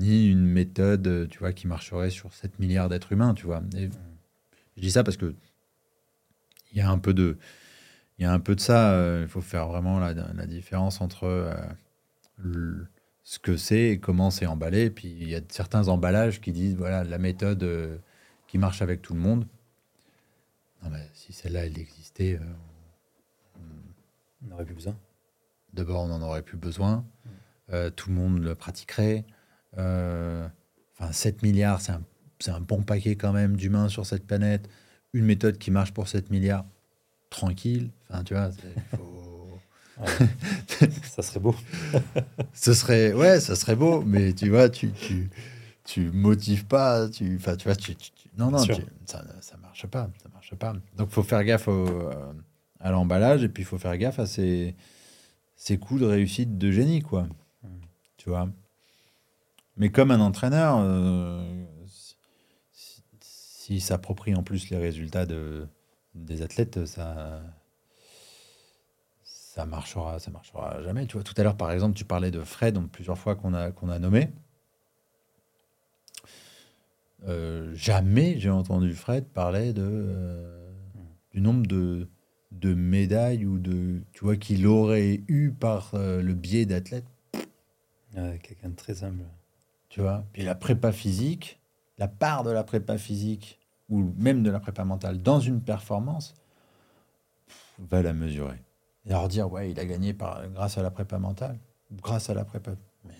[0.01, 3.63] ni une méthode, tu vois, qui marcherait sur 7 milliards d'êtres humains, tu vois.
[3.73, 5.35] je dis ça parce que
[6.73, 7.39] il y a un peu de,
[8.19, 8.93] il y a un peu de ça.
[8.93, 10.15] Euh, il faut faire vraiment la,
[10.47, 12.85] différence entre euh,
[13.23, 14.91] ce que c'est et comment c'est emballé.
[14.91, 17.99] Puis il y a certains emballages qui disent voilà la méthode euh,
[18.49, 19.47] qui marche avec tout le monde.
[20.83, 22.39] Non, mais si celle-là, elle existait,
[24.43, 24.97] on n'aurait plus besoin.
[25.73, 27.05] D'abord, on n'en aurait plus besoin.
[27.71, 27.91] Mm.
[27.97, 29.25] tout le monde le pratiquerait.
[29.75, 32.03] Enfin, 7 milliards, c'est un,
[32.49, 34.69] un, bon paquet quand même d'humains sur cette planète.
[35.13, 36.65] Une méthode qui marche pour 7 milliards,
[37.31, 37.91] tranquille.
[38.09, 38.51] Enfin, tu vois,
[41.03, 41.55] ça serait beau.
[42.53, 45.31] Ce serait, ouais, ça serait beau, mais tu vois, tu, tu,
[45.85, 47.95] tu motives pas, tu, enfin, tu vois, tu,
[48.37, 50.75] non, non, ça, ça marche pas, ça marche pas.
[50.97, 52.33] Donc, faut faire gaffe euh,
[52.81, 54.77] à l'emballage et puis il faut faire gaffe à ces,
[55.59, 57.29] ces coups de réussite de génie, quoi.
[58.17, 58.49] Tu vois.
[59.77, 61.65] Mais comme un entraîneur, euh,
[63.21, 65.69] s'il s'approprie en plus les résultats de,
[66.15, 67.43] des athlètes, ça
[69.23, 71.07] ça marchera, ça marchera jamais.
[71.07, 73.71] Tu vois, tout à l'heure, par exemple, tu parlais de Fred, plusieurs fois qu'on a,
[73.73, 74.31] a nommé.
[77.27, 80.71] Euh, jamais j'ai entendu Fred parler de, euh,
[81.33, 82.09] du nombre de,
[82.51, 87.07] de médailles ou de, tu vois, qu'il aurait eu par euh, le biais d'athlètes.
[88.43, 89.25] Quelqu'un de très humble.
[89.89, 91.61] Tu vois, puis la prépa physique,
[91.99, 96.35] la part de la prépa physique ou même de la prépa mentale dans une performance,
[97.79, 98.61] va la mesurer.
[99.07, 101.59] Et leur dire, ouais, il a gagné par, grâce à la prépa mentale,
[101.93, 102.73] grâce à la prépa.
[103.05, 103.15] Mais,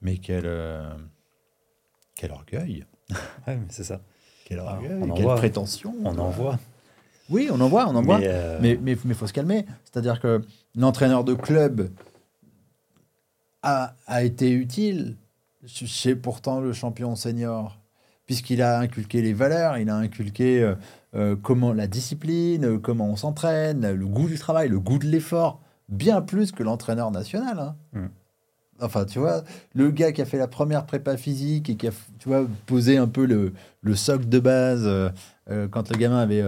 [0.00, 0.96] mais quel, euh,
[2.14, 2.86] quel orgueil.
[3.46, 4.00] Ouais, mais c'est ça.
[4.46, 5.94] Quel orgueil, quelle prétention.
[6.04, 6.58] On en voit.
[7.30, 8.20] Oui, on en voit, on en voit.
[8.20, 9.64] Euh, mais il mais, mais, faut se calmer.
[9.84, 10.42] C'est-à-dire que
[10.74, 11.90] l'entraîneur de club
[13.62, 15.16] a, a été utile
[15.66, 17.78] chez pourtant le champion senior
[18.26, 20.74] puisqu'il a inculqué les valeurs, il a inculqué euh,
[21.14, 25.60] euh, comment la discipline, comment on s'entraîne, le goût du travail, le goût de l'effort,
[25.88, 27.58] bien plus que l'entraîneur national.
[27.58, 27.76] Hein.
[27.92, 28.06] Mm.
[28.80, 29.44] Enfin, tu vois,
[29.74, 32.96] le gars qui a fait la première prépa physique et qui a, tu vois, posé
[32.96, 33.52] un peu le,
[33.82, 34.88] le socle de base
[35.70, 36.42] quand le gamin avait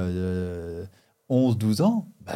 [1.30, 2.34] 11-12 ans, bah,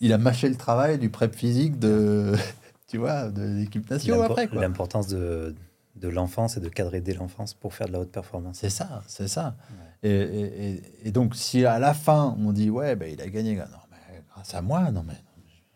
[0.00, 2.32] il, a mâché le travail du prep physique de,
[2.88, 4.48] tu vois, de l'équipe nationale après.
[4.52, 5.54] L'importance de
[5.96, 8.58] de l'enfance et de cadrer dès l'enfance pour faire de la haute performance.
[8.58, 9.56] C'est ça, c'est ça.
[10.02, 14.22] Et, donc, si à la fin, on dit, ouais, ben, il a gagné, non, mais
[14.30, 15.20] grâce à moi, non, mais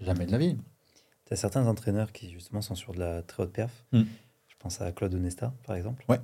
[0.01, 0.57] jamais de la vie.
[1.27, 3.85] Tu as certains entraîneurs qui, justement, sont sur de la très haute perf.
[3.93, 4.03] Hmm.
[4.49, 6.05] Je pense à Claude Onesta, par exemple.
[6.09, 6.19] Ouais.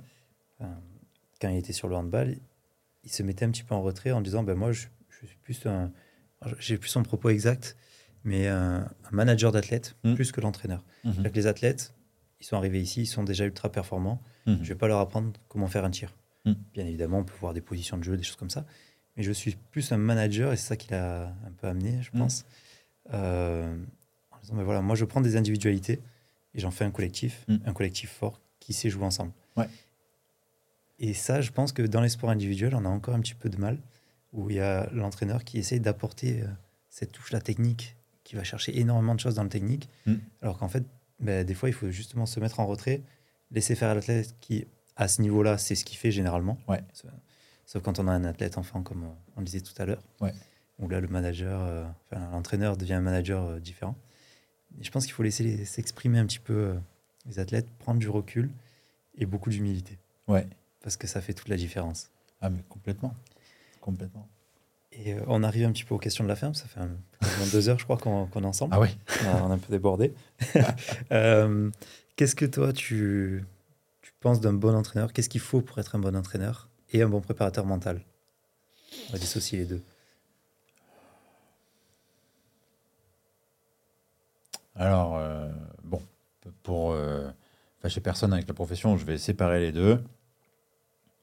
[1.39, 2.37] quand il était sur le handball,
[3.03, 4.87] il se mettait un petit peu en retrait en disant, ben, moi, je,
[5.25, 5.91] suis plus un...
[6.59, 7.77] J'ai plus son propos exact,
[8.23, 10.15] mais un, manager d'athlètes, hmm.
[10.15, 10.83] plus que l'entraîneur.
[11.03, 11.23] Hmm.
[11.33, 11.93] Les athlètes,
[12.41, 14.19] ils sont arrivés ici, ils sont déjà ultra performants.
[14.47, 14.57] Mhm.
[14.57, 16.13] Je ne vais pas leur apprendre comment faire un tir.
[16.45, 16.55] Mhm.
[16.73, 18.65] Bien évidemment, on peut voir des positions de jeu, des choses comme ça.
[19.15, 22.11] Mais je suis plus un manager, et c'est ça qui l'a un peu amené, je
[22.11, 22.45] pense.
[23.13, 23.77] Euh,
[24.41, 26.01] en disant, mais voilà, moi, je prends des individualités
[26.53, 29.31] et j'en fais un collectif, un collectif fort qui sait jouer ensemble.
[29.55, 29.69] Ouais.
[30.99, 33.49] Et ça, je pense que dans les sports individuels, on a encore un petit peu
[33.49, 33.79] de mal,
[34.33, 36.47] où il y a l'entraîneur qui essaye d'apporter euh,
[36.89, 39.89] cette touche, la technique, qui va chercher énormément de choses dans le technique,
[40.41, 40.83] alors qu'en fait,
[41.19, 43.01] ben, des fois, il faut justement se mettre en retrait,
[43.51, 44.65] laisser faire l'athlète qui,
[44.95, 46.57] à ce niveau-là, c'est ce qu'il fait généralement.
[46.67, 46.83] Ouais.
[47.65, 49.03] Sauf quand on a un athlète enfant, comme
[49.35, 50.33] on le disait tout à l'heure, ouais.
[50.79, 53.95] où là, le manager, euh, enfin, l'entraîneur devient un manager euh, différent.
[54.79, 56.73] Et je pense qu'il faut laisser s'exprimer un petit peu euh,
[57.25, 58.49] les athlètes, prendre du recul
[59.17, 59.97] et beaucoup d'humilité.
[60.27, 60.47] Ouais.
[60.81, 62.09] Parce que ça fait toute la différence.
[62.41, 63.13] Ah, mais complètement.
[63.81, 64.27] Complètement.
[64.91, 66.53] Et euh, on arrive un petit peu aux questions de la ferme.
[66.53, 66.79] Ça fait
[67.51, 68.73] deux heures, je crois, qu'on est ensemble.
[68.75, 68.89] Ah oui
[69.25, 70.13] On a un peu débordé.
[71.11, 71.69] Euh,
[72.15, 73.43] qu'est-ce que toi, tu,
[74.01, 75.11] tu penses d'un bon entraîneur?
[75.13, 78.01] Qu'est-ce qu'il faut pour être un bon entraîneur et un bon préparateur mental?
[79.09, 79.81] On va dissocier les deux.
[84.75, 85.49] Alors, euh,
[85.83, 86.01] bon,
[86.63, 86.95] pour
[87.79, 90.03] fâcher personne avec la profession, je vais séparer les deux.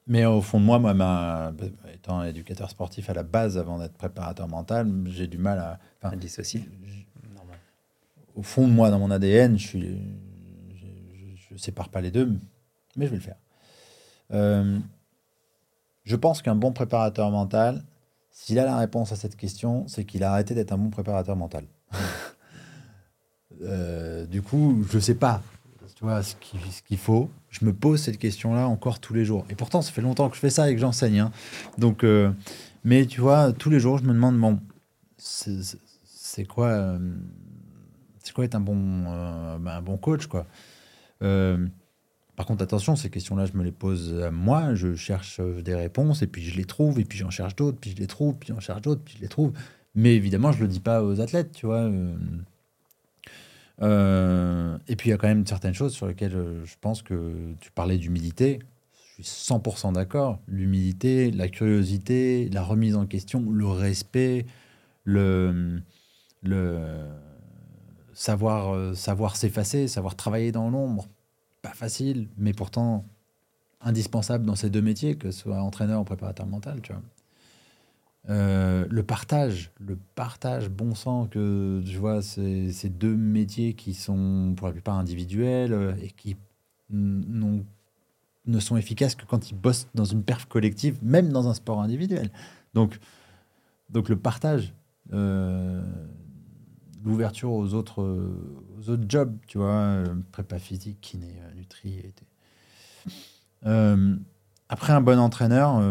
[0.09, 1.53] Mais au fond de moi, moi, ma,
[1.93, 5.79] étant éducateur sportif à la base avant d'être préparateur mental, j'ai du mal à.
[6.01, 6.67] Enfin, dissocier.
[8.35, 10.01] Au fond de moi, dans mon ADN, je suis,
[11.51, 12.33] je, sépare pas les deux,
[12.95, 13.35] mais je vais le faire.
[14.31, 14.79] Euh,
[16.05, 17.83] je pense qu'un bon préparateur mental,
[18.31, 21.35] s'il a la réponse à cette question, c'est qu'il a arrêté d'être un bon préparateur
[21.35, 21.65] mental.
[23.61, 25.41] Euh, du coup, je sais pas
[25.99, 26.33] tu vois, ce
[26.87, 27.29] qu'il faut.
[27.49, 29.45] Je me pose cette question-là encore tous les jours.
[29.49, 31.19] Et pourtant, ça fait longtemps que je fais ça et que j'enseigne.
[31.19, 31.31] Hein.
[31.77, 32.31] Donc, euh,
[32.85, 34.61] mais tu vois, tous les jours, je me demande, bon,
[35.17, 36.99] c'est quoi, euh,
[38.23, 40.47] c'est quoi être un bon, bah, un bon coach, quoi.
[41.19, 46.21] par contre, attention, ces questions-là, je me les pose à moi, je cherche des réponses,
[46.21, 48.53] et puis je les trouve, et puis j'en cherche d'autres, puis je les trouve, puis
[48.53, 49.51] j'en cherche d'autres, puis je les trouve.
[49.95, 51.91] Mais évidemment, je le dis pas aux athlètes, tu vois.
[53.81, 57.01] Euh, et puis il y a quand même certaines choses sur lesquelles euh, je pense
[57.01, 58.59] que tu parlais d'humilité.
[59.17, 60.39] Je suis 100% d'accord.
[60.47, 64.45] L'humilité, la curiosité, la remise en question, le respect,
[65.03, 65.81] le,
[68.13, 71.07] savoir, euh, savoir s'effacer, savoir travailler dans l'ombre.
[71.61, 73.05] Pas facile, mais pourtant
[73.81, 76.81] indispensable dans ces deux métiers, que ce soit entraîneur ou préparateur mental.
[76.81, 77.01] Tu vois.
[78.27, 84.53] Euh, le partage, le partage bon sang que je vois ces, deux métiers qui sont
[84.57, 86.35] pour la plupart individuels euh, et qui
[86.91, 91.81] ne sont efficaces que quand ils bossent dans une perf collective, même dans un sport
[91.81, 92.29] individuel.
[92.73, 92.99] Donc,
[93.89, 94.73] donc le partage,
[95.13, 95.81] euh,
[97.03, 98.03] l'ouverture aux autres,
[98.77, 102.03] aux autres jobs, tu vois, prépa physique, kiné, nutri.
[104.67, 105.81] après un bon entraîneur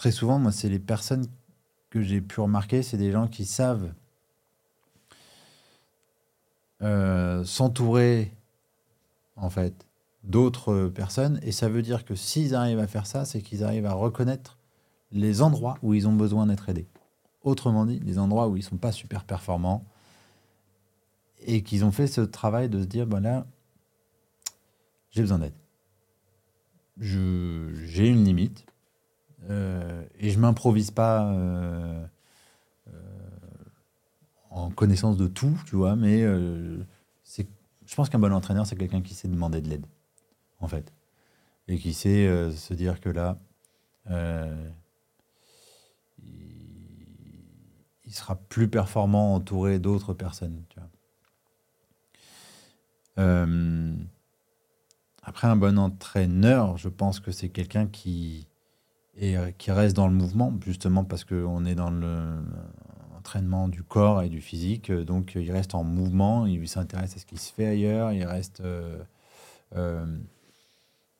[0.00, 1.26] très souvent, moi, c'est les personnes
[1.90, 3.92] que j'ai pu remarquer, c'est des gens qui savent
[6.80, 8.32] euh, s'entourer,
[9.36, 9.74] en fait,
[10.24, 11.38] d'autres personnes.
[11.42, 14.56] Et ça veut dire que s'ils arrivent à faire ça, c'est qu'ils arrivent à reconnaître
[15.12, 16.88] les endroits où ils ont besoin d'être aidés.
[17.42, 19.84] Autrement dit, les endroits où ils sont pas super performants
[21.40, 23.46] et qu'ils ont fait ce travail de se dire, ben là,
[25.10, 25.52] j'ai besoin d'aide.
[26.96, 28.64] J'ai une limite,
[29.48, 32.04] et je m'improvise pas euh,
[32.88, 32.92] euh,
[34.50, 36.24] en connaissance de tout, tu vois, mais
[37.22, 37.48] c'est,
[37.86, 39.86] je pense qu'un bon entraîneur, c'est quelqu'un qui sait demander de l'aide,
[40.58, 40.92] en fait.
[41.68, 43.38] Et qui sait se dire que là,
[48.04, 50.88] il, sera plus performant entouré d'autres personnes, tu vois.
[55.22, 58.49] après, un bon entraîneur, je pense que c'est quelqu'un qui,
[59.16, 64.22] et euh, qui reste dans le mouvement, justement parce qu'on est dans l'entraînement du corps
[64.22, 64.92] et du physique.
[64.92, 68.60] Donc il reste en mouvement, il s'intéresse à ce qui se fait ailleurs, il reste.
[68.60, 69.02] Euh,
[69.76, 70.18] euh,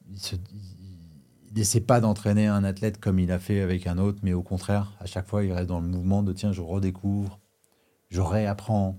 [0.08, 4.42] il n'essaie pas d'entraîner un athlète comme il a fait avec un autre, mais au
[4.42, 7.40] contraire, à chaque fois, il reste dans le mouvement de tiens, je redécouvre,
[8.08, 8.98] je réapprends,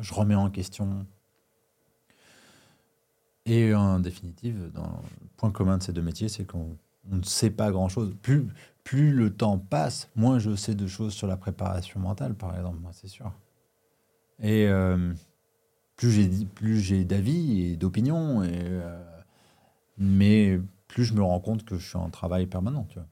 [0.00, 1.04] je remets en question.
[3.46, 6.76] Et en définitive, dans le point commun de ces deux métiers, c'est qu'on
[7.10, 8.14] on ne sait pas grand-chose.
[8.22, 8.46] Plus,
[8.84, 12.78] plus le temps passe, moins je sais de choses sur la préparation mentale, par exemple,
[12.80, 13.32] moi, c'est sûr.
[14.40, 15.12] Et euh,
[15.96, 19.04] plus j'ai plus j'ai d'avis et d'opinions, euh,
[19.98, 23.08] mais plus je me rends compte que je suis en travail permanent, tu vois.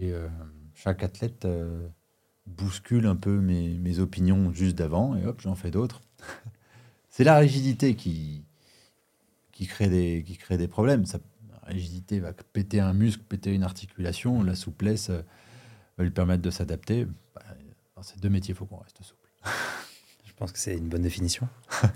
[0.00, 0.28] Et euh,
[0.74, 1.46] chaque athlète
[2.46, 6.00] bouscule un peu mes, mes opinions juste d'avant, et hop, j'en fais d'autres.
[7.10, 8.44] c'est la rigidité qui,
[9.52, 11.04] qui, crée des, qui crée des problèmes.
[11.66, 15.22] Rigidité va péter un muscle, péter une articulation, la souplesse euh,
[15.98, 17.06] va lui permettre de s'adapter.
[17.34, 17.42] Bah,
[17.94, 19.30] dans ces deux métiers, il faut qu'on reste souple.
[20.24, 21.48] Je pense que c'est une bonne définition.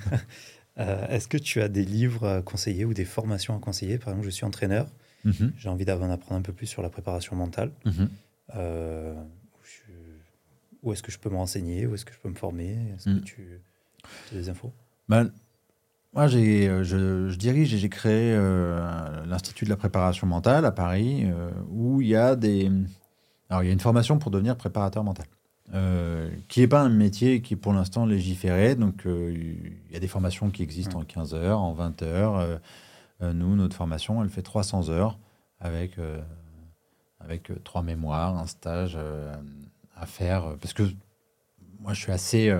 [0.79, 3.99] Euh, est-ce que tu as des livres à conseiller ou des formations à conseiller?
[3.99, 4.89] Par exemple, je suis entraîneur.
[5.25, 5.53] Mhm.
[5.59, 7.73] J'ai envie d'en apprendre un peu plus sur la préparation mentale.
[7.85, 8.09] Mhm.
[8.55, 9.23] Euh,
[10.83, 11.87] où est-ce que je peux me renseigner?
[11.87, 12.95] Où est-ce que je peux me former?
[12.95, 13.25] Est-ce que mhm.
[13.25, 13.61] tu
[14.31, 14.73] as des infos?
[15.09, 15.31] Ben,
[16.13, 20.73] moi, j'ai, euh, je, dirige et j'ai créé euh, l'Institut de la préparation mentale à
[20.73, 22.71] Paris, euh, où il y a des.
[23.49, 25.27] Alors, il y a une formation pour devenir préparateur mental,
[26.49, 28.75] qui n'est pas un métier qui est pour l'instant légiféré.
[28.75, 32.61] Donc, il y a des formations qui existent en 15 heures, en 20 heures.
[33.21, 35.19] nous, notre formation, elle fait 300 heures
[35.59, 35.97] avec,
[37.19, 38.97] avec trois mémoires, un stage
[39.97, 40.57] à faire.
[40.61, 40.85] Parce que
[41.81, 42.57] moi, je suis assez.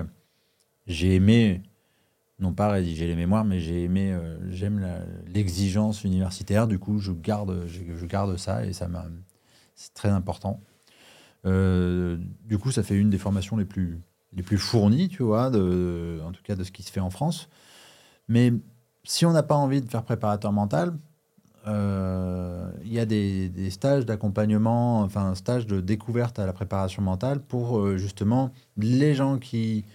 [0.87, 1.63] j'ai aimé
[2.41, 4.85] non pas rédiger les mémoires, mais j'ai aimé, euh, j'aime
[5.27, 6.67] l'exigence universitaire.
[6.67, 8.89] Du coup, je garde, je, garde ça et ça
[9.75, 10.59] c'est très important.
[11.45, 14.01] Euh, du coup, ça fait une des formations les plus,
[14.33, 17.47] les plus fournies, tu vois, en tout cas de ce qui se fait en France.
[18.27, 18.51] Mais
[19.03, 20.93] si on n'a pas envie de faire préparateur mental,
[21.67, 27.03] euh, il y a des stages d'accompagnement, enfin un stage de découverte à la préparation
[27.03, 29.85] mentale pour justement les gens qui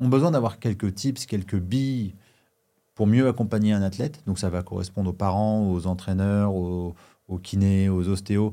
[0.00, 2.14] ont besoin d'avoir quelques tips, quelques billes
[2.94, 4.22] pour mieux accompagner un athlète.
[4.26, 6.94] Donc ça va correspondre aux parents, aux entraîneurs, aux,
[7.42, 8.52] kinés, aux ostéos,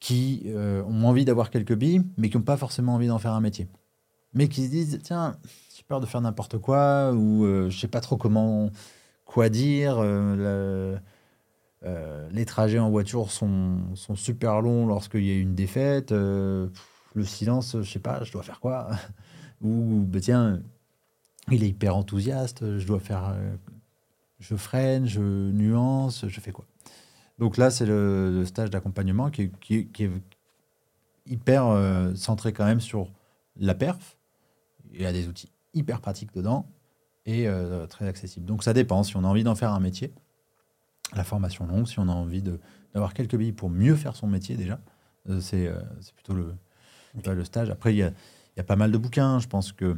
[0.00, 3.32] qui euh, ont envie d'avoir quelques billes, mais qui n'ont pas forcément envie d'en faire
[3.32, 3.68] un métier.
[4.34, 5.36] Mais qui se disent, tiens,
[5.76, 8.70] j'ai peur de faire n'importe quoi, ou euh, je sais pas trop comment,
[9.24, 9.96] quoi dire.
[9.98, 10.98] Euh,
[12.30, 16.12] les trajets en voiture sont, sont super longs lorsqu'il y a une défaite.
[16.12, 16.70] le
[17.24, 18.90] silence, je sais pas, je dois faire quoi?
[19.62, 20.60] Ou, bah, tiens,
[21.50, 22.78] il est hyper enthousiaste.
[22.78, 23.28] Je dois faire.
[23.34, 23.56] euh,
[24.40, 26.66] je freine, je nuance, je fais quoi?
[27.38, 30.10] Donc là, c'est le, le stage d'accompagnement qui, est- qui est- qui est
[31.26, 33.10] hyper euh, centré quand même sur
[33.56, 34.16] la perf.
[34.92, 36.66] Il y a des outils hyper pratiques dedans
[37.26, 38.46] et euh, très accessibles.
[38.46, 39.02] Donc ça dépend.
[39.02, 40.12] Si on a envie d'en faire un métier,
[41.14, 42.42] la formation longue, si on a envie
[42.92, 44.78] d'avoir quelques billes pour mieux faire son métier déjà,
[45.30, 45.72] euh, c'est
[46.14, 46.54] plutôt le,
[47.24, 47.70] le stage.
[47.70, 48.12] Après, il y a,
[48.56, 49.38] y a pas mal de bouquins.
[49.38, 49.96] Je pense que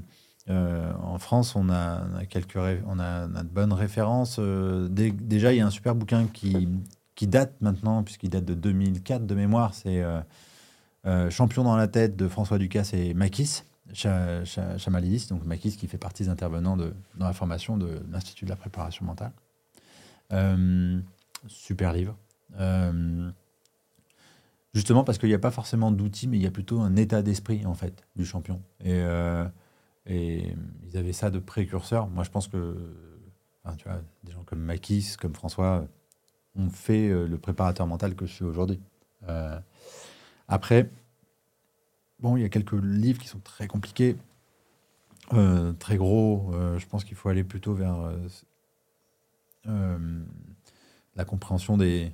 [0.49, 4.37] euh, en France, on a, quelques on a, on a de bonnes références.
[4.39, 6.69] Euh, dé- déjà, il y a un super bouquin qui,
[7.15, 9.75] qui date maintenant, puisqu'il date de 2004 de mémoire.
[9.75, 13.63] C'est euh, Champion dans la tête de François Ducasse et Makis
[13.93, 15.27] Cha- Cha- Chamalidis.
[15.29, 18.57] Donc Makis qui fait partie des intervenants de, dans la formation de l'Institut de la
[18.57, 19.33] préparation mentale.
[21.49, 22.17] Super livre.
[24.77, 27.23] Justement parce qu'il n'y a pas forcément d'outils, mais il y a plutôt un état
[27.23, 28.61] d'esprit en fait du champion.
[28.85, 29.47] Et, euh,
[30.05, 32.09] ils avaient ça de précurseur.
[32.09, 32.77] Moi, je pense que,
[34.25, 35.87] des gens comme Makis, comme François,
[36.57, 38.79] ont fait euh, le préparateur mental que je suis aujourd'hui.
[39.31, 39.59] Euh,
[40.47, 40.91] après,
[42.21, 44.19] bon, il y a quelques livres qui sont très compliqués,
[45.79, 46.53] très gros.
[46.77, 48.13] Je pense qu'il faut aller plutôt vers
[49.65, 52.13] la compréhension des,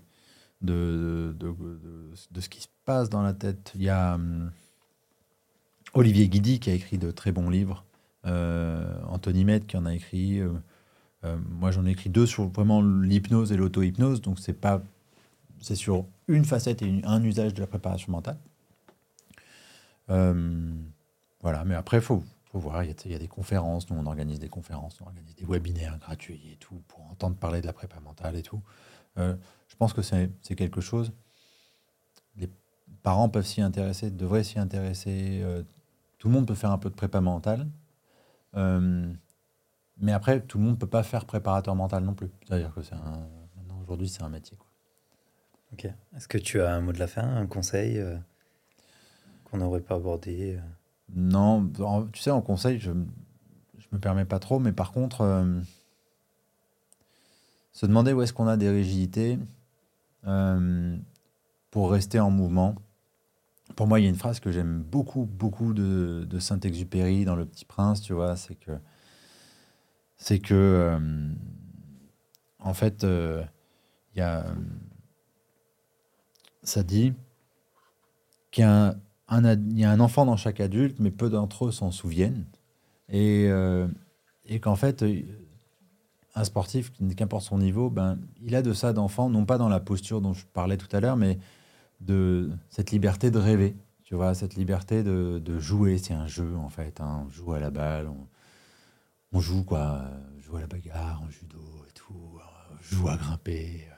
[0.62, 1.54] de, de,
[2.30, 3.72] de- ce qui se passe dans la tête.
[3.74, 4.50] Il y a hum,
[5.94, 7.84] Olivier Guidi qui a écrit de très bons livres,
[8.26, 10.40] euh, Anthony Med qui en a écrit.
[10.40, 10.50] euh,
[11.24, 14.82] euh, moi, j'en ai écrit deux sur vraiment l'hypnose et l'auto-hypnose, donc c'est pas,
[15.60, 18.38] c'est sur une facette et un usage de la préparation mentale.
[20.10, 20.74] Euh,
[21.40, 22.84] voilà, mais après, faut, faut voir.
[22.84, 23.90] Il y, a, il y a des conférences.
[23.90, 27.60] Nous, on organise des conférences, on organise des webinaires gratuits et tout pour entendre parler
[27.60, 28.60] de la prépa mentale et tout.
[29.18, 29.36] Euh,
[29.68, 31.12] je pense que c'est quelque chose.
[32.36, 32.48] Les
[33.02, 35.40] parents peuvent s'y intéresser, devraient s'y intéresser.
[35.42, 35.62] euh,
[36.18, 37.68] tout le monde peut faire un peu de prépa mentale.
[38.54, 39.12] Euh,
[39.98, 42.30] mais après, tout le monde ne peut pas faire préparateur mental non plus.
[42.46, 43.26] C'est-à-dire que c'est un.
[43.82, 44.56] Aujourd'hui, c'est un métier.
[44.56, 44.68] Quoi.
[45.72, 45.84] Ok.
[46.16, 48.16] Est-ce que tu as un mot de la fin, un conseil euh,
[49.44, 50.58] qu'on n'aurait pas abordé
[51.14, 53.04] Non, en- tu sais, en conseil, je ne
[53.90, 55.22] me permets pas trop, mais par contre,
[57.72, 59.38] se demander où est-ce qu'on a des rigidités
[60.26, 60.96] euh,
[61.70, 62.74] pour rester en mouvement.
[63.76, 67.46] Pour moi, il y a une phrase que j'aime beaucoup, beaucoup de, Saint-Exupéry dans Le
[67.46, 68.72] Petit Prince, tu vois, c'est que,
[70.18, 71.28] c'est que, euh,
[72.58, 73.42] en fait, euh,
[74.14, 74.44] il y a,
[76.62, 77.14] ça dit
[78.50, 78.94] qu'il y a
[79.28, 82.44] un, y a un enfant dans chaque adulte, mais peu d'entre eux s'en souviennent.
[83.08, 83.50] Et,
[84.46, 85.04] et qu'en fait,
[86.34, 89.80] un sportif, qu'importe son niveau, ben, il a de ça d'enfant, non pas dans la
[89.80, 91.38] posture dont je parlais tout à l'heure, mais
[92.00, 93.76] de cette liberté de rêver.
[94.04, 95.98] Tu vois, cette liberté de, jouer.
[95.98, 97.00] C'est un jeu, en fait.
[97.00, 97.24] hein.
[97.26, 98.26] On joue à la balle, on,
[99.32, 100.04] on joue quoi
[100.36, 102.38] On joue à la bagarre, en judo et tout.
[102.70, 103.88] On joue à grimper.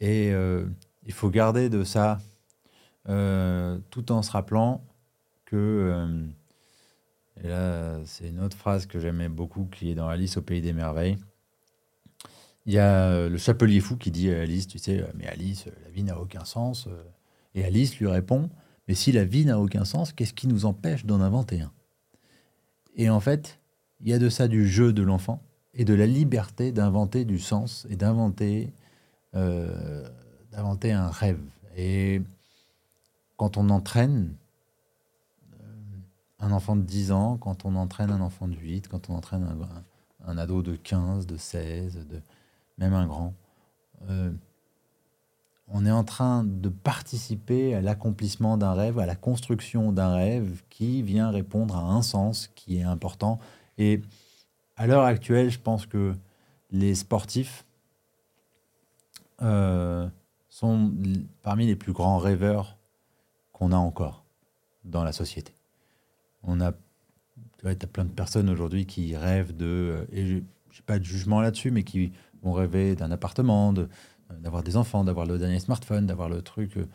[0.00, 0.66] Et euh,
[1.06, 2.18] il faut garder de ça
[3.08, 4.84] euh, tout en se rappelant
[5.44, 6.26] que, euh,
[7.42, 10.60] et là c'est une autre phrase que j'aimais beaucoup qui est dans Alice au pays
[10.60, 11.18] des merveilles.
[12.66, 15.66] Il y a euh, le chapelier fou qui dit à Alice, tu sais, mais Alice,
[15.66, 16.86] euh, la vie n'a aucun sens.
[16.86, 17.02] euh.
[17.54, 18.50] Et Alice lui répond,
[18.88, 21.72] mais si la vie n'a aucun sens, qu'est-ce qui nous empêche d'en inventer un?
[22.94, 23.58] Et en fait,
[24.00, 25.42] il y a de ça du jeu de l'enfant
[25.74, 28.72] et de la liberté d'inventer du sens et d'inventer
[29.32, 31.40] un rêve.
[31.76, 32.22] Et
[33.36, 34.34] quand on entraîne
[36.38, 39.46] un enfant de 10 ans, quand on entraîne un enfant de 8, quand on entraîne
[40.26, 42.20] un ado de 15, de 16, de,
[42.82, 43.34] même un grand,
[44.08, 44.32] euh,
[45.68, 50.62] on est en train de participer à l'accomplissement d'un rêve, à la construction d'un rêve
[50.68, 53.38] qui vient répondre à un sens qui est important.
[53.78, 54.02] Et
[54.76, 56.14] à l'heure actuelle, je pense que
[56.70, 57.64] les sportifs
[59.40, 60.08] euh,
[60.48, 60.92] sont
[61.42, 62.76] parmi les plus grands rêveurs
[63.52, 64.24] qu'on a encore
[64.84, 65.54] dans la société.
[66.42, 66.72] On a,
[67.58, 70.44] tu as plein de personnes aujourd'hui qui rêvent de, euh, et je n'ai
[70.84, 72.12] pas de jugement là-dessus, mais qui
[72.42, 73.88] vont rêver d'un appartement, de-
[74.40, 76.76] d'avoir des enfants, d'avoir le dernier smartphone, d'avoir le truc.
[76.76, 76.86] euh.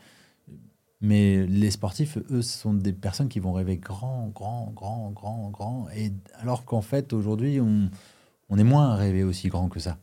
[1.00, 5.50] Mais les sportifs, eux, ce sont des personnes qui vont rêver grand, grand, grand, grand,
[5.50, 5.88] grand.
[5.90, 7.88] Et alors qu'en fait, aujourd'hui, on,
[8.48, 9.98] on est moins à rêver aussi grand que ça.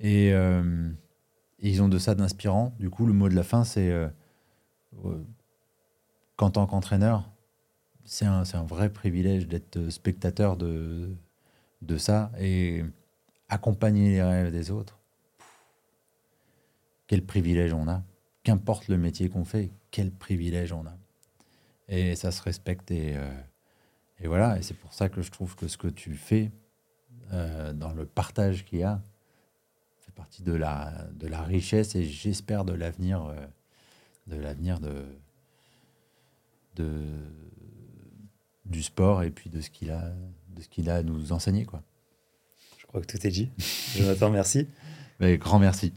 [0.00, 0.90] Et, euh,
[1.60, 2.74] ils ont de ça d'inspirant.
[2.80, 4.08] Du coup, le mot de la fin, c'est euh,
[5.04, 5.24] euh,
[6.36, 7.30] qu'en tant qu'entraîneur,
[8.04, 11.14] c'est un, un vrai privilège d'être spectateur de,
[11.82, 12.82] de ça et
[13.52, 14.98] accompagner les rêves des autres.
[17.06, 18.02] Quel privilège on a.
[18.44, 20.96] Qu'importe le métier qu'on fait, quel privilège on a.
[21.88, 23.30] Et ça se respecte et, euh,
[24.20, 26.50] Et voilà, et c'est pour ça que je trouve que ce que tu fais
[27.32, 29.02] euh, dans le partage qu'il y a
[30.00, 33.34] fait partie de la, de la richesse et j'espère de l'avenir euh,
[34.28, 35.04] de l'avenir de,
[36.76, 37.04] de,
[38.64, 40.10] du sport et puis de ce qu'il a,
[40.48, 41.64] de ce qu'il a à nous enseigner.
[41.64, 41.82] Quoi.
[42.92, 43.48] Je crois que tout est dit.
[43.96, 44.68] Jonathan, merci.
[45.18, 45.94] Mais grand merci.